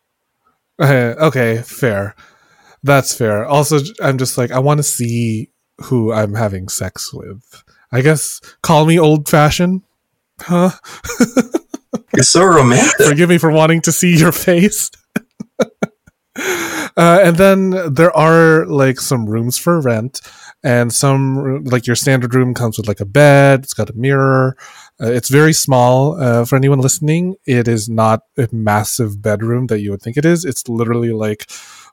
uh, 0.80 1.16
okay, 1.28 1.62
fair. 1.62 2.16
That's 2.84 3.16
fair. 3.18 3.46
Also, 3.46 3.80
I'm 4.02 4.20
just 4.20 4.38
like, 4.38 4.52
I 4.52 4.60
want 4.60 4.78
to 4.78 4.84
see 4.84 5.50
who 5.86 6.14
I'm 6.14 6.36
having 6.36 6.70
sex 6.70 7.12
with. 7.12 7.64
I 7.92 8.02
guess 8.02 8.40
call 8.62 8.86
me 8.86 9.00
old 9.00 9.28
fashioned. 9.28 9.82
Huh? 10.42 10.72
You're 12.16 12.24
so 12.24 12.44
romantic. 12.44 13.08
Forgive 13.08 13.30
me 13.30 13.38
for 13.38 13.52
wanting 13.52 13.82
to 13.82 13.92
see 13.92 14.18
your 14.18 14.32
face. 14.32 14.92
uh, 15.60 15.70
and 16.98 17.38
then 17.38 17.94
there 17.94 18.16
are 18.16 18.66
like 18.66 19.00
some 19.00 19.26
rooms 19.26 19.58
for 19.58 19.82
rent, 19.82 20.22
and 20.66 20.92
some 20.92 21.64
like 21.64 21.86
your 21.88 21.96
standard 21.96 22.34
room 22.34 22.54
comes 22.54 22.78
with 22.78 22.88
like 22.88 23.00
a 23.00 23.06
bed. 23.06 23.62
It's 23.64 23.74
got 23.74 23.90
a 23.90 23.94
mirror. 23.94 24.58
Uh, 25.02 25.12
it's 25.12 25.30
very 25.30 25.54
small. 25.54 26.20
Uh, 26.22 26.44
for 26.46 26.56
anyone 26.56 26.80
listening, 26.80 27.36
it 27.46 27.68
is 27.68 27.88
not 27.88 28.22
a 28.38 28.48
massive 28.52 29.22
bedroom 29.22 29.68
that 29.68 29.80
you 29.80 29.92
would 29.92 30.02
think 30.02 30.18
it 30.18 30.26
is. 30.26 30.44
It's 30.44 30.68
literally 30.68 31.12
like 31.12 31.46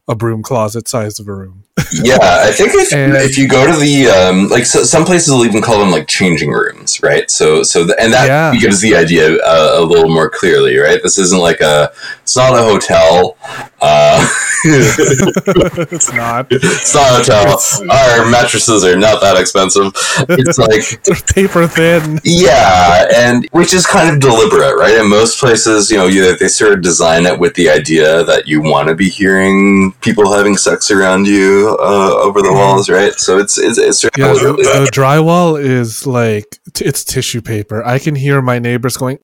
a 0.08 0.16
broom 0.16 0.42
closet 0.42 0.88
size 0.88 1.20
of 1.20 1.28
a 1.28 1.34
room. 1.34 1.64
yeah, 1.92 2.18
I 2.20 2.50
think 2.52 2.72
if, 2.74 2.92
And- 2.92 3.14
if 3.14 3.36
you 3.38 3.46
go 3.46 3.70
to 3.70 3.78
the 3.78 4.06
um, 4.08 4.48
like 4.48 4.66
so, 4.66 4.82
some 4.84 5.04
places 5.04 5.28
will 5.32 5.44
even 5.44 5.62
call 5.62 5.78
them 5.78 5.90
like 5.90 6.08
changing 6.08 6.50
rooms, 6.50 7.00
right? 7.02 7.30
So 7.30 7.62
so 7.62 7.84
the, 7.84 7.94
and 8.00 8.12
that 8.12 8.26
Yeah. 8.26 8.58
gives 8.58 8.80
the 8.80 8.96
idea 8.96 9.36
uh, 9.36 9.76
a 9.78 9.82
little 9.84 10.08
more 10.12 10.28
clearly, 10.30 10.76
right? 10.78 11.00
This 11.02 11.18
isn't 11.18 11.38
like 11.40 11.60
a 11.60 11.92
it's 12.22 12.36
not 12.36 12.54
a 12.54 12.62
hotel. 12.62 13.36
Uh, 13.82 14.28
it's 14.64 16.12
not. 16.12 16.46
it's 16.50 16.94
not 16.94 17.24
hotel. 17.26 17.58
Our 17.90 18.30
mattresses 18.30 18.84
are 18.84 18.96
not 18.96 19.20
that 19.20 19.36
expensive. 19.36 19.92
It's 20.28 20.56
like 20.56 21.02
They're 21.02 21.16
paper 21.34 21.66
thin. 21.66 22.20
Yeah, 22.22 23.08
and 23.12 23.48
which 23.50 23.74
is 23.74 23.84
kind 23.84 24.14
of 24.14 24.20
deliberate, 24.20 24.76
right? 24.76 24.94
In 24.94 25.10
most 25.10 25.40
places, 25.40 25.90
you 25.90 25.96
know, 25.96 26.06
you, 26.06 26.36
they 26.36 26.46
sort 26.46 26.74
of 26.74 26.82
design 26.82 27.26
it 27.26 27.40
with 27.40 27.54
the 27.54 27.70
idea 27.70 28.22
that 28.22 28.46
you 28.46 28.62
want 28.62 28.88
to 28.88 28.94
be 28.94 29.08
hearing 29.08 29.94
people 30.00 30.32
having 30.32 30.56
sex 30.56 30.92
around 30.92 31.26
you 31.26 31.76
uh, 31.80 32.14
over 32.22 32.40
the 32.40 32.52
walls, 32.52 32.88
right? 32.88 33.14
So 33.14 33.38
it's 33.38 33.58
it's, 33.58 33.78
it's 33.78 34.04
Yeah, 34.16 34.32
the, 34.32 34.52
the 34.52 34.90
drywall 34.92 35.60
is 35.60 36.06
like 36.06 36.60
it's 36.80 37.04
tissue 37.04 37.42
paper. 37.42 37.84
I 37.84 37.98
can 37.98 38.14
hear 38.14 38.40
my 38.40 38.60
neighbors 38.60 38.96
going. 38.96 39.18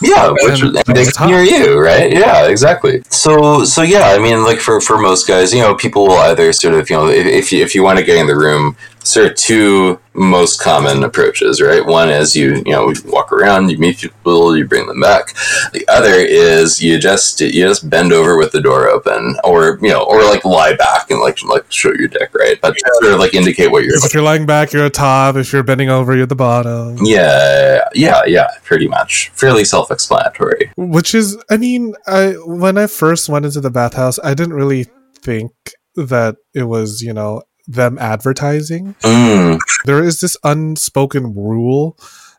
Yeah, 0.00 0.30
which 0.30 0.62
And 0.62 0.76
and 0.76 0.96
they 0.96 1.04
can 1.04 1.28
hear 1.28 1.42
you, 1.42 1.80
right? 1.80 2.12
Yeah, 2.12 2.48
exactly. 2.48 3.02
So, 3.10 3.27
so 3.28 3.64
so 3.64 3.82
yeah, 3.82 4.08
I 4.08 4.18
mean, 4.18 4.42
like 4.42 4.60
for 4.60 4.80
for 4.80 4.98
most 4.98 5.26
guys, 5.26 5.52
you 5.52 5.60
know, 5.60 5.74
people 5.74 6.06
will 6.06 6.18
either 6.18 6.52
sort 6.52 6.74
of, 6.74 6.88
you 6.88 6.96
know, 6.96 7.08
if, 7.08 7.26
if 7.26 7.52
you 7.52 7.62
if 7.62 7.74
you 7.74 7.82
want 7.82 7.98
to 7.98 8.04
get 8.04 8.16
in 8.16 8.26
the 8.26 8.36
room, 8.36 8.76
sort 9.08 9.30
of 9.30 9.36
two 9.36 10.00
most 10.14 10.60
common 10.60 11.04
approaches, 11.04 11.60
right? 11.60 11.84
One 11.84 12.08
is 12.08 12.34
you 12.36 12.56
you 12.66 12.72
know 12.72 12.92
walk 13.06 13.32
around, 13.32 13.70
you 13.70 13.78
meet 13.78 13.98
people, 13.98 14.56
you 14.56 14.66
bring 14.66 14.86
them 14.86 15.00
back. 15.00 15.34
The 15.72 15.86
other 15.88 16.14
is 16.14 16.82
you 16.82 16.98
just 16.98 17.40
you 17.40 17.66
just 17.66 17.88
bend 17.88 18.12
over 18.12 18.36
with 18.36 18.52
the 18.52 18.60
door 18.60 18.88
open, 18.88 19.36
or 19.44 19.78
you 19.80 19.88
know, 19.88 20.02
or 20.02 20.22
like 20.24 20.44
lie 20.44 20.74
back 20.76 21.10
and 21.10 21.20
like 21.20 21.42
like 21.44 21.70
show 21.70 21.92
your 21.92 22.08
dick, 22.08 22.34
right? 22.34 22.60
But 22.60 22.76
sort 23.00 23.12
of 23.14 23.18
like 23.20 23.34
indicate 23.34 23.70
what 23.70 23.84
you're. 23.84 23.96
If 24.04 24.12
you're 24.12 24.22
lying 24.22 24.46
back, 24.46 24.72
you're 24.72 24.84
at 24.84 24.94
top. 24.94 25.36
If 25.36 25.52
you're 25.52 25.62
bending 25.62 25.90
over, 25.90 26.14
you're 26.14 26.24
at 26.24 26.28
the 26.28 26.34
bottom. 26.34 26.98
Yeah, 27.02 27.88
yeah, 27.94 28.22
yeah, 28.26 28.48
pretty 28.64 28.88
much. 28.88 29.30
Fairly 29.34 29.64
self-explanatory. 29.64 30.72
Which 30.76 31.14
is, 31.14 31.36
I 31.50 31.56
mean, 31.56 31.94
I 32.06 32.32
when 32.44 32.78
I 32.78 32.86
first 32.86 33.28
went 33.28 33.44
into 33.44 33.60
the 33.60 33.70
bathhouse, 33.70 34.18
I 34.22 34.34
didn't 34.34 34.54
really 34.54 34.86
think 35.22 35.52
that 35.94 36.36
it 36.54 36.64
was, 36.64 37.02
you 37.02 37.12
know, 37.12 37.42
them 37.68 37.98
advertising. 37.98 38.94
Mm. 39.02 39.60
There 39.84 40.02
is 40.02 40.20
this 40.20 40.36
unspoken 40.42 41.34
rule 41.34 41.96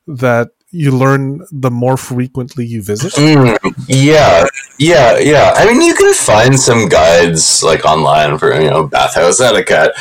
that 0.08 0.50
you 0.72 0.92
learn 0.92 1.46
the 1.52 1.72
more 1.72 1.98
frequently 1.98 2.66
you 2.66 2.82
visit. 2.82 3.14
Mm, 3.14 3.58
yeah, 3.88 4.46
yeah, 4.78 5.18
yeah. 5.18 5.54
I 5.56 5.66
mean, 5.66 5.82
you 5.82 5.96
can 5.96 6.14
find 6.14 6.60
some 6.60 6.88
guides 6.90 7.64
like 7.64 7.86
online 7.86 8.38
for 8.38 8.54
you 8.54 8.70
know 8.70 8.88
bathhouse 8.88 9.40
etiquette, 9.40 9.92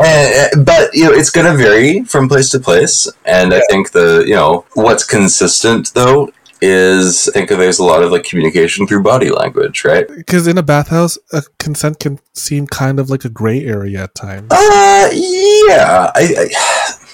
uh, 0.00 0.48
but 0.64 0.92
you 0.92 1.04
know 1.04 1.12
it's 1.12 1.30
going 1.30 1.46
to 1.46 1.56
vary 1.56 2.04
from 2.04 2.28
place 2.28 2.50
to 2.50 2.58
place. 2.58 3.08
And 3.24 3.54
I 3.54 3.60
think 3.70 3.92
the 3.92 4.24
you 4.26 4.34
know 4.34 4.64
what's 4.74 5.04
consistent 5.04 5.94
though 5.94 6.30
is 6.60 7.28
I 7.28 7.32
think 7.32 7.48
there's 7.48 7.78
a 7.78 7.84
lot 7.84 8.02
of 8.02 8.10
like 8.10 8.24
communication 8.24 8.86
through 8.86 9.02
body 9.02 9.30
language, 9.30 9.84
right? 9.84 10.06
Because 10.08 10.46
in 10.46 10.58
a 10.58 10.62
bathhouse, 10.62 11.18
uh, 11.32 11.42
consent 11.58 12.00
can 12.00 12.18
seem 12.34 12.66
kind 12.66 12.98
of 12.98 13.10
like 13.10 13.24
a 13.24 13.28
gray 13.28 13.64
area 13.64 14.04
at 14.04 14.14
times. 14.14 14.48
Uh, 14.50 15.10
yeah. 15.12 16.10
I, 16.14 16.20
I 16.38 16.48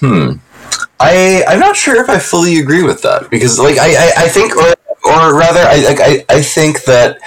hmm. 0.01 0.32
I 1.01 1.45
I'm 1.49 1.61
not 1.61 1.76
sure 1.76 2.01
if 2.01 2.09
I 2.09 2.18
fully 2.18 2.59
agree 2.59 2.82
with 2.82 3.03
that 3.03 3.30
because 3.30 3.59
like 3.59 3.78
I 3.78 3.95
I, 3.95 4.12
I 4.24 4.28
think 4.28 4.57
or 4.57 4.74
or 5.05 5.38
rather 5.38 5.61
I, 5.61 6.24
I 6.30 6.36
I 6.36 6.42
think 6.42 6.84
that 6.84 7.18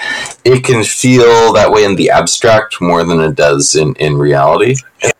it 0.44 0.64
can 0.64 0.82
feel 0.82 1.52
that 1.52 1.70
way 1.70 1.84
in 1.84 1.96
the 1.96 2.10
abstract 2.10 2.80
more 2.80 3.04
than 3.04 3.20
it 3.20 3.34
does 3.34 3.74
in 3.74 3.94
in 3.96 4.16
reality. 4.16 4.76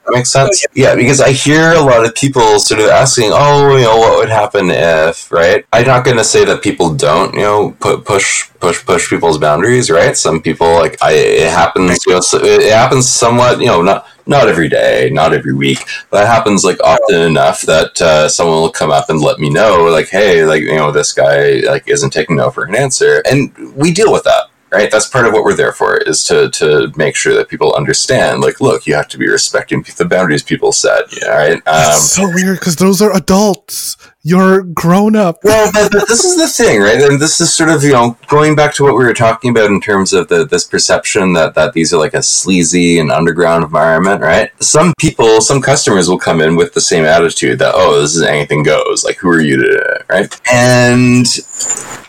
That 0.08 0.16
makes 0.16 0.30
sense. 0.30 0.64
Yeah, 0.74 0.94
because 0.94 1.20
I 1.20 1.32
hear 1.32 1.72
a 1.72 1.82
lot 1.82 2.06
of 2.06 2.14
people 2.14 2.58
sort 2.60 2.80
of 2.80 2.88
asking, 2.88 3.30
"Oh, 3.32 3.76
you 3.76 3.82
know, 3.84 3.98
what 3.98 4.18
would 4.18 4.30
happen 4.30 4.70
if?" 4.70 5.30
Right? 5.30 5.66
I'm 5.70 5.86
not 5.86 6.02
going 6.04 6.16
to 6.16 6.24
say 6.24 6.46
that 6.46 6.62
people 6.62 6.94
don't, 6.94 7.34
you 7.34 7.40
know, 7.42 7.76
put 7.78 8.06
push 8.06 8.48
push 8.58 8.84
push 8.86 9.10
people's 9.10 9.36
boundaries. 9.36 9.90
Right? 9.90 10.16
Some 10.16 10.40
people 10.40 10.72
like 10.76 10.96
I 11.02 11.12
it 11.12 11.50
happens. 11.50 12.06
You 12.06 12.14
know, 12.14 12.22
it 12.32 12.72
happens 12.72 13.06
somewhat. 13.06 13.60
You 13.60 13.66
know, 13.66 13.82
not 13.82 14.06
not 14.26 14.48
every 14.48 14.70
day, 14.70 15.10
not 15.12 15.34
every 15.34 15.52
week, 15.54 15.84
but 16.10 16.22
it 16.24 16.26
happens 16.26 16.64
like 16.64 16.80
often 16.82 17.20
enough 17.20 17.60
that 17.62 18.00
uh, 18.00 18.28
someone 18.30 18.62
will 18.62 18.70
come 18.70 18.90
up 18.90 19.10
and 19.10 19.20
let 19.20 19.38
me 19.38 19.50
know, 19.50 19.84
like, 19.84 20.08
hey, 20.08 20.44
like 20.46 20.62
you 20.62 20.76
know, 20.76 20.90
this 20.90 21.12
guy 21.12 21.60
like 21.66 21.86
isn't 21.86 22.14
taking 22.14 22.36
no 22.36 22.50
for 22.50 22.64
an 22.64 22.74
answer, 22.74 23.22
and 23.30 23.54
we 23.74 23.92
deal 23.92 24.10
with 24.12 24.24
that. 24.24 24.47
Right, 24.70 24.90
that's 24.90 25.08
part 25.08 25.26
of 25.26 25.32
what 25.32 25.44
we're 25.44 25.54
there 25.54 25.72
for 25.72 25.96
is 25.96 26.22
to 26.24 26.50
to 26.50 26.92
make 26.94 27.16
sure 27.16 27.34
that 27.34 27.48
people 27.48 27.72
understand. 27.74 28.42
Like, 28.42 28.60
look, 28.60 28.86
you 28.86 28.94
have 28.94 29.08
to 29.08 29.18
be 29.18 29.26
respecting 29.26 29.82
the 29.96 30.04
boundaries 30.04 30.42
people 30.42 30.72
set. 30.72 31.04
Yeah, 31.16 31.28
right. 31.28 31.52
Um, 31.66 31.92
It's 31.92 32.12
so 32.12 32.28
weird 32.28 32.58
because 32.58 32.76
those 32.76 33.00
are 33.00 33.14
adults. 33.16 33.96
You're 34.22 34.62
grown 34.62 35.16
up. 35.16 35.38
well, 35.42 35.70
but, 35.72 35.90
but 35.90 36.06
this 36.06 36.22
is 36.22 36.36
the 36.36 36.48
thing, 36.48 36.82
right? 36.82 37.00
And 37.00 37.18
this 37.18 37.40
is 37.40 37.50
sort 37.50 37.70
of 37.70 37.82
you 37.82 37.92
know 37.92 38.18
going 38.26 38.54
back 38.54 38.74
to 38.74 38.82
what 38.82 38.92
we 38.98 39.04
were 39.04 39.14
talking 39.14 39.50
about 39.52 39.70
in 39.70 39.80
terms 39.80 40.12
of 40.12 40.28
the 40.28 40.44
this 40.44 40.64
perception 40.64 41.32
that 41.32 41.54
that 41.54 41.72
these 41.72 41.94
are 41.94 41.98
like 41.98 42.12
a 42.12 42.22
sleazy 42.22 42.98
and 42.98 43.10
underground 43.10 43.64
environment, 43.64 44.20
right? 44.20 44.50
Some 44.62 44.92
people, 45.00 45.40
some 45.40 45.62
customers 45.62 46.10
will 46.10 46.18
come 46.18 46.42
in 46.42 46.56
with 46.56 46.74
the 46.74 46.80
same 46.82 47.06
attitude 47.06 47.58
that 47.60 47.72
oh, 47.74 48.02
this 48.02 48.14
is 48.14 48.22
anything 48.22 48.64
goes. 48.64 49.02
Like, 49.02 49.16
who 49.16 49.30
are 49.30 49.40
you 49.40 49.56
to, 49.56 50.04
right? 50.10 50.40
And 50.52 51.24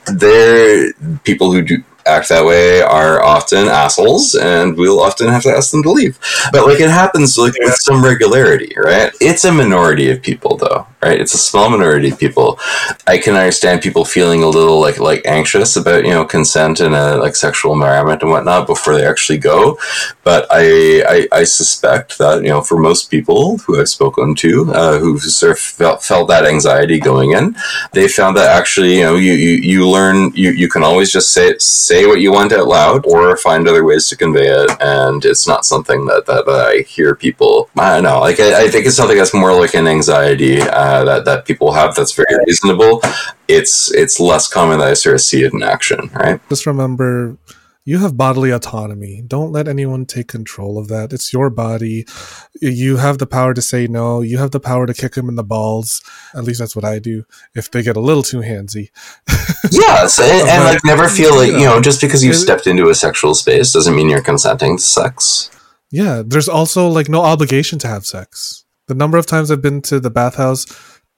there, 0.08 0.92
people 1.24 1.54
who 1.54 1.62
do 1.62 1.84
act 2.10 2.30
that 2.30 2.46
way 2.46 2.82
are 2.82 3.24
often 3.24 3.68
assholes 3.68 4.36
and 4.36 4.76
we'll 4.78 5.00
often 5.00 5.28
have 5.28 5.44
to 5.44 5.50
ask 5.50 5.72
them 5.72 5.84
to 5.84 5.92
leave. 5.92 6.20
But 6.52 6.66
like 6.66 6.80
it 6.80 6.90
happens 6.90 7.38
like 7.38 7.54
with 7.60 7.76
some 7.76 8.04
regularity 8.04 8.74
right? 8.78 9.12
It's 9.22 9.46
a 9.46 9.52
minority 9.52 10.10
of 10.12 10.22
people 10.22 10.58
though 10.58 10.88
right? 11.02 11.20
It's 11.20 11.34
a 11.34 11.38
small 11.38 11.70
minority 11.70 12.10
of 12.10 12.20
people. 12.20 12.60
I 13.08 13.18
can 13.18 13.36
understand 13.36 13.82
people 13.82 14.06
feeling 14.06 14.44
a 14.44 14.50
little 14.50 14.80
like 14.80 15.00
like 15.00 15.22
anxious 15.26 15.76
about 15.76 16.06
you 16.06 16.12
know 16.12 16.26
consent 16.26 16.80
in 16.80 16.94
a 16.94 17.18
like 17.18 17.36
sexual 17.36 17.74
environment 17.74 18.22
and 18.22 18.32
whatnot 18.32 18.68
before 18.68 18.96
they 18.96 19.06
actually 19.06 19.40
go. 19.40 19.78
But 20.24 20.48
i 20.52 21.04
i, 21.16 21.28
I 21.40 21.44
suspect 21.44 22.18
that 22.18 22.44
you 22.44 22.50
know 22.50 22.62
for 22.62 22.78
most 22.78 23.10
people 23.10 23.58
who 23.60 23.80
i've 23.80 23.90
spoken 23.90 24.36
to 24.36 24.52
uh, 24.74 25.00
who 25.00 25.18
sort 25.20 25.54
of 25.54 25.60
felt, 25.60 26.04
felt 26.04 26.28
that 26.30 26.46
anxiety 26.46 27.00
going 27.00 27.32
in 27.32 27.56
they 27.94 28.08
found 28.08 28.38
that 28.38 28.56
actually 28.60 28.98
you 28.98 29.04
know 29.04 29.16
you 29.16 29.34
you, 29.34 29.54
you 29.72 29.90
learn 29.90 30.32
you, 30.36 30.52
you 30.52 30.70
can 30.70 30.84
always 30.84 31.12
just 31.12 31.32
say 31.32 31.58
say 31.60 32.06
what 32.06 32.22
you 32.22 32.32
want 32.32 32.52
out 32.52 32.68
loud 32.68 33.06
or 33.06 33.36
find 33.38 33.68
other 33.68 33.84
ways 33.84 34.08
to 34.08 34.16
convey 34.16 34.48
it. 34.48 34.70
And 34.82 35.24
it's 35.26 35.48
not 35.48 35.66
something 35.66 36.06
that 36.06 36.26
that, 36.28 36.46
that 36.46 36.62
i 36.74 36.78
hear 36.82 37.16
people 37.16 37.70
i 37.78 37.94
don't 37.94 38.04
know 38.04 38.20
like 38.20 38.40
I, 38.40 38.66
I 38.66 38.68
think 38.70 38.86
it's 38.86 38.96
something 38.96 39.18
that's 39.18 39.34
more 39.34 39.54
like 39.54 39.74
an 39.74 39.88
anxiety 39.88 40.62
uh, 40.62 40.89
that 41.04 41.26
that 41.26 41.46
people 41.46 41.72
have 41.72 41.96
that's 41.96 42.14
very 42.14 42.36
reasonable 42.46 43.02
it's 43.48 43.92
it's 43.94 44.20
less 44.20 44.48
common 44.48 44.80
that 44.80 44.88
i 44.90 44.94
sort 44.94 45.16
of 45.16 45.22
see 45.22 45.44
it 45.44 45.54
in 45.54 45.64
action 45.64 46.10
right 46.14 46.40
Just 46.50 46.66
remember, 46.66 47.38
you 47.86 47.98
have 48.00 48.16
bodily 48.18 48.52
autonomy. 48.52 49.24
Don't 49.26 49.52
let 49.52 49.68
anyone 49.68 50.06
take 50.06 50.28
control 50.28 50.78
of 50.78 50.90
that. 50.90 51.12
It's 51.12 51.34
your 51.34 51.50
body. 51.50 52.06
You 52.62 52.98
have 52.98 53.18
the 53.18 53.26
power 53.26 53.54
to 53.54 53.62
say 53.62 53.88
no. 53.88 54.22
You 54.22 54.38
have 54.38 54.52
the 54.52 54.60
power 54.60 54.86
to 54.86 54.94
kick 54.94 55.14
them 55.14 55.30
in 55.30 55.36
the 55.36 55.44
balls. 55.44 56.02
At 56.36 56.44
least 56.44 56.60
that's 56.60 56.76
what 56.76 56.86
I 56.86 57.00
do. 57.00 57.24
If 57.56 57.72
they 57.72 57.82
get 57.82 57.98
a 57.98 58.02
little 58.02 58.22
too 58.22 58.42
handsy. 58.42 58.90
yes 59.72 60.20
and, 60.20 60.48
and 60.50 60.64
like 60.66 60.80
never 60.86 61.08
feel 61.08 61.36
like 61.36 61.52
you 61.52 61.66
know 61.66 61.82
just 61.82 62.02
because 62.02 62.24
you've 62.24 62.36
stepped 62.36 62.68
into 62.68 62.90
a 62.90 62.96
sexual 62.96 63.34
space 63.34 63.72
doesn't 63.72 63.96
mean 63.96 64.10
you're 64.10 64.22
consenting 64.22 64.78
to 64.78 64.84
sex 64.84 65.50
Yeah, 65.92 66.22
there's 66.26 66.50
also 66.50 66.88
like 66.88 67.10
no 67.10 67.22
obligation 67.24 67.80
to 67.80 67.88
have 67.88 68.06
sex. 68.06 68.66
The 68.90 68.96
number 68.96 69.20
of 69.20 69.28
times 69.28 69.52
I've 69.52 69.62
been 69.62 69.84
to 69.84 70.00
the 70.00 70.10
bathhouse 70.10 70.66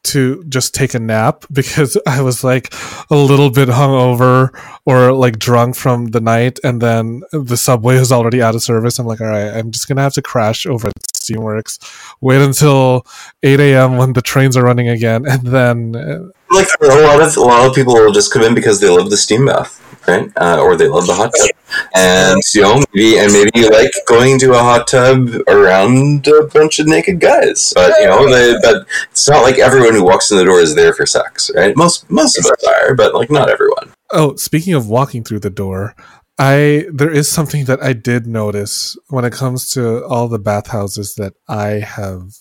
to 0.04 0.44
just 0.50 0.74
take 0.74 0.94
a 0.94 1.00
nap 1.00 1.46
because 1.52 1.98
I 2.06 2.22
was 2.22 2.44
like 2.44 2.74
a 3.10 3.16
little 3.16 3.50
bit 3.50 3.70
hungover 3.70 4.50
or 4.86 5.14
like 5.14 5.40
drunk 5.40 5.76
from 5.76 6.08
the 6.08 6.20
night, 6.20 6.60
and 6.64 6.82
then 6.82 7.24
the 7.32 7.56
subway 7.56 7.98
was 7.98 8.12
already 8.12 8.42
out 8.42 8.56
of 8.56 8.62
service. 8.62 9.00
I'm 9.00 9.06
like, 9.06 9.22
all 9.22 9.28
right, 9.28 9.54
I'm 9.54 9.72
just 9.72 9.88
gonna 9.88 10.02
have 10.02 10.14
to 10.14 10.22
crash 10.22 10.66
over 10.66 10.90
at 10.90 10.94
Steamworks, 11.14 11.80
wait 12.20 12.42
until 12.42 13.06
8 13.42 13.60
a.m. 13.60 13.98
when 13.98 14.14
the 14.14 14.22
trains 14.22 14.58
are 14.58 14.64
running 14.64 14.90
again, 14.90 15.26
and 15.26 15.44
then 15.44 15.96
uh, 15.96 16.30
Like 16.54 16.68
a 16.82 16.86
lot 16.86 17.22
of 17.22 17.38
a 17.38 17.42
lot 17.42 17.66
of 17.68 17.74
people 17.74 17.94
will 17.94 18.12
just 18.12 18.34
come 18.34 18.44
in 18.44 18.54
because 18.54 18.80
they 18.80 18.90
love 18.90 19.10
the 19.10 19.18
steam 19.18 19.46
bath, 19.46 19.82
right? 20.08 20.30
Uh, 20.36 20.62
or 20.62 20.76
they 20.76 20.88
love 20.88 21.08
the 21.08 21.14
hot 21.14 21.32
tub, 21.38 21.50
and 21.96 22.42
you 22.54 22.62
know 22.62 22.84
maybe 22.94 23.18
and 23.20 23.32
maybe 23.32 23.52
you 23.56 23.70
like 23.70 23.92
going 24.06 24.38
to 24.40 24.52
a 24.52 24.58
hot 24.60 24.88
tub 24.88 25.30
around 25.48 26.28
a 26.28 26.44
bunch 26.48 26.80
of 26.80 26.88
naked 26.88 27.22
guys. 27.22 27.72
But 27.74 27.94
you 28.00 28.08
know, 28.08 28.30
they, 28.30 28.56
but 28.62 28.86
it's 29.12 29.30
not 29.30 29.44
like 29.44 29.60
everyone 29.60 29.94
who 29.94 30.04
walks 30.04 30.30
in 30.30 30.38
the 30.38 30.44
door 30.44 30.60
is 30.60 30.76
there 30.76 30.94
for 30.94 31.06
sex, 31.06 31.50
right? 31.56 31.76
Most 31.78 32.10
most 32.12 32.38
of 32.38 32.46
us 32.46 32.64
are, 32.66 32.96
but 32.96 33.16
like 33.16 33.32
not 33.32 33.50
everyone. 33.50 33.94
Oh, 34.12 34.36
speaking 34.36 34.74
of 34.74 34.90
walking 34.90 35.24
through 35.24 35.40
the 35.40 35.50
door, 35.50 35.96
I 36.38 36.86
there 36.92 37.12
is 37.12 37.30
something 37.30 37.66
that 37.66 37.82
I 37.82 37.94
did 37.94 38.28
notice 38.28 38.98
when 39.08 39.24
it 39.24 39.32
comes 39.32 39.70
to 39.70 40.04
all 40.06 40.28
the 40.28 40.40
bathhouses 40.40 41.16
that 41.16 41.34
I 41.48 41.80
have 41.80 42.34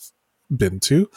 been 0.55 0.81
to, 0.81 1.09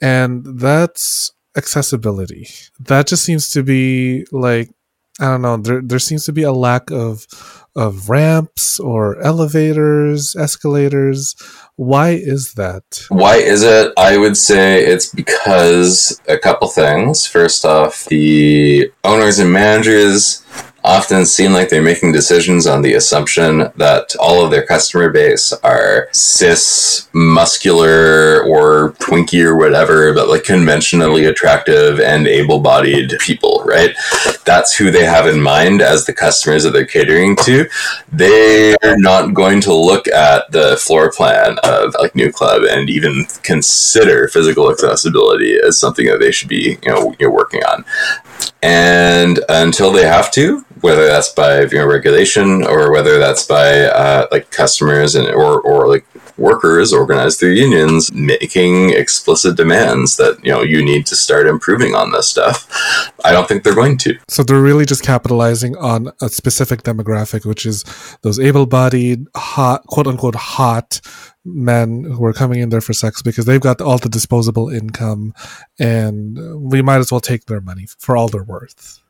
and 0.00 0.58
that's 0.58 1.30
accessibility. 1.56 2.48
That 2.80 3.06
just 3.06 3.24
seems 3.24 3.50
to 3.50 3.62
be 3.62 4.26
like 4.32 4.70
I 5.18 5.24
don't 5.26 5.42
know. 5.42 5.56
There 5.56 5.80
there 5.82 5.98
seems 5.98 6.24
to 6.26 6.32
be 6.32 6.42
a 6.42 6.52
lack 6.52 6.90
of 6.90 7.26
of 7.74 8.08
ramps 8.08 8.80
or 8.80 9.20
elevators, 9.20 10.34
escalators. 10.36 11.34
Why 11.76 12.10
is 12.10 12.54
that? 12.54 12.84
Why 13.08 13.36
is 13.36 13.62
it? 13.62 13.92
I 13.98 14.16
would 14.16 14.36
say 14.36 14.84
it's 14.84 15.12
because 15.14 16.20
a 16.28 16.38
couple 16.38 16.68
things. 16.68 17.26
First 17.26 17.64
off, 17.64 18.04
the 18.06 18.90
owners 19.04 19.38
and 19.38 19.52
managers 19.52 20.42
often 20.86 21.26
seem 21.26 21.52
like 21.52 21.68
they're 21.68 21.82
making 21.82 22.12
decisions 22.12 22.66
on 22.66 22.80
the 22.80 22.94
assumption 22.94 23.70
that 23.76 24.14
all 24.20 24.44
of 24.44 24.50
their 24.50 24.64
customer 24.64 25.10
base 25.10 25.52
are 25.64 26.08
cis, 26.12 27.08
muscular, 27.12 28.42
or 28.44 28.92
twinky 28.92 29.44
or 29.44 29.56
whatever, 29.56 30.14
but 30.14 30.28
like 30.28 30.44
conventionally 30.44 31.24
attractive 31.24 31.98
and 31.98 32.28
able 32.28 32.60
bodied 32.60 33.12
people, 33.20 33.62
right? 33.66 33.96
That's 34.44 34.76
who 34.76 34.90
they 34.90 35.04
have 35.04 35.26
in 35.26 35.40
mind 35.40 35.82
as 35.82 36.06
the 36.06 36.12
customers 36.12 36.62
that 36.62 36.70
they're 36.70 36.86
catering 36.86 37.34
to. 37.36 37.68
They're 38.12 38.76
not 38.98 39.34
going 39.34 39.60
to 39.62 39.74
look 39.74 40.06
at 40.06 40.50
the 40.52 40.76
floor 40.76 41.10
plan 41.10 41.58
of 41.64 41.94
like 41.98 42.14
New 42.14 42.30
Club 42.30 42.62
and 42.62 42.88
even 42.88 43.26
consider 43.42 44.28
physical 44.28 44.70
accessibility 44.70 45.58
as 45.58 45.78
something 45.78 46.06
that 46.06 46.20
they 46.20 46.30
should 46.30 46.48
be, 46.48 46.78
you 46.82 46.88
know, 46.90 47.14
you're 47.18 47.30
working 47.32 47.62
on. 47.64 47.84
And 48.66 49.38
until 49.48 49.92
they 49.92 50.02
have 50.02 50.32
to, 50.32 50.64
whether 50.80 51.06
that's 51.06 51.28
by 51.28 51.62
you 51.62 51.78
know, 51.78 51.86
regulation 51.86 52.64
or 52.64 52.90
whether 52.90 53.16
that's 53.16 53.46
by 53.46 53.82
uh, 53.82 54.26
like 54.32 54.50
customers 54.50 55.14
and 55.14 55.28
or, 55.28 55.60
or 55.60 55.86
like 55.86 56.04
workers 56.38 56.92
organized 56.92 57.38
through 57.38 57.52
unions 57.52 58.12
making 58.12 58.90
explicit 58.90 59.56
demands 59.56 60.16
that 60.16 60.38
you 60.44 60.52
know 60.52 60.62
you 60.62 60.84
need 60.84 61.06
to 61.06 61.16
start 61.16 61.46
improving 61.46 61.94
on 61.94 62.12
this 62.12 62.28
stuff 62.28 62.68
i 63.24 63.32
don't 63.32 63.48
think 63.48 63.62
they're 63.62 63.74
going 63.74 63.96
to 63.96 64.16
So 64.28 64.42
they're 64.42 64.60
really 64.60 64.84
just 64.84 65.02
capitalizing 65.02 65.76
on 65.76 66.12
a 66.20 66.28
specific 66.28 66.82
demographic, 66.82 67.44
which 67.44 67.64
is 67.66 67.84
those 68.22 68.38
able-bodied, 68.38 69.26
hot, 69.34 69.86
quote 69.86 70.06
unquote, 70.06 70.34
hot 70.34 71.00
men 71.44 72.04
who 72.04 72.24
are 72.24 72.32
coming 72.32 72.60
in 72.60 72.70
there 72.70 72.80
for 72.80 72.92
sex 72.92 73.22
because 73.22 73.44
they've 73.46 73.60
got 73.60 73.80
all 73.80 73.98
the 73.98 74.08
disposable 74.08 74.68
income, 74.68 75.32
and 75.78 76.38
we 76.70 76.82
might 76.82 76.98
as 76.98 77.10
well 77.12 77.20
take 77.20 77.46
their 77.46 77.60
money 77.60 77.86
for 77.98 78.16
all 78.16 78.28
they're 78.28 78.42
worth. 78.42 79.00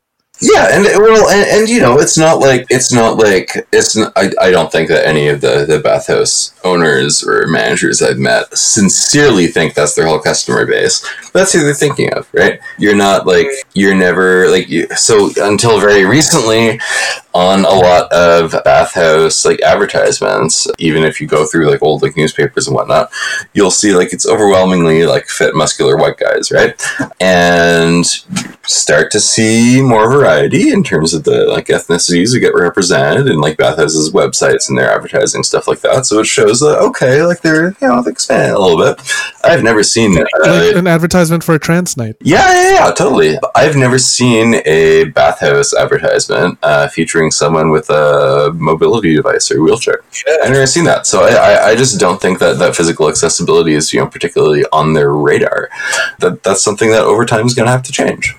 Yeah, 0.40 0.68
and 0.70 0.84
well, 0.84 1.30
and, 1.30 1.48
and 1.48 1.68
you 1.68 1.80
know, 1.80 1.98
it's 1.98 2.18
not 2.18 2.40
like 2.40 2.66
it's 2.68 2.92
not 2.92 3.16
like 3.16 3.66
it's. 3.72 3.96
Not, 3.96 4.12
I, 4.16 4.30
I 4.38 4.50
don't 4.50 4.70
think 4.70 4.88
that 4.88 5.06
any 5.06 5.28
of 5.28 5.40
the 5.40 5.64
the 5.64 5.78
bathhouse 5.78 6.52
owners 6.62 7.24
or 7.24 7.46
managers 7.46 8.02
I've 8.02 8.18
met 8.18 8.56
sincerely 8.56 9.46
think 9.46 9.72
that's 9.72 9.94
their 9.94 10.06
whole 10.06 10.18
customer 10.18 10.66
base. 10.66 11.02
That's 11.32 11.54
who 11.54 11.60
they're 11.60 11.72
thinking 11.72 12.12
of, 12.12 12.28
right? 12.34 12.60
You're 12.78 12.96
not 12.96 13.26
like 13.26 13.46
you're 13.72 13.94
never 13.94 14.50
like 14.50 14.68
you. 14.68 14.88
So 14.94 15.30
until 15.38 15.80
very 15.80 16.04
recently, 16.04 16.80
on 17.32 17.60
a 17.64 17.70
lot 17.70 18.12
of 18.12 18.52
bathhouse 18.62 19.46
like 19.46 19.60
advertisements, 19.62 20.66
even 20.78 21.02
if 21.02 21.18
you 21.18 21.26
go 21.26 21.46
through 21.46 21.70
like 21.70 21.82
old 21.82 22.02
like 22.02 22.16
newspapers 22.16 22.66
and 22.66 22.76
whatnot, 22.76 23.10
you'll 23.54 23.70
see 23.70 23.94
like 23.94 24.12
it's 24.12 24.26
overwhelmingly 24.26 25.06
like 25.06 25.28
fit, 25.28 25.54
muscular 25.54 25.96
white 25.96 26.18
guys, 26.18 26.50
right? 26.52 26.78
And 27.20 28.04
start 28.66 29.10
to 29.12 29.20
see 29.20 29.80
more 29.82 30.10
variety 30.10 30.70
in 30.70 30.82
terms 30.82 31.14
of 31.14 31.24
the 31.24 31.46
like 31.46 31.66
ethnicities 31.66 32.32
that 32.32 32.40
get 32.40 32.54
represented 32.54 33.26
in 33.28 33.38
like 33.40 33.56
bathhouses 33.56 34.10
websites 34.12 34.68
and 34.68 34.76
their 34.76 34.90
advertising 34.90 35.42
stuff 35.42 35.68
like 35.68 35.80
that. 35.80 36.06
So 36.06 36.18
it 36.20 36.26
shows 36.26 36.60
that 36.60 36.78
okay, 36.78 37.22
like 37.22 37.40
they're 37.42 37.70
you 37.80 37.88
know 37.88 38.02
they 38.02 38.10
expand 38.10 38.52
a 38.54 38.58
little 38.58 38.78
bit. 38.78 39.00
I've 39.44 39.62
never 39.62 39.82
seen 39.82 40.18
uh, 40.18 40.24
Like 40.42 40.76
an 40.76 40.86
advertisement 40.86 41.44
for 41.44 41.54
a 41.54 41.58
trans 41.58 41.96
night. 41.96 42.16
yeah, 42.20 42.52
yeah, 42.52 42.74
yeah, 42.86 42.90
totally. 42.92 43.38
I've 43.54 43.76
never 43.76 43.98
seen 43.98 44.56
a 44.66 45.04
bathhouse 45.04 45.72
advertisement 45.74 46.58
uh, 46.62 46.88
featuring 46.88 47.30
someone 47.30 47.70
with 47.70 47.88
a 47.90 48.50
mobility 48.54 49.14
device 49.14 49.50
or 49.50 49.62
wheelchair. 49.62 50.00
I've 50.42 50.50
never 50.50 50.66
seen 50.66 50.84
that, 50.84 51.06
so 51.06 51.24
I, 51.24 51.30
I, 51.34 51.66
I 51.70 51.76
just 51.76 52.00
don't 52.00 52.20
think 52.20 52.38
that, 52.40 52.58
that 52.58 52.74
physical 52.74 53.08
accessibility 53.08 53.74
is 53.74 53.92
you 53.92 54.00
know 54.00 54.06
particularly 54.08 54.64
on 54.72 54.94
their 54.94 55.12
radar. 55.12 55.68
That 56.18 56.42
that's 56.42 56.62
something 56.62 56.90
that 56.90 57.02
over 57.02 57.24
time 57.24 57.46
is 57.46 57.54
going 57.54 57.66
to 57.66 57.72
have 57.72 57.82
to 57.84 57.92
change. 57.92 58.34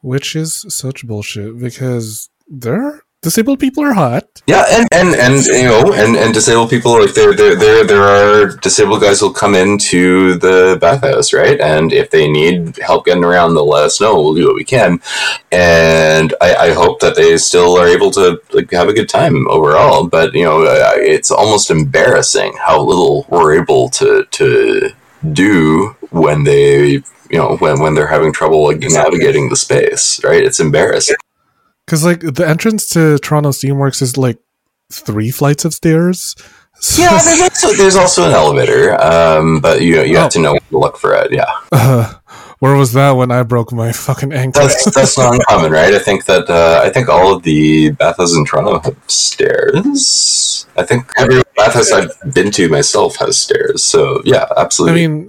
Which 0.00 0.36
is 0.36 0.64
such 0.68 1.06
bullshit 1.06 1.58
because 1.58 2.30
they're 2.48 3.02
disabled 3.20 3.58
people 3.58 3.82
are 3.82 3.92
hot. 3.92 4.42
Yeah, 4.46 4.64
and, 4.70 4.88
and, 4.92 5.14
and 5.14 5.44
you 5.44 5.64
know, 5.64 5.92
and, 5.92 6.16
and 6.16 6.32
disabled 6.32 6.70
people 6.70 7.00
like 7.00 7.14
there 7.14 7.34
there 7.34 7.56
there 7.56 7.84
there 7.84 8.02
are 8.02 8.56
disabled 8.56 9.02
guys 9.02 9.20
who'll 9.20 9.32
come 9.32 9.54
into 9.54 10.38
the 10.38 10.78
bathhouse, 10.80 11.32
right? 11.32 11.60
And 11.60 11.92
if 11.92 12.10
they 12.10 12.30
need 12.30 12.78
help 12.78 13.06
getting 13.06 13.24
around, 13.24 13.54
they'll 13.54 13.68
let 13.68 13.84
us 13.84 14.00
know. 14.00 14.22
We'll 14.22 14.34
do 14.34 14.46
what 14.46 14.54
we 14.54 14.64
can. 14.64 15.00
And 15.50 16.34
I, 16.40 16.54
I 16.54 16.72
hope 16.72 17.00
that 17.00 17.16
they 17.16 17.36
still 17.38 17.76
are 17.76 17.88
able 17.88 18.10
to 18.12 18.40
like 18.52 18.70
have 18.70 18.88
a 18.88 18.94
good 18.94 19.08
time 19.08 19.48
overall. 19.48 20.06
But 20.06 20.34
you 20.34 20.44
know, 20.44 20.62
it's 20.62 21.30
almost 21.30 21.70
embarrassing 21.70 22.54
how 22.58 22.82
little 22.82 23.26
we're 23.28 23.60
able 23.60 23.88
to 23.90 24.24
to 24.30 24.90
do 25.32 25.96
when 26.10 26.44
they 26.44 27.02
you 27.30 27.38
know 27.38 27.56
when 27.58 27.80
when 27.80 27.94
they're 27.94 28.06
having 28.06 28.32
trouble 28.32 28.64
like 28.64 28.80
navigating 28.80 29.48
the 29.48 29.56
space. 29.56 30.22
Right? 30.24 30.42
It's 30.44 30.60
embarrassing. 30.60 31.16
Because 31.86 32.04
like 32.04 32.20
the 32.20 32.46
entrance 32.46 32.86
to 32.90 33.18
Toronto 33.18 33.50
Steamworks 33.50 34.02
is 34.02 34.16
like 34.16 34.38
three 34.92 35.30
flights 35.30 35.64
of 35.64 35.72
stairs. 35.74 36.34
So- 36.80 37.02
Yeah, 37.02 37.18
there's 37.24 37.40
also, 37.40 37.72
there's 37.74 37.96
also 37.96 38.24
an 38.28 38.32
elevator, 38.32 38.94
um, 39.02 39.60
but 39.60 39.80
you 39.82 40.00
you 40.02 40.16
Oh. 40.16 40.22
have 40.22 40.32
to 40.32 40.38
know 40.40 40.52
when 40.52 40.60
to 40.70 40.78
look 40.78 40.96
for 40.98 41.12
it. 41.14 41.32
Yeah, 41.32 41.50
Uh, 41.72 42.14
where 42.60 42.76
was 42.76 42.92
that 42.92 43.12
when 43.12 43.30
I 43.32 43.42
broke 43.42 43.72
my 43.72 43.90
fucking 43.92 44.32
ankle? 44.32 44.62
that's 44.62 44.84
that's 44.94 45.16
not 45.18 45.34
uncommon, 45.34 45.72
right? 45.72 45.92
I 45.94 45.98
think 45.98 46.26
that 46.26 46.48
uh, 46.50 46.80
I 46.84 46.90
think 46.90 47.08
all 47.08 47.34
of 47.34 47.42
the 47.42 47.90
bathhouses 47.92 48.36
in 48.36 48.44
Toronto 48.44 48.78
have 48.80 48.96
stairs. 49.06 50.66
I 50.76 50.84
think 50.84 51.10
every 51.16 51.42
bathhouse 51.58 51.92
I've 51.92 52.34
been 52.34 52.50
to 52.52 52.68
myself 52.68 53.16
has 53.16 53.36
stairs. 53.36 53.82
So 53.82 54.22
yeah, 54.24 54.46
absolutely. 54.56 55.04
I 55.04 55.08
mean, 55.08 55.28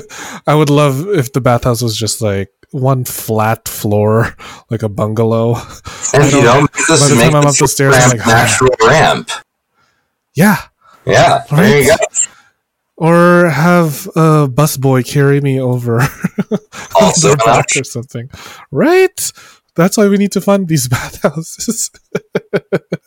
I 0.46 0.54
would 0.54 0.70
love 0.70 1.08
if 1.08 1.32
the 1.32 1.40
bathhouse 1.40 1.82
was 1.82 1.96
just 1.96 2.20
like 2.20 2.50
one 2.70 3.04
flat 3.04 3.68
floor, 3.68 4.36
like 4.70 4.82
a 4.82 4.88
bungalow. 4.88 5.54
and 6.14 6.32
you 6.32 6.42
know, 6.42 6.66
by 6.88 6.96
the 6.96 7.16
make 7.18 7.24
time 7.24 7.34
I'm 7.34 7.46
up 7.46 7.56
the 7.56 7.68
stairs, 7.68 7.94
I'm 7.96 8.10
ramp 8.10 8.18
like, 8.18 8.26
natural 8.26 8.70
ramp. 8.86 9.30
Yeah. 10.34 10.58
Yeah, 11.06 11.44
there 11.50 11.82
you 11.82 11.88
go. 11.88 11.96
Or 12.96 13.48
have 13.48 14.06
a 14.08 14.48
busboy 14.48 15.06
carry 15.06 15.40
me 15.40 15.60
over 15.60 16.00
Also 17.00 17.30
the 17.30 17.42
an 17.44 17.76
or 17.76 17.84
something. 17.84 18.28
Right? 18.70 19.32
That's 19.78 19.96
why 19.96 20.08
we 20.08 20.16
need 20.16 20.32
to 20.32 20.40
fund 20.40 20.66
these 20.66 20.88
bathhouses. 20.98 21.92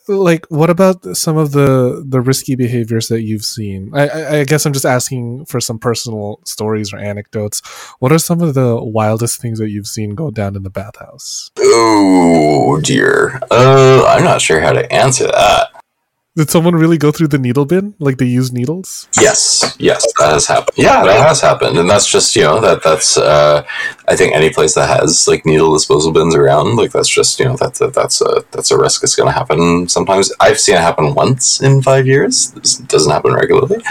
like, 0.07 0.45
what 0.47 0.69
about 0.69 1.17
some 1.17 1.35
of 1.35 1.51
the 1.51 2.01
the 2.07 2.21
risky 2.21 2.55
behaviors 2.55 3.09
that 3.09 3.23
you've 3.23 3.43
seen? 3.43 3.91
I, 3.93 4.07
I, 4.07 4.39
I 4.39 4.43
guess 4.45 4.65
I'm 4.65 4.71
just 4.71 4.85
asking 4.85 5.47
for 5.47 5.59
some 5.59 5.77
personal 5.77 6.39
stories 6.45 6.93
or 6.93 6.97
anecdotes. 6.97 7.61
What 7.99 8.13
are 8.13 8.19
some 8.19 8.39
of 8.39 8.53
the 8.53 8.81
wildest 8.81 9.41
things 9.41 9.59
that 9.59 9.69
you've 9.69 9.85
seen 9.85 10.15
go 10.15 10.31
down 10.31 10.55
in 10.55 10.63
the 10.63 10.69
bathhouse? 10.69 11.51
Oh 11.59 12.79
dear. 12.81 13.41
Uh, 13.51 14.05
I'm 14.07 14.23
not 14.23 14.41
sure 14.41 14.61
how 14.61 14.71
to 14.71 14.89
answer 14.93 15.27
that. 15.27 15.80
Did 16.37 16.49
someone 16.49 16.75
really 16.75 16.97
go 16.97 17.11
through 17.11 17.27
the 17.27 17.37
needle 17.37 17.65
bin? 17.65 17.93
Like 17.99 18.17
they 18.17 18.25
use 18.25 18.53
needles? 18.53 19.09
Yes, 19.19 19.75
yes, 19.77 20.01
that 20.17 20.31
has 20.31 20.47
happened. 20.47 20.77
Yeah, 20.77 21.03
that 21.03 21.27
has 21.27 21.41
happened, 21.41 21.77
and 21.77 21.89
that's 21.89 22.09
just 22.09 22.37
you 22.37 22.43
know 22.43 22.61
that 22.61 22.83
that's 22.83 23.17
uh, 23.17 23.65
I 24.07 24.15
think 24.15 24.33
any 24.33 24.49
place 24.49 24.73
that 24.75 24.87
has 24.87 25.27
like 25.27 25.45
needle 25.45 25.73
disposal 25.73 26.13
bins 26.13 26.33
around, 26.33 26.77
like 26.77 26.93
that's 26.93 27.09
just 27.09 27.37
you 27.37 27.43
know 27.43 27.57
that's 27.57 27.79
that, 27.79 27.93
that's 27.93 28.21
a 28.21 28.45
that's 28.51 28.71
a 28.71 28.77
risk. 28.77 29.03
It's 29.03 29.13
going 29.13 29.27
to 29.27 29.33
happen 29.33 29.89
sometimes. 29.89 30.31
I've 30.39 30.57
seen 30.57 30.75
it 30.75 30.81
happen 30.81 31.15
once 31.15 31.61
in 31.61 31.81
five 31.81 32.07
years. 32.07 32.51
This 32.51 32.77
doesn't 32.77 33.11
happen 33.11 33.33
regularly, 33.33 33.83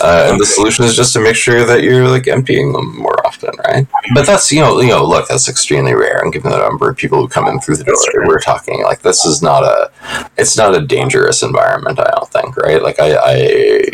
uh, 0.00 0.28
and 0.30 0.40
the 0.40 0.46
solution 0.46 0.84
is 0.84 0.94
just 0.94 1.12
to 1.14 1.20
make 1.20 1.34
sure 1.34 1.64
that 1.64 1.82
you're 1.82 2.06
like 2.06 2.28
emptying 2.28 2.74
them 2.74 2.96
more 2.96 3.26
often, 3.26 3.50
right? 3.66 3.88
But 4.14 4.24
that's 4.24 4.52
you 4.52 4.60
know 4.60 4.80
you 4.80 4.90
know 4.90 5.04
look 5.04 5.26
that's 5.26 5.48
extremely 5.48 5.94
rare, 5.94 6.20
and 6.22 6.32
given 6.32 6.52
the 6.52 6.58
number 6.58 6.88
of 6.88 6.96
people 6.96 7.20
who 7.20 7.26
come 7.26 7.48
in 7.48 7.58
through 7.58 7.78
the 7.78 7.84
door, 7.84 7.96
we're 8.24 8.38
talking 8.38 8.84
like 8.84 9.02
this 9.02 9.24
is 9.24 9.42
not 9.42 9.64
a 9.64 9.90
it's 10.36 10.56
not 10.56 10.76
a 10.76 10.86
dangerous 10.86 11.42
environment. 11.42 11.87
I 11.98 12.10
don't 12.14 12.28
think, 12.30 12.56
right? 12.56 12.82
Like 12.82 12.98
I, 13.00 13.14
I 13.14 13.34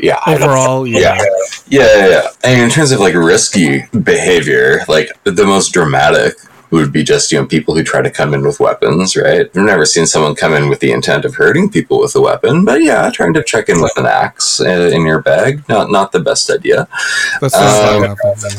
yeah, 0.03 0.19
I 0.27 0.35
don't- 0.39 0.43
Overall, 0.49 0.87
yeah. 0.87 0.99
yeah. 0.99 1.25
Yeah, 1.69 1.97
yeah, 1.97 2.09
yeah. 2.09 2.29
And 2.45 2.61
in 2.63 2.71
terms 2.71 2.93
of 2.93 3.01
like 3.01 3.15
risky 3.15 3.85
behavior, 4.03 4.81
like 4.89 5.09
the 5.25 5.45
most 5.45 5.73
dramatic 5.73 6.35
would 6.75 6.93
be 6.93 7.03
just, 7.03 7.33
you 7.33 7.41
know, 7.41 7.47
people 7.47 7.75
who 7.75 7.83
try 7.83 8.03
to 8.03 8.11
come 8.11 8.35
in 8.35 8.43
with 8.43 8.61
weapons, 8.61 9.17
right? 9.17 9.49
I've 9.55 9.55
never 9.55 9.87
seen 9.87 10.07
someone 10.07 10.35
come 10.35 10.53
in 10.53 10.69
with 10.69 10.81
the 10.81 10.93
intent 10.93 11.25
of 11.25 11.35
hurting 11.35 11.71
people 11.71 12.01
with 12.01 12.15
a 12.15 12.21
weapon, 12.21 12.65
but 12.65 12.83
yeah, 12.83 13.11
trying 13.11 13.35
to 13.35 13.43
check 13.43 13.69
in 13.69 13.81
with 13.81 13.97
an 13.97 14.07
axe 14.07 14.61
uh, 14.61 14.91
in 14.93 15.07
your 15.07 15.23
bag, 15.23 15.67
not 15.69 15.91
not 15.91 16.13
the 16.13 16.21
best 16.21 16.51
idea. 16.51 16.89
That's 17.41 17.55
Um. 17.55 18.17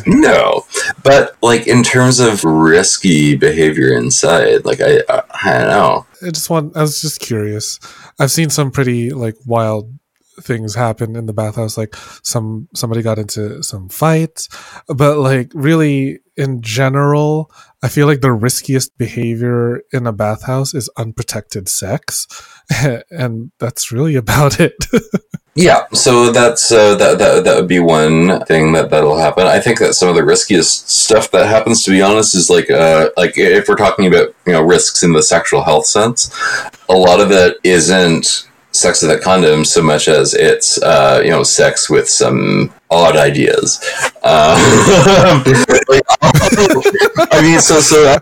No, 0.08 0.66
but 1.04 1.36
like 1.42 1.68
in 1.68 1.84
terms 1.84 2.20
of 2.20 2.44
risky 2.44 3.36
behavior 3.36 3.94
inside, 3.94 4.66
like 4.66 4.82
I, 4.82 5.02
I, 5.10 5.24
I 5.44 5.58
don't 5.60 5.68
know. 5.68 6.06
I 6.26 6.32
just 6.32 6.50
want. 6.50 6.76
I 6.76 6.82
was 6.82 7.02
just 7.02 7.20
curious. 7.20 7.80
I've 8.20 8.32
seen 8.32 8.50
some 8.50 8.72
pretty 8.72 9.12
like 9.12 9.36
wild 9.46 9.92
things 10.42 10.76
happen 10.76 11.16
in 11.16 11.26
the 11.26 11.34
bathhouse. 11.34 11.78
Like 11.78 11.96
some 12.24 12.68
somebody 12.74 13.02
got 13.02 13.20
into 13.20 13.64
some 13.64 13.90
fights, 13.90 14.50
but 14.88 15.18
like 15.18 15.52
really 15.54 16.20
in 16.38 16.62
general, 16.62 17.52
I 17.82 17.88
feel 17.88 18.08
like 18.08 18.22
the 18.22 18.34
riskiest 18.34 18.98
behavior 18.98 19.82
in 19.92 20.08
a 20.08 20.12
bathhouse 20.12 20.74
is 20.74 20.90
unprotected 20.98 21.70
sex, 21.70 22.28
and 23.10 23.52
that's 23.60 23.92
really 23.92 24.16
about 24.16 24.60
it. 24.60 24.76
Yeah, 25.58 25.88
so 25.94 26.34
that's 26.34 26.70
uh, 26.70 26.96
that, 26.96 27.18
that 27.18 27.46
that 27.46 27.56
would 27.56 27.70
be 27.70 27.80
one 27.80 28.44
thing 28.44 28.74
that 28.74 28.90
that'll 28.90 29.18
happen. 29.18 29.48
I 29.48 29.62
think 29.62 29.80
that 29.80 29.94
some 29.94 30.10
of 30.10 30.16
the 30.16 30.26
riskiest 30.26 30.90
stuff 30.90 31.32
that 31.32 31.48
happens, 31.48 31.82
to 31.84 31.92
be 31.92 32.02
honest, 32.02 32.36
is 32.36 32.50
like 32.50 32.70
uh 32.70 33.10
like 33.16 33.38
if 33.38 33.70
we're 33.70 33.78
talking 33.78 34.06
about 34.06 34.36
you 34.46 34.52
know 34.52 34.62
risks 34.62 35.02
in 35.02 35.14
the 35.14 35.24
sexual 35.24 35.64
health 35.64 35.86
sense, 35.86 36.30
a 36.90 36.94
lot 36.94 37.22
of 37.22 37.32
it 37.32 37.56
isn't 37.64 38.50
sex 38.74 39.02
without 39.02 39.22
condoms 39.22 39.68
so 39.68 39.82
much 39.82 40.10
as 40.10 40.34
it's 40.34 40.82
uh 40.84 41.22
you 41.24 41.32
know 41.32 41.44
sex 41.44 41.90
with 41.90 42.10
some 42.10 42.74
odd 42.90 43.16
ideas. 43.16 43.80
Um, 44.24 44.58
I 47.32 47.40
mean, 47.42 47.60
so 47.60 47.80
so 47.80 48.18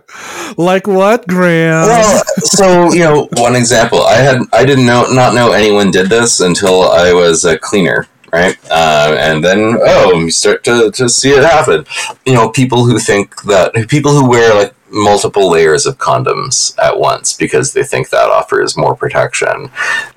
like 0.57 0.87
what, 0.87 1.27
Graeme? 1.27 1.69
well, 1.71 2.23
so 2.37 2.91
you 2.93 2.99
know, 2.99 3.27
one 3.33 3.55
example. 3.55 4.01
I 4.03 4.15
had 4.15 4.41
I 4.51 4.65
didn't 4.65 4.85
know 4.85 5.05
not 5.09 5.33
know 5.33 5.51
anyone 5.51 5.91
did 5.91 6.09
this 6.09 6.39
until 6.39 6.83
I 6.83 7.13
was 7.13 7.45
a 7.45 7.57
cleaner, 7.57 8.07
right? 8.31 8.57
Uh, 8.69 9.15
and 9.19 9.43
then 9.43 9.77
oh, 9.81 10.19
you 10.19 10.31
start 10.31 10.63
to 10.65 10.91
to 10.91 11.09
see 11.09 11.31
it 11.31 11.43
happen. 11.43 11.85
You 12.25 12.33
know, 12.33 12.49
people 12.49 12.85
who 12.85 12.99
think 12.99 13.41
that 13.43 13.73
people 13.89 14.11
who 14.11 14.29
wear 14.29 14.53
like 14.55 14.73
multiple 14.93 15.49
layers 15.49 15.85
of 15.85 15.97
condoms 15.97 16.77
at 16.79 16.97
once 16.97 17.33
because 17.33 17.73
they 17.73 17.83
think 17.83 18.09
that 18.09 18.29
offers 18.29 18.77
more 18.77 18.95
protection 18.95 19.69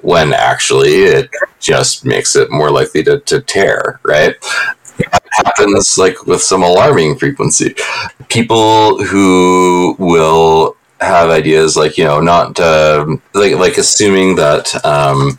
when 0.03 0.33
actually 0.33 1.05
it 1.05 1.31
just 1.61 2.05
makes 2.05 2.37
it 2.37 2.51
more 2.51 2.70
likely 2.70 3.03
to, 3.03 3.18
to 3.20 3.41
tear 3.41 3.99
right 4.03 4.35
happens 5.45 5.99
like 5.99 6.27
with 6.27 6.43
some 6.43 6.62
alarming 6.62 7.18
frequency 7.18 7.74
people 8.29 9.03
who 9.05 9.95
will 9.99 10.77
have 11.01 11.29
ideas 11.29 11.77
like 11.77 11.99
you 11.99 12.05
know 12.05 12.20
not 12.20 12.59
um, 12.61 13.20
like 13.35 13.55
like 13.55 13.77
assuming 13.77 14.37
that 14.37 14.85
um, 14.85 15.37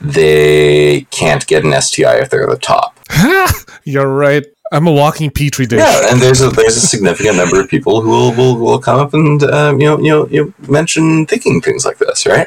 they 0.00 1.02
can't 1.10 1.46
get 1.46 1.64
an 1.64 1.80
STI 1.80 2.18
if 2.18 2.30
they're 2.30 2.44
at 2.44 2.50
the 2.50 2.56
top. 2.56 2.98
You're 3.84 4.12
right. 4.12 4.44
I'm 4.72 4.86
a 4.86 4.92
walking 4.92 5.30
petri 5.30 5.66
dish. 5.66 5.80
Yeah, 5.80 6.12
and 6.12 6.20
there's 6.20 6.40
a 6.40 6.50
there's 6.50 6.76
a 6.76 6.80
significant 6.80 7.36
number 7.36 7.60
of 7.60 7.68
people 7.68 8.02
who 8.02 8.10
will, 8.10 8.32
will, 8.32 8.56
will 8.56 8.78
come 8.78 9.00
up 9.00 9.14
and 9.14 9.42
um, 9.42 9.80
you 9.80 9.86
know 9.86 9.98
you 9.98 10.10
know 10.10 10.28
you 10.28 10.54
mention 10.68 11.26
thinking 11.26 11.60
things 11.60 11.84
like 11.84 11.98
this, 11.98 12.24
right? 12.24 12.46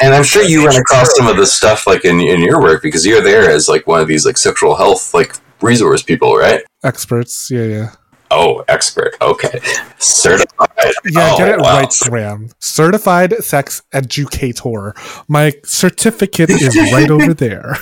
And 0.00 0.12
I'm 0.12 0.24
sure 0.24 0.42
you 0.42 0.66
run 0.66 0.76
across 0.76 1.14
some 1.16 1.28
of 1.28 1.36
this 1.36 1.52
stuff 1.52 1.86
like 1.86 2.04
in 2.04 2.20
in 2.20 2.40
your 2.40 2.60
work 2.60 2.82
because 2.82 3.06
you're 3.06 3.22
there 3.22 3.48
as 3.48 3.68
like 3.68 3.86
one 3.86 4.00
of 4.00 4.08
these 4.08 4.26
like 4.26 4.36
sexual 4.36 4.74
health 4.74 5.14
like 5.14 5.36
resource 5.60 6.02
people, 6.02 6.36
right? 6.36 6.64
Experts. 6.82 7.48
Yeah, 7.50 7.64
yeah. 7.64 7.92
Oh, 8.30 8.64
expert. 8.66 9.16
Okay, 9.22 9.60
certified. 9.98 10.68
Yeah, 11.04 11.30
oh, 11.32 11.38
get 11.38 11.48
it 11.48 11.60
wow. 11.60 11.78
right, 11.78 11.94
Graeme. 12.02 12.50
Certified 12.58 13.34
sex 13.44 13.82
educator. 13.92 14.94
My 15.28 15.52
certificate 15.64 16.50
is 16.50 16.76
right 16.92 17.10
over 17.10 17.32
there. 17.32 17.76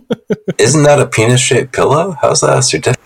Isn't 0.58 0.82
that 0.82 1.00
a 1.00 1.06
penis 1.06 1.40
shaped 1.40 1.72
pillow? 1.72 2.16
How's 2.20 2.40
that 2.40 2.58
a 2.58 2.62
certificate? 2.62 3.03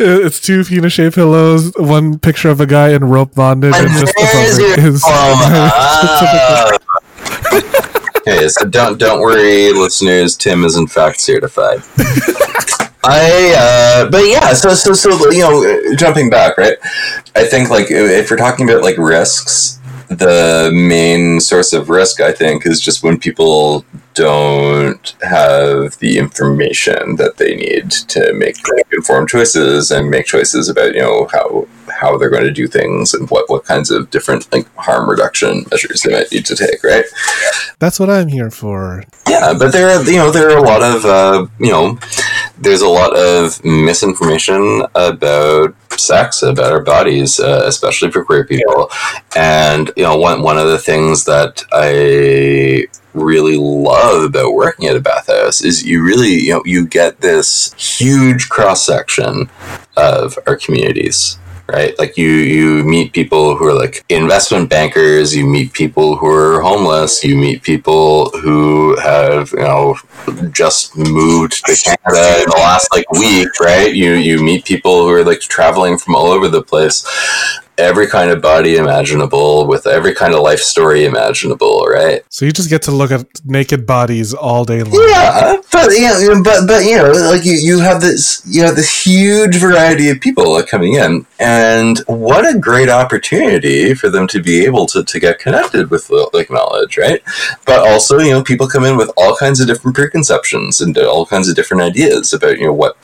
It's 0.00 0.40
two 0.40 0.64
shaped 0.88 1.14
pillows, 1.14 1.72
one 1.76 2.18
picture 2.18 2.48
of 2.48 2.60
a 2.60 2.66
guy 2.66 2.90
in 2.90 3.04
rope 3.04 3.34
bondage, 3.34 3.74
and 3.76 3.90
just 3.90 4.14
There's 4.16 4.58
above 4.58 4.68
your 4.68 4.72
it 4.72 4.78
is 4.78 5.02
diploma. 5.02 6.78
okay, 8.18 8.48
so 8.48 8.66
don't 8.68 8.98
don't 8.98 9.20
worry, 9.20 9.72
listeners. 9.72 10.36
Tim 10.36 10.64
is 10.64 10.76
in 10.76 10.86
fact 10.86 11.20
certified. 11.20 11.82
I, 13.02 13.54
uh, 13.56 14.10
but 14.10 14.26
yeah, 14.26 14.52
so 14.52 14.74
so 14.74 14.92
so 14.92 15.30
you 15.30 15.40
know, 15.40 15.94
jumping 15.96 16.28
back, 16.30 16.58
right? 16.58 16.76
I 17.34 17.44
think 17.44 17.70
like 17.70 17.90
if 17.90 18.30
we're 18.30 18.36
talking 18.36 18.68
about 18.68 18.82
like 18.82 18.98
risks, 18.98 19.79
the 20.10 20.70
main 20.74 21.40
source 21.40 21.72
of 21.72 21.88
risk, 21.88 22.20
I 22.20 22.32
think, 22.32 22.66
is 22.66 22.80
just 22.80 23.02
when 23.02 23.18
people 23.18 23.84
don't 24.14 25.14
have 25.22 25.96
the 25.98 26.18
information 26.18 27.14
that 27.16 27.36
they 27.36 27.54
need 27.54 27.92
to 27.92 28.32
make 28.34 28.56
informed 28.92 29.28
choices 29.28 29.92
and 29.92 30.10
make 30.10 30.26
choices 30.26 30.68
about 30.68 30.94
you 30.94 31.00
know 31.00 31.28
how 31.32 31.66
how 32.00 32.18
they're 32.18 32.28
going 32.28 32.44
to 32.44 32.50
do 32.50 32.66
things 32.66 33.14
and 33.14 33.30
what 33.30 33.48
what 33.48 33.64
kinds 33.64 33.90
of 33.90 34.10
different 34.10 34.52
like 34.52 34.66
harm 34.74 35.08
reduction 35.08 35.64
measures 35.70 36.02
they 36.02 36.12
might 36.12 36.30
need 36.32 36.44
to 36.44 36.56
take, 36.56 36.82
right? 36.82 37.04
That's 37.78 38.00
what 38.00 38.10
I'm 38.10 38.28
here 38.28 38.50
for. 38.50 39.04
Yeah, 39.28 39.54
but 39.56 39.70
there 39.72 39.88
are 39.90 40.02
you 40.02 40.16
know 40.16 40.32
there 40.32 40.50
are 40.50 40.58
a 40.58 40.62
lot 40.62 40.82
of 40.82 41.04
uh, 41.04 41.46
you 41.60 41.70
know 41.70 41.98
there's 42.60 42.82
a 42.82 42.88
lot 42.88 43.16
of 43.16 43.64
misinformation 43.64 44.82
about 44.94 45.74
sex 45.98 46.42
about 46.42 46.72
our 46.72 46.82
bodies, 46.82 47.40
uh, 47.40 47.62
especially 47.64 48.10
for 48.10 48.24
queer 48.24 48.44
people, 48.44 48.90
and 49.36 49.90
you 49.96 50.02
know 50.02 50.16
one 50.16 50.42
one 50.42 50.58
of 50.58 50.68
the 50.68 50.78
things 50.78 51.24
that 51.24 51.64
I 51.72 52.86
really 53.12 53.56
love 53.56 54.22
about 54.22 54.54
working 54.54 54.88
at 54.88 54.96
a 54.96 55.00
bathhouse 55.00 55.62
is 55.62 55.84
you 55.84 56.04
really 56.04 56.34
you 56.34 56.52
know 56.52 56.62
you 56.64 56.86
get 56.86 57.20
this 57.20 57.72
huge 57.74 58.48
cross 58.48 58.84
section 58.84 59.50
of 59.96 60.38
our 60.46 60.56
communities 60.56 61.38
right? 61.72 61.98
Like 61.98 62.16
you 62.16 62.28
you 62.28 62.84
meet 62.84 63.12
people 63.12 63.56
who 63.56 63.66
are 63.68 63.74
like 63.74 64.04
investment 64.08 64.68
bankers 64.70 65.34
you 65.34 65.46
meet 65.46 65.72
people 65.72 66.16
who 66.16 66.26
are 66.26 66.60
homeless 66.60 67.22
you 67.24 67.36
meet 67.36 67.62
people 67.62 68.30
who 68.42 68.98
have 69.00 69.50
you 69.52 69.60
know 69.60 69.96
just 70.50 70.96
moved 70.96 71.64
to 71.66 71.76
canada 71.84 72.42
in 72.42 72.48
the 72.50 72.56
last 72.58 72.88
like 72.92 73.10
week 73.12 73.48
right? 73.60 73.94
You 73.94 74.14
you 74.14 74.42
meet 74.42 74.64
people 74.64 75.04
who 75.04 75.10
are 75.10 75.24
like 75.24 75.40
traveling 75.40 75.98
from 75.98 76.14
all 76.16 76.26
over 76.26 76.48
the 76.48 76.62
place 76.62 77.04
every 77.88 78.06
kind 78.06 78.30
of 78.30 78.40
body 78.40 78.76
imaginable 78.76 79.66
with 79.66 79.86
every 79.86 80.14
kind 80.14 80.34
of 80.34 80.40
life 80.40 80.60
story 80.60 81.04
imaginable 81.04 81.76
right 81.86 82.22
So 82.28 82.44
you 82.44 82.52
just 82.52 82.70
get 82.70 82.82
to 82.82 82.92
look 82.92 83.10
at 83.10 83.26
naked 83.44 83.86
bodies 83.86 84.34
all 84.34 84.64
day 84.64 84.82
long. 84.82 85.08
yeah, 85.08 85.56
but 85.72 85.90
you 85.90 86.08
know, 86.08 86.42
but 86.42 86.66
but 86.66 86.84
you 86.84 86.96
know, 86.98 87.10
like 87.32 87.44
you, 87.44 87.54
you 87.68 87.80
have 87.80 88.00
this 88.00 88.42
you 88.46 88.62
know 88.62 88.72
this 88.72 88.90
huge 89.06 89.56
variety 89.56 90.08
of 90.10 90.20
people 90.20 90.60
coming 90.62 90.94
in, 90.94 91.26
and 91.38 91.98
what 92.06 92.44
a 92.46 92.58
great 92.58 92.88
opportunity 92.88 93.94
for 93.94 94.08
them 94.10 94.26
to 94.28 94.42
be 94.42 94.64
able 94.64 94.86
to, 94.86 95.02
to 95.04 95.20
get 95.20 95.38
connected 95.38 95.90
with 95.90 96.10
like 96.32 96.50
knowledge, 96.50 96.96
right? 96.98 97.22
But 97.66 97.86
also, 97.88 98.18
you 98.18 98.30
know, 98.30 98.42
people 98.42 98.68
come 98.68 98.84
in 98.84 98.96
with 98.96 99.10
all 99.16 99.36
kinds 99.36 99.60
of 99.60 99.66
different 99.66 99.96
preconceptions 99.96 100.80
and 100.80 100.96
all 100.98 101.26
kinds 101.26 101.48
of 101.48 101.56
different 101.56 101.82
ideas 101.82 102.32
about 102.32 102.58
you 102.58 102.66
know 102.66 102.72
what 102.72 102.96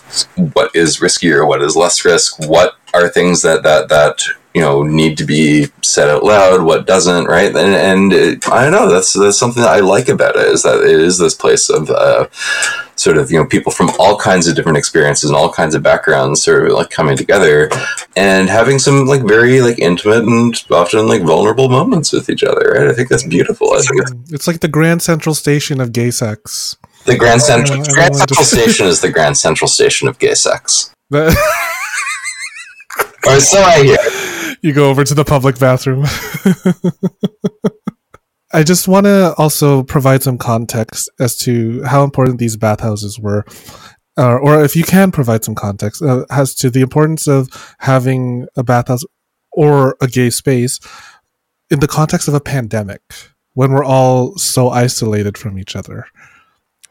what 0.53 0.75
is 0.75 0.99
riskier, 0.99 1.47
what 1.47 1.63
is 1.63 1.77
less 1.77 2.05
risk, 2.05 2.39
what 2.49 2.77
are 2.95 3.09
things 3.09 3.43
that 3.43 3.63
that 3.63 3.89
that 3.89 4.23
you 4.57 4.63
know 4.63 4.83
need 4.83 5.19
to 5.19 5.25
be 5.27 5.67
said 5.83 6.09
out 6.09 6.25
loud, 6.25 6.63
what 6.63 6.87
doesn't, 6.87 7.27
right? 7.27 7.55
And, 7.55 7.75
and 7.91 8.13
it, 8.15 8.49
I 8.49 8.63
don't 8.63 8.73
know. 8.73 8.91
That's 8.91 9.13
that's 9.13 9.39
something 9.39 9.63
that 9.63 9.77
I 9.79 9.81
like 9.81 10.09
about 10.09 10.35
it 10.35 10.47
is 10.49 10.63
that 10.63 10.81
it 10.83 10.99
is 10.99 11.19
this 11.19 11.35
place 11.35 11.69
of 11.69 11.91
uh, 11.91 12.27
sort 12.95 13.19
of 13.19 13.31
you 13.31 13.39
know 13.39 13.45
people 13.45 13.71
from 13.71 13.91
all 13.99 14.17
kinds 14.17 14.49
of 14.49 14.57
different 14.57 14.79
experiences 14.79 15.29
and 15.29 15.37
all 15.37 15.53
kinds 15.53 15.75
of 15.75 15.83
backgrounds 15.83 16.43
sort 16.43 16.67
of 16.67 16.73
like 16.73 16.89
coming 16.89 17.19
together 17.19 17.69
and 18.17 18.49
having 18.49 18.79
some 18.79 19.05
like 19.05 19.25
very 19.25 19.61
like 19.61 19.79
intimate 19.79 20.25
and 20.25 20.65
often 20.71 21.07
like 21.07 21.21
vulnerable 21.21 21.69
moments 21.69 22.11
with 22.11 22.31
each 22.31 22.43
other. 22.43 22.71
Right? 22.75 22.89
I 22.89 22.95
think 22.95 23.11
that's 23.11 23.27
beautiful. 23.27 23.75
I 23.75 23.81
think 23.83 24.01
it's, 24.01 24.33
It's 24.33 24.47
like 24.47 24.61
the 24.61 24.69
Grand 24.69 25.03
Central 25.03 25.35
Station 25.35 25.83
of 25.83 25.93
gay 25.93 26.11
sex. 26.11 26.79
the 27.05 27.17
Grand 27.19 27.43
Central 27.43 27.85
Grand 27.85 28.17
Central 28.17 28.43
Station 28.43 28.87
is 28.87 29.03
the 29.03 29.13
Grand 29.13 29.37
Central 29.37 29.69
Station 29.69 30.09
of 30.09 30.19
gay 30.19 30.33
sex, 30.33 30.95
or 31.13 31.31
so 33.41 33.61
I 33.61 33.83
hear. 33.85 34.26
You 34.67 34.73
go 34.73 34.91
over 34.91 35.05
to 35.05 35.15
the 35.15 35.25
public 35.25 35.59
bathroom. 35.59 36.05
I 38.53 38.65
just 38.65 38.89
want 38.89 39.07
to 39.07 39.35
also 39.39 39.85
provide 39.85 40.23
some 40.23 40.39
context 40.39 41.09
as 41.21 41.37
to 41.39 41.83
how 41.85 42.03
important 42.03 42.39
these 42.39 42.57
bathhouses 42.57 43.19
were, 43.19 43.45
uh, 44.19 44.37
or 44.37 44.65
if 44.65 44.75
you 44.75 44.83
can 44.83 45.13
provide 45.13 45.45
some 45.45 45.55
context 45.55 46.03
uh, 46.03 46.25
as 46.31 46.55
to 46.57 46.71
the 46.71 46.81
importance 46.81 47.29
of 47.29 47.49
having 47.79 48.49
a 48.57 48.65
bathhouse 48.65 49.05
or 49.53 49.97
a 50.01 50.09
gay 50.09 50.31
space 50.31 50.81
in 51.71 51.81
the 51.81 51.89
context 51.89 52.27
of 52.27 52.35
a 52.35 52.41
pandemic 52.41 53.03
when 53.55 53.73
we're 53.73 53.85
all 53.85 54.37
so 54.37 54.71
isolated 54.71 55.39
from 55.39 55.59
each 55.59 55.77
other. 55.77 56.07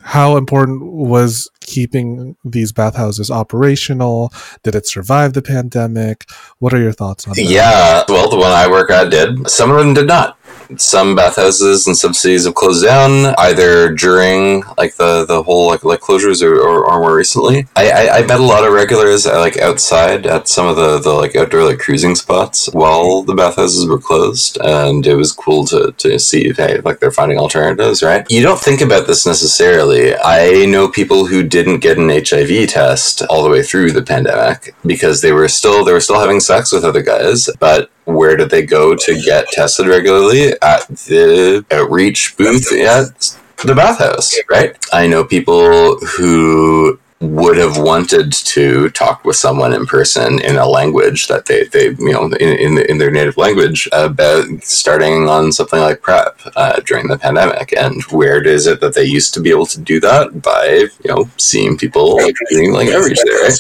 How 0.06 0.38
important 0.38 0.84
was 0.84 1.50
keeping 1.62 2.36
these 2.46 2.72
bathhouses 2.72 3.32
operational? 3.32 4.32
Did 4.62 4.76
it 4.76 4.86
survive 4.86 5.34
the 5.34 5.42
pandemic? 5.42 6.30
What 6.60 6.76
are 6.76 6.80
your 6.80 6.92
thoughts 6.92 7.28
on 7.28 7.34
that? 7.34 7.42
Yeah, 7.42 8.04
well, 8.08 8.30
the 8.30 8.38
one 8.38 8.52
I 8.52 8.70
work 8.70 8.92
at 8.92 9.10
did. 9.10 9.50
Some 9.50 9.72
of 9.72 9.78
them 9.78 9.96
did 9.96 10.06
not. 10.06 10.38
Some 10.78 11.16
bathhouses 11.16 11.88
and 11.88 11.96
cities 11.96 12.46
have 12.46 12.56
closed 12.56 12.84
down 12.84 13.34
either 13.38 13.94
during 13.94 14.64
like 14.78 14.96
the, 14.96 15.26
the 15.26 15.44
whole 15.44 15.68
like 15.68 15.84
like 15.84 16.00
closures 16.00 16.42
or, 16.42 16.56
or, 16.56 16.86
or 16.86 17.00
more 17.00 17.16
recently. 17.16 17.68
I, 17.76 17.92
I, 17.92 18.18
I 18.18 18.26
met 18.26 18.40
a 18.40 18.44
lot 18.44 18.66
of 18.66 18.74
regulars 18.74 19.26
uh, 19.26 19.40
like 19.40 19.58
outside 19.58 20.26
at 20.26 20.48
some 20.48 20.68
of 20.68 20.76
the, 20.76 21.00
the 21.00 21.14
like 21.14 21.36
outdoor 21.36 21.64
like 21.64 21.80
cruising 21.80 22.16
spots 22.16 22.70
while 22.74 23.22
the 23.22 23.36
bathhouses 23.36 23.88
were 23.88 24.00
closed, 24.00 24.58
and 24.64 25.06
it 25.06 25.16
was 25.16 25.32
cool 25.32 25.66
to, 25.66 25.94
to 25.98 26.20
see 26.20 26.52
hey 26.54 26.80
like 26.82 27.00
they're 27.00 27.12
finding 27.12 27.38
alternatives. 27.38 28.04
Right? 28.04 28.26
You 28.30 28.42
don't 28.42 28.60
think 28.60 28.82
about 28.82 29.08
this 29.08 29.26
necessarily. 29.26 30.16
I 30.16 30.66
know 30.66 30.90
people 30.90 31.26
who 31.26 31.44
didn't 31.44 31.80
get 31.80 31.98
an 31.98 32.10
HIV 32.10 32.70
test 32.70 33.22
all 33.30 33.44
the 33.44 33.50
way 33.50 33.64
through 33.64 33.92
the 33.92 34.04
pandemic 34.04 34.76
because 34.86 35.22
they 35.22 35.32
were 35.32 35.48
still 35.48 35.84
they 35.86 35.94
were 35.94 36.02
still 36.02 36.20
having 36.20 36.40
sex 36.40 36.72
with 36.72 36.84
other 36.84 37.02
guys, 37.02 37.50
but 37.60 37.90
where 38.06 38.38
did 38.38 38.50
they 38.50 38.66
go 38.66 38.96
to 38.96 39.22
get 39.22 39.48
tested 39.50 39.88
regularly? 39.88 40.54
At 40.62 40.88
the 40.88 41.66
outreach 41.72 42.38
booth 42.38 42.72
at 42.72 43.38
the 43.64 43.76
bathhouse, 43.76 44.36
right? 44.50 44.76
I 44.94 45.08
know 45.08 45.24
people 45.24 45.98
who 46.00 47.00
would 47.22 47.58
have 47.58 47.78
wanted 47.78 48.32
to 48.34 48.90
talk 48.90 49.24
with 49.24 49.38
someone 49.38 49.74
in 49.74 49.86
person 49.86 50.40
in 50.42 50.58
a 50.58 50.68
language 50.68 51.28
that 51.28 51.46
they, 51.46 51.64
they 51.66 51.90
you 51.92 52.12
know, 52.12 52.26
in, 52.26 52.50
in, 52.50 52.78
in 52.90 52.98
their 52.98 53.10
native 53.10 53.38
language 53.38 53.88
about 53.94 54.46
starting 54.62 55.28
on 55.28 55.52
something 55.52 55.80
like 55.80 56.02
PrEP 56.02 56.40
uh, 56.56 56.80
during 56.82 57.08
the 57.08 57.18
pandemic. 57.18 57.74
And 57.76 58.04
where 58.12 58.46
is 58.46 58.68
it 58.68 58.82
that 58.82 58.94
they 58.94 59.06
used 59.06 59.34
to 59.36 59.40
be 59.40 59.50
able 59.50 59.66
to 59.68 59.80
do 59.80 60.00
that? 60.02 60.42
By, 60.42 60.88
you 61.04 61.10
know, 61.10 61.30
seeing 61.38 61.78
people 61.78 62.18
like 62.18 62.36
doing 62.50 62.74
like 62.74 62.90
outreach 62.90 63.20
there, 63.26 63.44
right? 63.44 63.60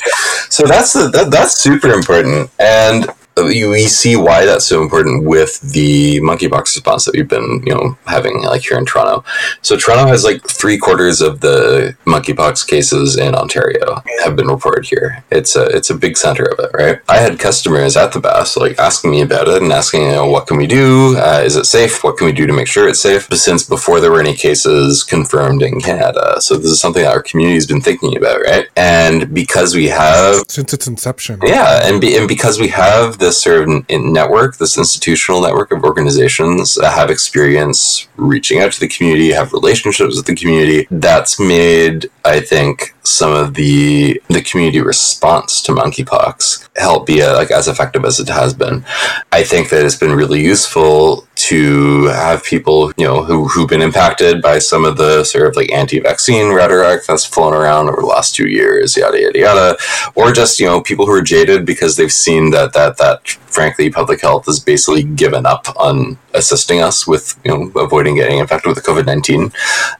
So 0.49 0.67
that's 0.67 0.93
the, 0.93 1.07
that, 1.09 1.31
that's 1.31 1.57
super 1.57 1.91
important. 1.91 2.51
And 2.59 3.07
you, 3.37 3.69
we 3.69 3.85
see 3.87 4.15
why 4.15 4.45
that's 4.45 4.65
so 4.65 4.81
important 4.81 5.25
with 5.25 5.59
the 5.61 6.19
monkeypox 6.21 6.75
response 6.75 7.05
that 7.05 7.13
we've 7.15 7.27
been, 7.27 7.61
you 7.65 7.73
know, 7.73 7.97
having 8.05 8.41
like 8.43 8.61
here 8.61 8.77
in 8.77 8.85
Toronto. 8.85 9.23
So 9.61 9.75
Toronto 9.75 10.07
has 10.07 10.23
like 10.23 10.47
three 10.47 10.77
quarters 10.77 11.19
of 11.21 11.41
the 11.41 11.97
monkeypox 12.05 12.65
cases 12.65 13.17
in 13.17 13.35
Ontario 13.35 14.01
have 14.23 14.35
been 14.37 14.47
reported 14.47 14.85
here. 14.85 15.23
It's 15.31 15.55
a 15.55 15.65
it's 15.65 15.89
a 15.89 15.95
big 15.95 16.17
center 16.17 16.43
of 16.45 16.59
it, 16.59 16.71
right? 16.73 16.99
I 17.09 17.17
had 17.17 17.37
customers 17.39 17.97
at 17.97 18.13
the 18.13 18.19
bath 18.21 18.55
like 18.55 18.79
asking 18.79 19.11
me 19.11 19.21
about 19.21 19.47
it 19.49 19.61
and 19.61 19.71
asking, 19.71 20.03
you 20.03 20.11
know, 20.11 20.27
what 20.27 20.47
can 20.47 20.57
we 20.57 20.67
do? 20.67 21.17
Uh, 21.17 21.41
is 21.43 21.57
it 21.57 21.65
safe? 21.65 22.03
What 22.03 22.17
can 22.17 22.27
we 22.27 22.33
do 22.33 22.47
to 22.47 22.53
make 22.53 22.67
sure 22.67 22.87
it's 22.87 23.01
safe? 23.01 23.27
But 23.27 23.39
since 23.39 23.63
before 23.63 23.99
there 23.99 24.11
were 24.11 24.21
any 24.21 24.35
cases 24.35 25.03
confirmed 25.03 25.61
in 25.61 25.81
Canada, 25.81 26.39
so 26.39 26.55
this 26.55 26.71
is 26.71 26.79
something 26.79 27.03
that 27.03 27.11
our 27.11 27.21
community's 27.21 27.67
been 27.67 27.81
thinking 27.81 28.15
about, 28.15 28.39
right? 28.41 28.67
And 28.77 29.33
because 29.33 29.75
we 29.75 29.87
have 29.89 30.43
Since 30.47 30.73
its 30.73 30.87
inception. 30.87 31.39
yeah, 31.43 31.81
and 31.83 31.99
be, 31.99 32.15
and 32.15 32.27
because 32.27 32.59
we 32.59 32.69
have 32.69 33.17
this 33.25 33.41
sort 33.41 33.67
of 33.67 33.89
network, 33.89 34.57
this 34.57 34.77
institutional 34.77 35.41
network 35.41 35.71
of 35.71 35.83
organizations 35.83 36.75
that 36.75 36.91
have 36.91 37.09
experience 37.09 38.07
reaching 38.17 38.59
out 38.59 38.71
to 38.71 38.79
the 38.79 38.87
community, 38.87 39.31
have 39.31 39.51
relationships 39.51 40.15
with 40.15 40.25
the 40.25 40.35
community, 40.35 40.87
that's 40.91 41.39
made 41.39 42.09
I 42.23 42.39
think 42.39 42.95
some 43.03 43.31
of 43.31 43.53
the 43.53 44.21
the 44.29 44.41
community 44.41 44.81
response 44.81 45.61
to 45.63 45.71
monkeypox 45.71 46.67
help 46.75 47.05
be 47.05 47.21
uh, 47.21 47.35
like 47.35 47.51
as 47.51 47.67
effective 47.67 48.03
as 48.05 48.19
it 48.19 48.29
has 48.29 48.53
been. 48.53 48.85
I 49.31 49.43
think 49.43 49.69
that 49.69 49.85
it's 49.85 49.95
been 49.95 50.13
really 50.13 50.41
useful 50.41 51.24
to 51.45 52.05
have 52.05 52.43
people 52.43 52.91
you 52.97 53.05
know 53.05 53.23
who 53.23 53.47
who've 53.47 53.69
been 53.69 53.81
impacted 53.81 54.41
by 54.41 54.57
some 54.57 54.83
of 54.83 54.97
the 54.97 55.23
sort 55.23 55.47
of 55.47 55.55
like 55.55 55.71
anti-vaccine 55.71 56.51
rhetoric 56.51 57.05
that's 57.05 57.25
flown 57.25 57.53
around 57.53 57.87
over 57.89 58.01
the 58.01 58.07
last 58.07 58.33
two 58.33 58.47
years, 58.47 58.97
yada 58.97 59.21
yada 59.21 59.39
yada, 59.39 59.77
or 60.15 60.31
just 60.31 60.59
you 60.59 60.65
know 60.65 60.81
people 60.81 61.05
who 61.05 61.11
are 61.11 61.21
jaded 61.21 61.65
because 61.65 61.97
they've 61.97 62.11
seen 62.11 62.51
that 62.51 62.73
that 62.73 62.97
that 62.97 63.37
frankly 63.55 63.89
public 63.89 64.21
health 64.21 64.45
has 64.45 64.59
basically 64.59 65.03
given 65.03 65.45
up 65.45 65.65
on 65.77 66.19
assisting 66.33 66.81
us 66.81 67.07
with 67.07 67.39
you 67.45 67.51
know 67.51 67.71
avoiding 67.79 68.15
getting 68.15 68.39
infected 68.39 68.67
with 68.69 68.83
COVID 68.83 69.05
nineteen, 69.05 69.51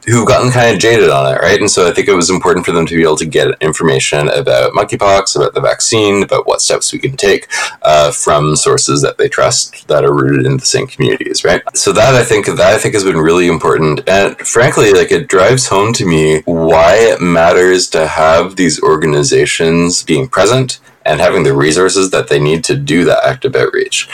who've 0.06 0.28
gotten 0.28 0.52
kind 0.52 0.74
of 0.74 0.80
jaded 0.80 1.10
on 1.10 1.34
it, 1.34 1.40
right? 1.40 1.58
And 1.58 1.70
so 1.70 1.88
I 1.88 1.92
think 1.92 2.06
it 2.08 2.14
was 2.14 2.30
important 2.30 2.66
for 2.66 2.72
them 2.72 2.86
to 2.86 2.94
be 2.94 3.02
able 3.02 3.16
to 3.16 3.26
get 3.26 3.60
information 3.60 4.28
about 4.28 4.72
monkeypox, 4.72 5.34
about 5.34 5.54
the 5.54 5.60
vaccine, 5.60 6.22
about 6.22 6.46
what 6.46 6.60
steps 6.60 6.92
we 6.92 6.98
can 6.98 7.16
take 7.16 7.48
uh, 7.82 8.12
from 8.12 8.54
sources 8.54 9.00
that 9.02 9.16
they 9.16 9.28
trust 9.28 9.88
that 9.88 10.04
are 10.04 10.12
rooted 10.12 10.44
in 10.44 10.58
the 10.58 10.66
same 10.66 10.86
communities, 10.86 11.42
right? 11.42 11.62
So 11.74 11.92
that 11.92 12.14
I 12.14 12.24
think 12.24 12.46
that 12.46 12.60
I 12.60 12.78
think 12.78 12.94
has 12.94 13.04
been 13.04 13.18
really 13.18 13.48
important, 13.48 14.06
and 14.06 14.36
frankly, 14.38 14.92
like 14.92 15.10
it 15.10 15.28
drives 15.28 15.66
home 15.66 15.92
to 15.94 16.04
me 16.04 16.42
why 16.44 16.96
it 16.96 17.20
matters 17.20 17.88
to 17.90 18.06
have 18.06 18.56
these 18.56 18.82
organizations 18.82 20.02
being 20.02 20.28
present 20.28 20.78
and 21.06 21.20
having 21.20 21.42
the 21.42 21.54
resources 21.54 22.10
that 22.10 22.28
they 22.28 22.38
need 22.38 22.64
to 22.64 22.76
do 22.76 23.04
that 23.04 23.24
active 23.24 23.54
outreach. 23.56 24.08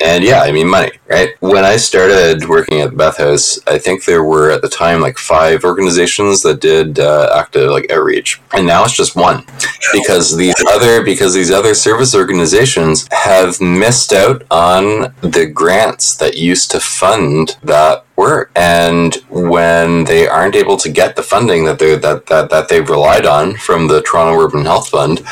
And 0.00 0.22
yeah, 0.22 0.42
I 0.42 0.52
mean 0.52 0.68
money, 0.68 0.92
right? 1.08 1.30
When 1.40 1.64
I 1.64 1.76
started 1.76 2.48
working 2.48 2.80
at 2.80 2.90
the 2.90 2.96
Beth 2.96 3.16
House, 3.16 3.58
I 3.66 3.78
think 3.78 4.04
there 4.04 4.22
were 4.22 4.50
at 4.50 4.62
the 4.62 4.68
time 4.68 5.00
like 5.00 5.18
five 5.18 5.64
organizations 5.64 6.42
that 6.42 6.60
did 6.60 7.00
uh, 7.00 7.30
active 7.34 7.70
like 7.70 7.90
outreach, 7.90 8.40
and 8.52 8.64
now 8.64 8.84
it's 8.84 8.94
just 8.94 9.16
one 9.16 9.44
because 9.92 10.36
these 10.36 10.54
other 10.68 11.02
because 11.02 11.34
these 11.34 11.50
other 11.50 11.74
service 11.74 12.14
organizations 12.14 13.08
have 13.10 13.60
missed 13.60 14.12
out 14.12 14.44
on 14.52 15.12
the 15.20 15.46
grants 15.52 16.14
that 16.16 16.36
used 16.36 16.70
to 16.70 16.80
fund 16.80 17.56
that 17.64 18.04
work 18.18 18.50
and 18.56 19.14
when 19.30 20.04
they 20.04 20.26
aren't 20.26 20.56
able 20.56 20.76
to 20.76 20.90
get 20.90 21.16
the 21.16 21.22
funding 21.22 21.64
that 21.64 21.78
they 21.78 21.96
that, 21.96 22.26
that 22.26 22.50
that 22.50 22.68
they've 22.68 22.90
relied 22.90 23.24
on 23.24 23.56
from 23.56 23.86
the 23.86 24.02
Toronto 24.02 24.38
Urban 24.44 24.64
Health 24.64 24.88
Fund 24.90 25.22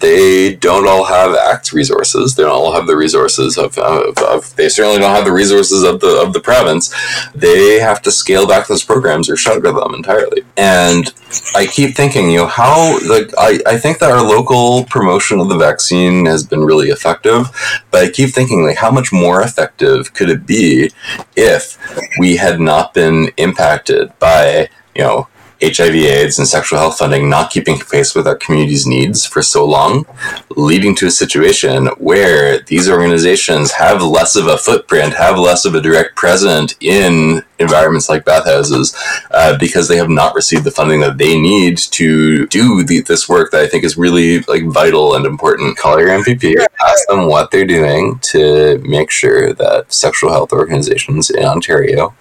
they 0.00 0.54
don't 0.56 0.86
all 0.86 1.04
have 1.04 1.34
ACT 1.34 1.72
resources. 1.72 2.34
They 2.34 2.42
don't 2.42 2.52
all 2.52 2.72
have 2.72 2.86
the 2.86 2.96
resources 2.96 3.58
of, 3.58 3.76
of, 3.78 4.16
of 4.18 4.54
they 4.56 4.68
certainly 4.68 4.98
don't 4.98 5.14
have 5.14 5.24
the 5.24 5.32
resources 5.32 5.82
of 5.82 6.00
the 6.00 6.22
of 6.22 6.32
the 6.32 6.40
province. 6.40 6.94
They 7.34 7.80
have 7.80 8.02
to 8.02 8.10
scale 8.12 8.46
back 8.46 8.66
those 8.66 8.84
programs 8.84 9.28
or 9.30 9.36
shutter 9.36 9.60
them 9.60 9.94
entirely. 9.94 10.42
And 10.56 11.12
I 11.54 11.66
keep 11.66 11.96
thinking 11.96 12.30
you 12.30 12.38
know 12.38 12.46
how 12.46 12.98
like 13.08 13.30
I, 13.38 13.58
I 13.66 13.78
think 13.78 13.98
that 13.98 14.10
our 14.10 14.22
local 14.22 14.84
promotion 14.84 15.40
of 15.40 15.48
the 15.48 15.56
vaccine 15.58 16.26
has 16.26 16.44
been 16.44 16.64
really 16.64 16.88
effective 16.88 17.46
but 17.90 18.04
I 18.04 18.10
keep 18.10 18.30
thinking 18.30 18.62
like 18.64 18.76
how 18.76 18.90
much 18.90 19.12
more 19.12 19.42
effective 19.42 20.14
could 20.14 20.30
it 20.30 20.46
be 20.46 20.90
if 21.34 21.78
we 22.18 22.35
had 22.36 22.60
not 22.60 22.94
been 22.94 23.30
impacted 23.36 24.16
by, 24.18 24.68
you 24.94 25.02
know, 25.02 25.28
HIV 25.62 25.94
AIDS 25.94 26.38
and 26.38 26.46
sexual 26.46 26.78
health 26.78 26.98
funding 26.98 27.30
not 27.30 27.50
keeping 27.50 27.78
pace 27.78 28.14
with 28.14 28.26
our 28.26 28.36
community's 28.36 28.86
needs 28.86 29.24
for 29.24 29.40
so 29.40 29.64
long, 29.64 30.04
leading 30.50 30.94
to 30.96 31.06
a 31.06 31.10
situation 31.10 31.86
where 31.98 32.60
these 32.60 32.90
organizations 32.90 33.72
have 33.72 34.02
less 34.02 34.36
of 34.36 34.46
a 34.46 34.58
footprint, 34.58 35.14
have 35.14 35.38
less 35.38 35.64
of 35.64 35.74
a 35.74 35.80
direct 35.80 36.14
presence 36.14 36.74
in 36.80 37.42
environments 37.58 38.08
like 38.08 38.24
bathhouses 38.24 38.96
uh, 39.30 39.56
because 39.58 39.88
they 39.88 39.96
have 39.96 40.10
not 40.10 40.34
received 40.34 40.64
the 40.64 40.70
funding 40.70 41.00
that 41.00 41.18
they 41.18 41.40
need 41.40 41.78
to 41.78 42.46
do 42.48 42.82
the, 42.82 43.00
this 43.02 43.28
work 43.28 43.50
that 43.50 43.62
I 43.62 43.66
think 43.66 43.84
is 43.84 43.96
really 43.96 44.40
like 44.40 44.64
vital 44.66 45.14
and 45.14 45.26
important. 45.26 45.76
Call 45.76 45.98
your 45.98 46.08
MPP, 46.08 46.54
ask 46.80 47.08
them 47.08 47.26
what 47.26 47.50
they're 47.50 47.66
doing 47.66 48.18
to 48.20 48.78
make 48.78 49.10
sure 49.10 49.52
that 49.52 49.92
sexual 49.92 50.30
health 50.30 50.52
organizations 50.52 51.30
in 51.30 51.44
Ontario 51.44 52.14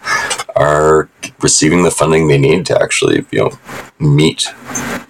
are 0.55 1.09
receiving 1.41 1.83
the 1.83 1.91
funding 1.91 2.27
they 2.27 2.38
need 2.38 2.65
to 2.67 2.81
actually, 2.81 3.25
you 3.31 3.39
know, 3.39 3.51
meet 3.99 4.47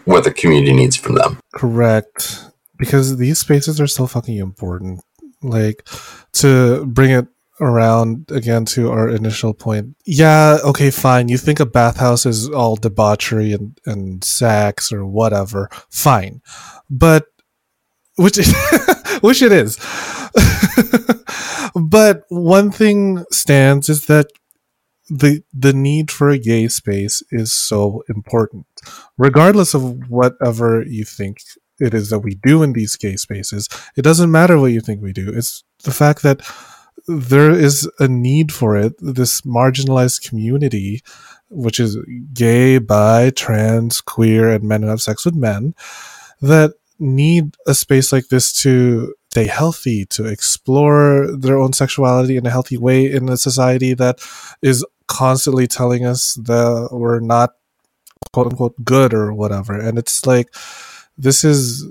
what 0.05 0.23
the 0.23 0.32
community 0.32 0.73
needs 0.73 0.95
from 0.95 1.15
them. 1.15 1.39
Correct. 1.53 2.45
Because 2.78 3.17
these 3.17 3.39
spaces 3.39 3.80
are 3.80 3.88
so 3.88 4.07
fucking 4.07 4.38
important. 4.38 5.01
like 5.41 5.88
to 6.34 6.86
bring 6.88 7.11
it 7.11 7.28
around 7.62 8.30
again 8.32 8.66
to 8.66 8.91
our 8.91 9.10
initial 9.10 9.53
point. 9.53 9.95
Yeah, 10.06 10.58
okay, 10.64 10.91
fine. 10.91 11.30
You 11.30 11.38
think 11.38 11.60
a 11.60 11.66
bathhouse 11.66 12.26
is 12.26 12.49
all 12.49 12.76
debauchery 12.76 13.53
and, 13.53 13.78
and 13.86 14.24
sex 14.24 14.91
or 14.91 15.06
whatever. 15.06 15.70
Fine. 15.89 16.41
But 16.89 17.28
which 18.18 18.38
which 19.22 19.41
it 19.41 19.51
is. 19.51 19.78
but 21.76 22.24
one 22.30 22.72
thing 22.72 23.24
stands 23.32 23.89
is 23.89 24.06
that 24.08 24.28
the 25.10 25.43
the 25.53 25.74
need 25.74 26.12
for 26.12 26.30
a 26.30 26.39
gay 26.39 26.68
space 26.68 27.22
is 27.32 27.53
so 27.53 28.03
important. 28.10 28.66
Regardless 29.18 29.74
of 29.74 30.10
whatever 30.10 30.84
you 30.84 31.06
think 31.06 31.38
it 31.80 31.93
is 31.93 32.10
that 32.10 32.20
we 32.20 32.36
do 32.36 32.64
in 32.64 32.74
these 32.74 32.95
gay 32.95 33.16
spaces, 33.16 33.70
it 33.95 34.01
doesn't 34.01 34.32
matter 34.32 34.58
what 34.58 34.72
you 34.72 34.82
think 34.82 35.01
we 35.01 35.14
do. 35.14 35.32
It's 35.34 35.64
the 35.84 35.91
fact 35.91 36.24
that 36.24 36.41
there 37.08 37.52
is 37.52 37.89
a 38.00 38.08
need 38.08 38.52
for 38.52 38.76
it. 38.76 38.93
This 39.00 39.41
marginalized 39.41 40.28
community, 40.28 41.02
which 41.50 41.80
is 41.80 41.98
gay, 42.34 42.78
bi, 42.80 43.32
trans, 43.32 44.02
queer, 44.02 44.50
and 44.50 44.64
men 44.64 44.84
who 44.84 44.89
have 44.89 45.02
sex 45.02 45.26
with 45.26 45.36
men, 45.36 45.76
that 46.41 46.74
need 47.00 47.56
a 47.68 47.74
space 47.74 48.12
like 48.12 48.28
this 48.30 48.54
to 48.62 49.14
stay 49.30 49.48
healthy, 49.48 50.06
to 50.06 50.26
explore 50.26 51.28
their 51.36 51.58
own 51.58 51.74
sexuality 51.74 52.38
in 52.38 52.46
a 52.46 52.50
healthy 52.50 52.78
way 52.78 53.12
in 53.12 53.28
a 53.28 53.38
society 53.38 53.93
that 53.93 54.20
is 54.62 54.86
constantly 55.08 55.68
telling 55.68 56.06
us 56.06 56.36
that 56.36 56.89
we're 56.91 57.20
not 57.20 57.52
quote 58.32 58.48
unquote 58.48 58.76
good 58.84 59.14
or 59.14 59.34
whatever. 59.34 59.78
And 59.78 59.98
it's 59.98 60.26
like, 60.26 60.54
this 61.18 61.43
is 61.43 61.86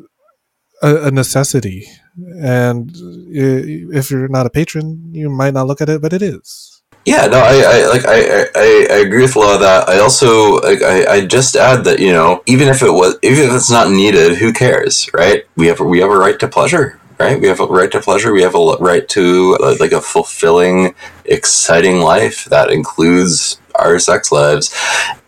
a, 0.83 1.09
a 1.09 1.11
necessity. 1.11 1.87
And 2.17 2.91
if 2.95 4.11
you're 4.11 4.29
not 4.29 4.47
a 4.47 4.51
patron, 4.51 5.11
you 5.13 5.31
might 5.31 5.55
not 5.55 5.67
look 5.67 5.81
at 5.81 5.89
it, 5.89 6.01
but 6.01 6.13
it 6.13 6.23
is. 6.23 6.75
Yeah, 7.05 7.27
no, 7.27 7.39
I, 7.39 7.63
I 7.67 7.87
like 7.89 8.07
I, 8.07 8.45
I, 8.55 8.87
I 8.91 8.97
agree 9.01 9.23
with 9.23 9.37
a 9.37 9.39
lot 9.39 9.55
of 9.55 9.61
that. 9.61 9.89
I 9.91 9.99
also 9.99 10.61
I, 10.63 11.17
I 11.17 11.27
just 11.27 11.55
add 11.55 11.85
that 11.85 11.99
you 11.99 12.13
know 12.13 12.43
even 12.47 12.69
if 12.69 12.83
it 12.83 12.91
was 12.91 13.19
even 13.23 13.45
if 13.45 13.53
it's 13.53 13.71
not 13.71 13.91
needed, 13.91 14.39
who 14.39 14.55
cares, 14.55 15.11
right? 15.13 15.45
We 15.55 15.67
have 15.67 15.81
we 15.81 16.01
have 16.01 16.11
a 16.11 16.17
right 16.17 16.39
to 16.41 16.49
pleasure, 16.49 16.99
right? 17.21 17.39
We 17.39 17.49
have 17.49 17.61
a 17.61 17.67
right 17.67 17.91
to 17.93 18.01
pleasure. 18.01 18.33
We 18.33 18.41
have 18.41 18.55
a 18.55 18.77
right 18.81 19.07
to 19.11 19.59
uh, 19.61 19.77
like 19.81 19.93
a 19.93 20.01
fulfilling, 20.01 20.95
exciting 21.27 21.99
life 21.99 22.47
that 22.47 22.71
includes 22.71 23.61
our 23.75 23.99
sex 23.99 24.33
lives, 24.33 24.75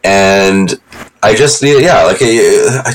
and 0.03 0.81
I 1.23 1.35
just 1.35 1.63
yeah, 1.63 2.05
like 2.05 2.23
I, 2.23 2.83
I, 2.87 2.95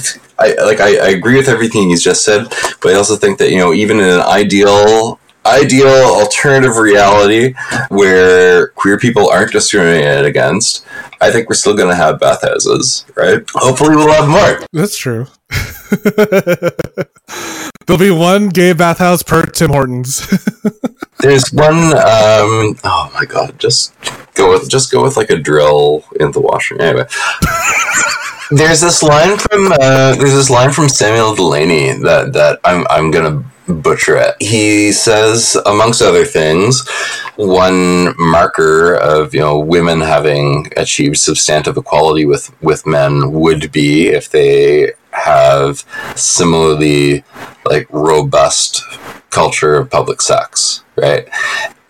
like 0.63 0.79
I, 0.79 0.97
I 0.97 1.09
agree 1.09 1.37
with 1.37 1.47
everything 1.47 1.89
he's 1.89 2.03
just 2.03 2.23
said, 2.23 2.47
but 2.81 2.93
I 2.93 2.95
also 2.95 3.15
think 3.15 3.37
that 3.39 3.51
you 3.51 3.57
know 3.57 3.73
even 3.73 3.99
in 3.99 4.09
an 4.09 4.21
ideal 4.21 5.19
ideal 5.45 5.87
alternative 5.87 6.77
reality 6.77 7.53
where 7.89 8.69
queer 8.69 8.97
people 8.97 9.29
aren't 9.29 9.51
discriminated 9.51 10.25
against, 10.25 10.85
I 11.19 11.31
think 11.31 11.49
we're 11.49 11.55
still 11.55 11.75
going 11.75 11.89
to 11.89 11.95
have 11.95 12.19
bathhouses, 12.19 13.05
right? 13.15 13.41
Hopefully, 13.53 13.95
we'll 13.95 14.11
have 14.13 14.27
more. 14.29 14.67
That's 14.71 14.97
true. 14.97 15.27
There'll 17.85 17.99
be 17.99 18.11
one 18.11 18.49
gay 18.49 18.73
bathhouse 18.73 19.23
per 19.23 19.43
Tim 19.43 19.71
Hortons. 19.71 20.27
There's 21.19 21.51
one. 21.51 21.75
Um, 21.75 22.77
oh 22.83 23.11
my 23.13 23.25
god! 23.27 23.59
Just 23.59 23.93
go 24.33 24.51
with 24.51 24.69
just 24.69 24.91
go 24.91 25.03
with 25.03 25.17
like 25.17 25.29
a 25.29 25.37
drill 25.37 26.03
in 26.19 26.31
the 26.31 26.41
washroom. 26.41 26.81
Anyway. 26.81 27.05
There's 28.51 28.81
this 28.81 29.01
line 29.01 29.37
from 29.37 29.71
uh, 29.71 30.15
there's 30.15 30.33
this 30.33 30.49
line 30.49 30.71
from 30.71 30.89
Samuel 30.89 31.35
Delany 31.35 31.93
that 32.03 32.33
that 32.33 32.59
I'm 32.65 32.85
I'm 32.89 33.09
gonna 33.09 33.45
butcher 33.67 34.17
it. 34.17 34.35
He 34.41 34.91
says, 34.91 35.55
amongst 35.65 36.01
other 36.01 36.25
things, 36.25 36.85
one 37.37 38.13
marker 38.19 38.95
of 38.95 39.33
you 39.33 39.39
know 39.39 39.57
women 39.57 40.01
having 40.01 40.67
achieved 40.75 41.17
substantive 41.17 41.77
equality 41.77 42.25
with 42.25 42.53
with 42.61 42.85
men 42.85 43.31
would 43.31 43.71
be 43.71 44.07
if 44.07 44.29
they 44.29 44.91
have 45.11 45.85
similarly 46.17 47.23
like 47.65 47.87
robust 47.89 48.83
culture 49.29 49.75
of 49.75 49.89
public 49.89 50.21
sex, 50.21 50.83
right? 50.97 51.27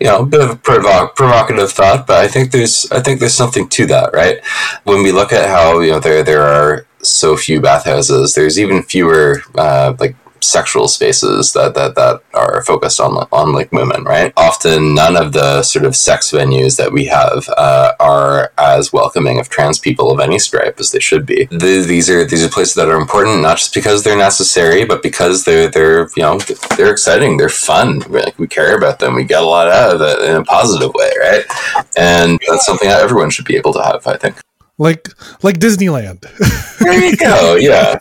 You 0.02 0.08
know, 0.08 0.22
a 0.22 0.26
bit 0.26 0.40
of 0.40 0.50
a 0.50 0.56
provo- 0.56 1.12
provocative 1.14 1.70
thought, 1.70 2.08
but 2.08 2.16
I 2.16 2.26
think 2.26 2.50
there's 2.50 2.90
I 2.90 2.98
think 2.98 3.20
there's 3.20 3.34
something 3.34 3.68
to 3.68 3.86
that, 3.86 4.12
right? 4.12 4.44
When 4.82 5.04
we 5.04 5.12
look 5.12 5.32
at 5.32 5.48
how 5.48 5.78
you 5.78 5.92
know 5.92 6.00
there 6.00 6.24
there 6.24 6.42
are 6.42 6.88
so 7.02 7.36
few 7.36 7.60
bathhouses, 7.60 8.34
there's 8.34 8.58
even 8.58 8.82
fewer 8.82 9.42
uh, 9.54 9.94
like 10.00 10.16
sexual 10.42 10.88
spaces 10.88 11.52
that, 11.52 11.74
that, 11.74 11.94
that 11.94 12.22
are 12.34 12.62
focused 12.64 13.00
on 13.00 13.12
on 13.32 13.52
like 13.52 13.72
women, 13.72 14.04
right? 14.04 14.32
Often, 14.36 14.94
none 14.94 15.16
of 15.16 15.32
the 15.32 15.62
sort 15.62 15.84
of 15.84 15.96
sex 15.96 16.30
venues 16.30 16.76
that 16.76 16.92
we 16.92 17.06
have 17.06 17.48
uh, 17.56 17.92
are 18.00 18.52
as 18.58 18.92
welcoming 18.92 19.38
of 19.38 19.48
trans 19.48 19.78
people 19.78 20.10
of 20.10 20.20
any 20.20 20.38
stripe 20.38 20.78
as 20.80 20.90
they 20.92 21.00
should 21.00 21.26
be. 21.26 21.44
The, 21.46 21.84
these 21.86 22.08
are 22.10 22.24
these 22.24 22.44
are 22.44 22.48
places 22.48 22.74
that 22.74 22.88
are 22.88 23.00
important 23.00 23.42
not 23.42 23.58
just 23.58 23.74
because 23.74 24.02
they're 24.02 24.16
necessary, 24.16 24.84
but 24.84 25.02
because 25.02 25.44
they're 25.44 25.68
they're 25.68 26.08
you 26.16 26.22
know 26.22 26.38
they're 26.76 26.92
exciting, 26.92 27.36
they're 27.36 27.48
fun. 27.48 28.00
Like 28.08 28.38
we 28.38 28.46
care 28.46 28.76
about 28.76 28.98
them, 28.98 29.14
we 29.14 29.24
get 29.24 29.42
a 29.42 29.46
lot 29.46 29.68
out 29.68 29.94
of 29.94 30.00
it 30.00 30.28
in 30.28 30.36
a 30.36 30.44
positive 30.44 30.92
way, 30.94 31.10
right? 31.20 31.44
And 31.96 32.40
that's 32.48 32.66
something 32.66 32.88
that 32.88 33.02
everyone 33.02 33.30
should 33.30 33.46
be 33.46 33.56
able 33.56 33.72
to 33.74 33.82
have, 33.82 34.06
I 34.06 34.16
think 34.16 34.36
like 34.78 35.08
like 35.42 35.58
Disneyland. 35.58 36.20
there 36.78 37.04
you 37.04 37.16
go. 37.16 37.56
Yeah. 37.56 37.98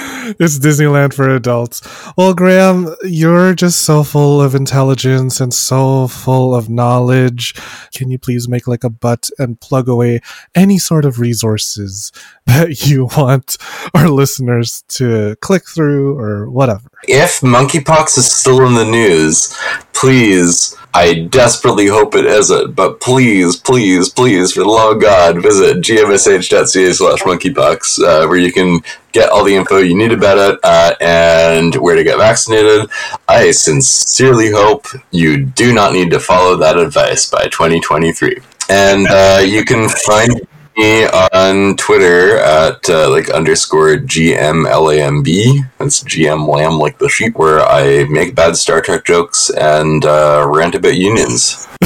it's 0.38 0.58
Disneyland 0.58 1.14
for 1.14 1.28
adults. 1.28 1.82
Well, 2.16 2.34
Graeme, 2.34 2.94
you're 3.02 3.54
just 3.54 3.82
so 3.82 4.02
full 4.02 4.40
of 4.40 4.54
intelligence 4.54 5.40
and 5.40 5.52
so 5.52 6.08
full 6.08 6.54
of 6.54 6.68
knowledge. 6.68 7.54
Can 7.94 8.10
you 8.10 8.18
please 8.18 8.48
make 8.48 8.66
like 8.66 8.84
a 8.84 8.90
butt 8.90 9.30
and 9.38 9.60
plug 9.60 9.88
away 9.88 10.20
any 10.54 10.78
sort 10.78 11.04
of 11.04 11.18
resources 11.18 12.12
that 12.46 12.86
you 12.86 13.06
want 13.16 13.56
our 13.94 14.08
listeners 14.08 14.84
to 14.88 15.36
click 15.40 15.68
through 15.68 16.18
or 16.18 16.50
whatever? 16.50 16.90
If 17.08 17.40
monkeypox 17.40 18.18
is 18.18 18.30
still 18.30 18.66
in 18.66 18.74
the 18.74 18.84
news, 18.84 19.56
please 20.00 20.76
I 20.92 21.26
desperately 21.30 21.86
hope 21.86 22.16
it 22.16 22.24
isn't, 22.24 22.74
but 22.74 23.00
please, 23.00 23.56
please, 23.56 24.08
please, 24.08 24.52
for 24.52 24.60
the 24.60 24.68
love 24.68 24.96
of 24.96 25.02
God, 25.02 25.40
visit 25.40 25.78
gmsh.ca 25.78 26.92
slash 26.92 27.20
monkeypox, 27.20 28.02
uh, 28.02 28.26
where 28.26 28.38
you 28.38 28.52
can 28.52 28.80
get 29.12 29.30
all 29.30 29.44
the 29.44 29.54
info 29.54 29.78
you 29.78 29.96
need 29.96 30.10
about 30.10 30.38
it 30.38 30.60
uh, 30.64 30.94
and 31.00 31.76
where 31.76 31.94
to 31.94 32.02
get 32.02 32.18
vaccinated. 32.18 32.90
I 33.28 33.52
sincerely 33.52 34.50
hope 34.50 34.86
you 35.12 35.44
do 35.44 35.72
not 35.72 35.92
need 35.92 36.10
to 36.10 36.18
follow 36.18 36.56
that 36.56 36.76
advice 36.76 37.30
by 37.30 37.44
2023. 37.44 38.38
And 38.68 39.06
uh, 39.08 39.42
you 39.44 39.64
can 39.64 39.88
find 39.88 40.40
me 40.80 41.04
on 41.34 41.76
Twitter 41.76 42.38
at 42.38 42.88
uh, 42.88 43.10
like 43.10 43.28
underscore 43.30 43.96
GMLAMB. 43.96 45.70
That's 45.78 46.02
GM 46.02 46.48
Lamb 46.48 46.78
like 46.78 46.98
the 46.98 47.08
sheep, 47.08 47.36
where 47.36 47.60
I 47.60 48.04
make 48.04 48.34
bad 48.34 48.56
Star 48.56 48.80
Trek 48.80 49.04
jokes 49.04 49.50
and 49.50 50.04
uh, 50.04 50.46
rant 50.48 50.74
about 50.74 50.96
unions. 50.96 51.66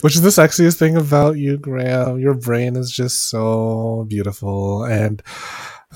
Which 0.00 0.16
is 0.16 0.22
the 0.22 0.28
sexiest 0.28 0.78
thing 0.78 0.96
about 0.96 1.38
you, 1.38 1.58
Graeme. 1.58 2.18
Your 2.18 2.34
brain 2.34 2.76
is 2.76 2.90
just 2.90 3.30
so 3.30 4.04
beautiful. 4.08 4.84
And 4.84 5.22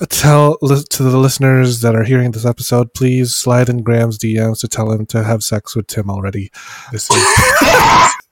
tell 0.09 0.57
to 0.57 1.03
the 1.03 1.17
listeners 1.17 1.81
that 1.81 1.95
are 1.95 2.03
hearing 2.03 2.31
this 2.31 2.45
episode, 2.45 2.93
please 2.93 3.35
slide 3.35 3.69
in 3.69 3.83
Graeme's 3.83 4.17
DMs 4.17 4.61
to 4.61 4.67
tell 4.67 4.91
him 4.91 5.05
to 5.07 5.23
have 5.23 5.43
sex 5.43 5.75
with 5.75 5.87
Tim 5.87 6.09
already. 6.09 6.51
This 6.91 7.09
is 7.11 8.13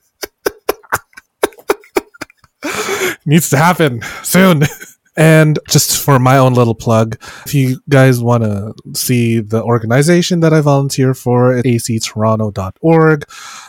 needs 3.26 3.50
to 3.50 3.58
happen 3.58 4.02
soon. 4.24 4.64
And 5.18 5.60
just 5.68 6.02
for 6.02 6.20
my 6.20 6.38
own 6.38 6.54
little 6.54 6.74
plug, 6.74 7.18
if 7.46 7.54
you 7.54 7.82
guys 7.90 8.22
want 8.22 8.44
to 8.44 8.74
see 8.94 9.42
the 9.42 9.62
organization 9.62 10.40
that 10.40 10.54
I 10.54 10.62
volunteer 10.62 11.14
for 11.14 11.54
at 11.54 11.66
actoronto.org 11.66 13.26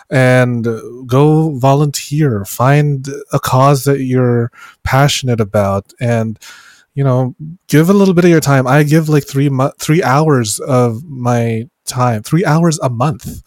and 0.09 0.65
go 1.07 1.59
volunteer, 1.59 2.45
find 2.45 3.09
a 3.33 3.41
cause 3.41 3.85
that 3.85 4.03
you're 4.03 4.53
passionate 4.85 5.41
about 5.41 5.93
and 5.99 6.39
you 6.95 7.03
know, 7.03 7.35
give 7.69 7.89
a 7.89 7.95
little 7.95 8.15
bit 8.15 8.25
of 8.25 8.31
your 8.31 8.41
time. 8.41 8.67
I 8.67 8.83
give 8.83 9.09
like 9.09 9.27
three 9.27 9.49
mo- 9.49 9.73
three 9.79 10.03
hours 10.03 10.59
of 10.61 11.03
my 11.05 11.69
time, 11.87 12.23
three 12.23 12.45
hours 12.45 12.79
a 12.81 12.91
month. 12.91 13.43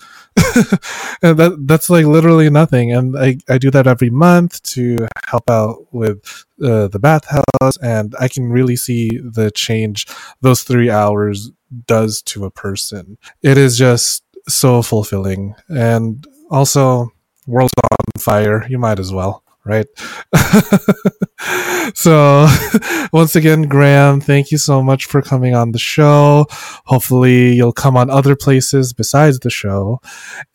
And 1.22 1.38
that 1.38 1.56
that's 1.66 1.90
like 1.90 2.06
literally 2.06 2.50
nothing. 2.50 2.92
And 2.92 3.18
I, 3.18 3.38
I 3.50 3.58
do 3.58 3.72
that 3.72 3.88
every 3.88 4.10
month 4.10 4.62
to 4.64 5.08
help 5.26 5.50
out 5.50 5.88
with 5.94 6.46
uh, 6.64 6.88
the 6.88 7.00
bathhouse, 7.00 7.78
and 7.82 8.14
I 8.20 8.28
can 8.28 8.52
really 8.52 8.76
see 8.76 9.10
the 9.24 9.52
change 9.52 10.08
those 10.42 10.64
three 10.64 10.90
hours 10.90 11.52
does 11.88 12.22
to 12.24 12.46
a 12.46 12.52
person. 12.52 13.18
It 13.42 13.58
is 13.58 13.78
just 13.78 14.24
so 14.48 14.82
fulfilling, 14.82 15.56
and 15.70 16.26
also 16.52 17.12
world's 17.48 17.74
on 17.92 18.22
fire. 18.22 18.66
You 18.68 18.78
might 18.78 19.00
as 19.00 19.14
well 19.14 19.45
right? 19.66 19.88
so, 21.96 22.48
once 23.14 23.36
again, 23.36 23.64
Graeme, 23.64 24.22
thank 24.22 24.52
you 24.52 24.58
so 24.58 24.82
much 24.82 25.06
for 25.06 25.22
coming 25.22 25.56
on 25.56 25.72
the 25.72 25.80
show. 25.80 26.46
Hopefully, 26.86 27.54
you'll 27.54 27.74
come 27.74 27.98
on 27.98 28.10
other 28.10 28.36
places 28.36 28.94
besides 28.94 29.40
the 29.40 29.50
show. 29.50 30.00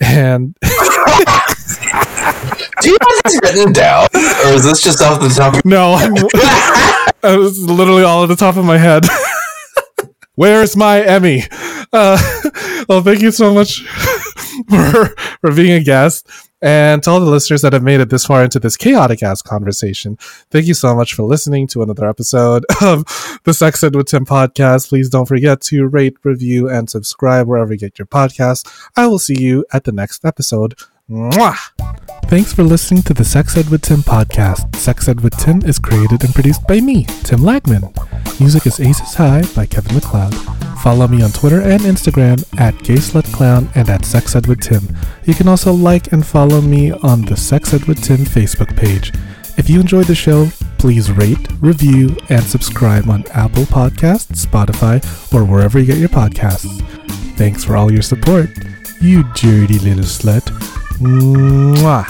And 0.00 0.56
Do 2.82 2.88
you 2.88 2.96
have 3.00 3.22
this 3.24 3.40
written 3.42 3.72
down, 3.72 4.08
or 4.14 4.54
is 4.54 4.64
this 4.64 4.82
just 4.82 5.02
off 5.02 5.20
the 5.20 5.28
top? 5.28 5.54
of 5.54 5.64
no, 5.66 5.94
I'm, 5.94 6.14
it 6.16 7.38
was 7.38 7.58
literally 7.60 8.04
all 8.04 8.22
at 8.22 8.28
the 8.28 8.36
top 8.36 8.56
of 8.56 8.64
my 8.64 8.78
head. 8.78 9.04
Where's 10.34 10.76
my 10.76 11.02
Emmy? 11.02 11.42
Uh, 11.92 12.16
well, 12.88 13.02
thank 13.02 13.20
you 13.20 13.30
so 13.30 13.52
much 13.52 13.82
for 14.70 15.14
for 15.40 15.52
being 15.52 15.72
a 15.72 15.84
guest. 15.84 16.26
And 16.62 17.02
to 17.02 17.10
all 17.10 17.20
the 17.20 17.30
listeners 17.30 17.62
that 17.62 17.72
have 17.72 17.82
made 17.82 18.00
it 18.00 18.10
this 18.10 18.26
far 18.26 18.44
into 18.44 18.58
this 18.58 18.76
chaotic 18.76 19.22
ass 19.22 19.42
conversation, 19.42 20.16
thank 20.50 20.66
you 20.66 20.74
so 20.74 20.94
much 20.94 21.14
for 21.14 21.22
listening 21.22 21.66
to 21.68 21.82
another 21.82 22.08
episode 22.08 22.64
of 22.82 23.04
the 23.44 23.54
Sex 23.54 23.82
Ed 23.82 23.94
with 23.94 24.08
Tim 24.08 24.26
podcast. 24.26 24.88
Please 24.88 25.08
don't 25.08 25.26
forget 25.26 25.60
to 25.62 25.86
rate, 25.86 26.16
review, 26.22 26.68
and 26.68 26.90
subscribe 26.90 27.46
wherever 27.46 27.72
you 27.72 27.78
get 27.78 27.98
your 27.98 28.06
podcasts. 28.06 28.70
I 28.96 29.06
will 29.06 29.18
see 29.18 29.40
you 29.40 29.64
at 29.72 29.84
the 29.84 29.92
next 29.92 30.24
episode. 30.24 30.74
Mwah! 31.10 31.56
Thanks 32.26 32.52
for 32.52 32.62
listening 32.62 33.02
to 33.02 33.12
the 33.12 33.24
Sex 33.24 33.56
Ed 33.56 33.68
with 33.68 33.82
Tim 33.82 33.98
podcast. 33.98 34.76
Sex 34.76 35.08
Ed 35.08 35.22
with 35.22 35.36
Tim 35.36 35.60
is 35.62 35.80
created 35.80 36.22
and 36.22 36.32
produced 36.32 36.64
by 36.68 36.80
me, 36.80 37.04
Tim 37.24 37.40
Lagman. 37.40 37.90
Music 38.38 38.64
is 38.64 38.78
Aces 38.78 39.14
High 39.14 39.42
by 39.56 39.66
Kevin 39.66 39.96
MacLeod. 39.96 40.32
Follow 40.84 41.08
me 41.08 41.20
on 41.20 41.32
Twitter 41.32 41.62
and 41.62 41.82
Instagram 41.82 42.44
at 42.60 42.74
GaySlutClown 42.74 43.74
and 43.74 43.90
at 43.90 44.04
Sex 44.04 44.36
Ed 44.36 44.46
with 44.46 44.60
Tim. 44.60 44.96
You 45.24 45.34
can 45.34 45.48
also 45.48 45.72
like 45.72 46.12
and 46.12 46.24
follow 46.24 46.60
me 46.60 46.92
on 46.92 47.22
the 47.22 47.36
Sex 47.36 47.74
Ed 47.74 47.86
with 47.86 48.00
Tim 48.00 48.18
Facebook 48.18 48.76
page. 48.76 49.12
If 49.58 49.68
you 49.68 49.80
enjoyed 49.80 50.06
the 50.06 50.14
show, 50.14 50.46
please 50.78 51.10
rate, 51.10 51.48
review, 51.60 52.16
and 52.28 52.44
subscribe 52.44 53.10
on 53.10 53.26
Apple 53.32 53.64
Podcasts, 53.64 54.46
Spotify, 54.46 55.02
or 55.34 55.44
wherever 55.44 55.80
you 55.80 55.86
get 55.86 55.98
your 55.98 56.08
podcasts. 56.08 56.80
Thanks 57.36 57.64
for 57.64 57.76
all 57.76 57.90
your 57.90 58.02
support, 58.02 58.50
you 59.00 59.24
dirty 59.34 59.80
little 59.80 60.04
slut. 60.04 60.79
Mua. 61.00 62.04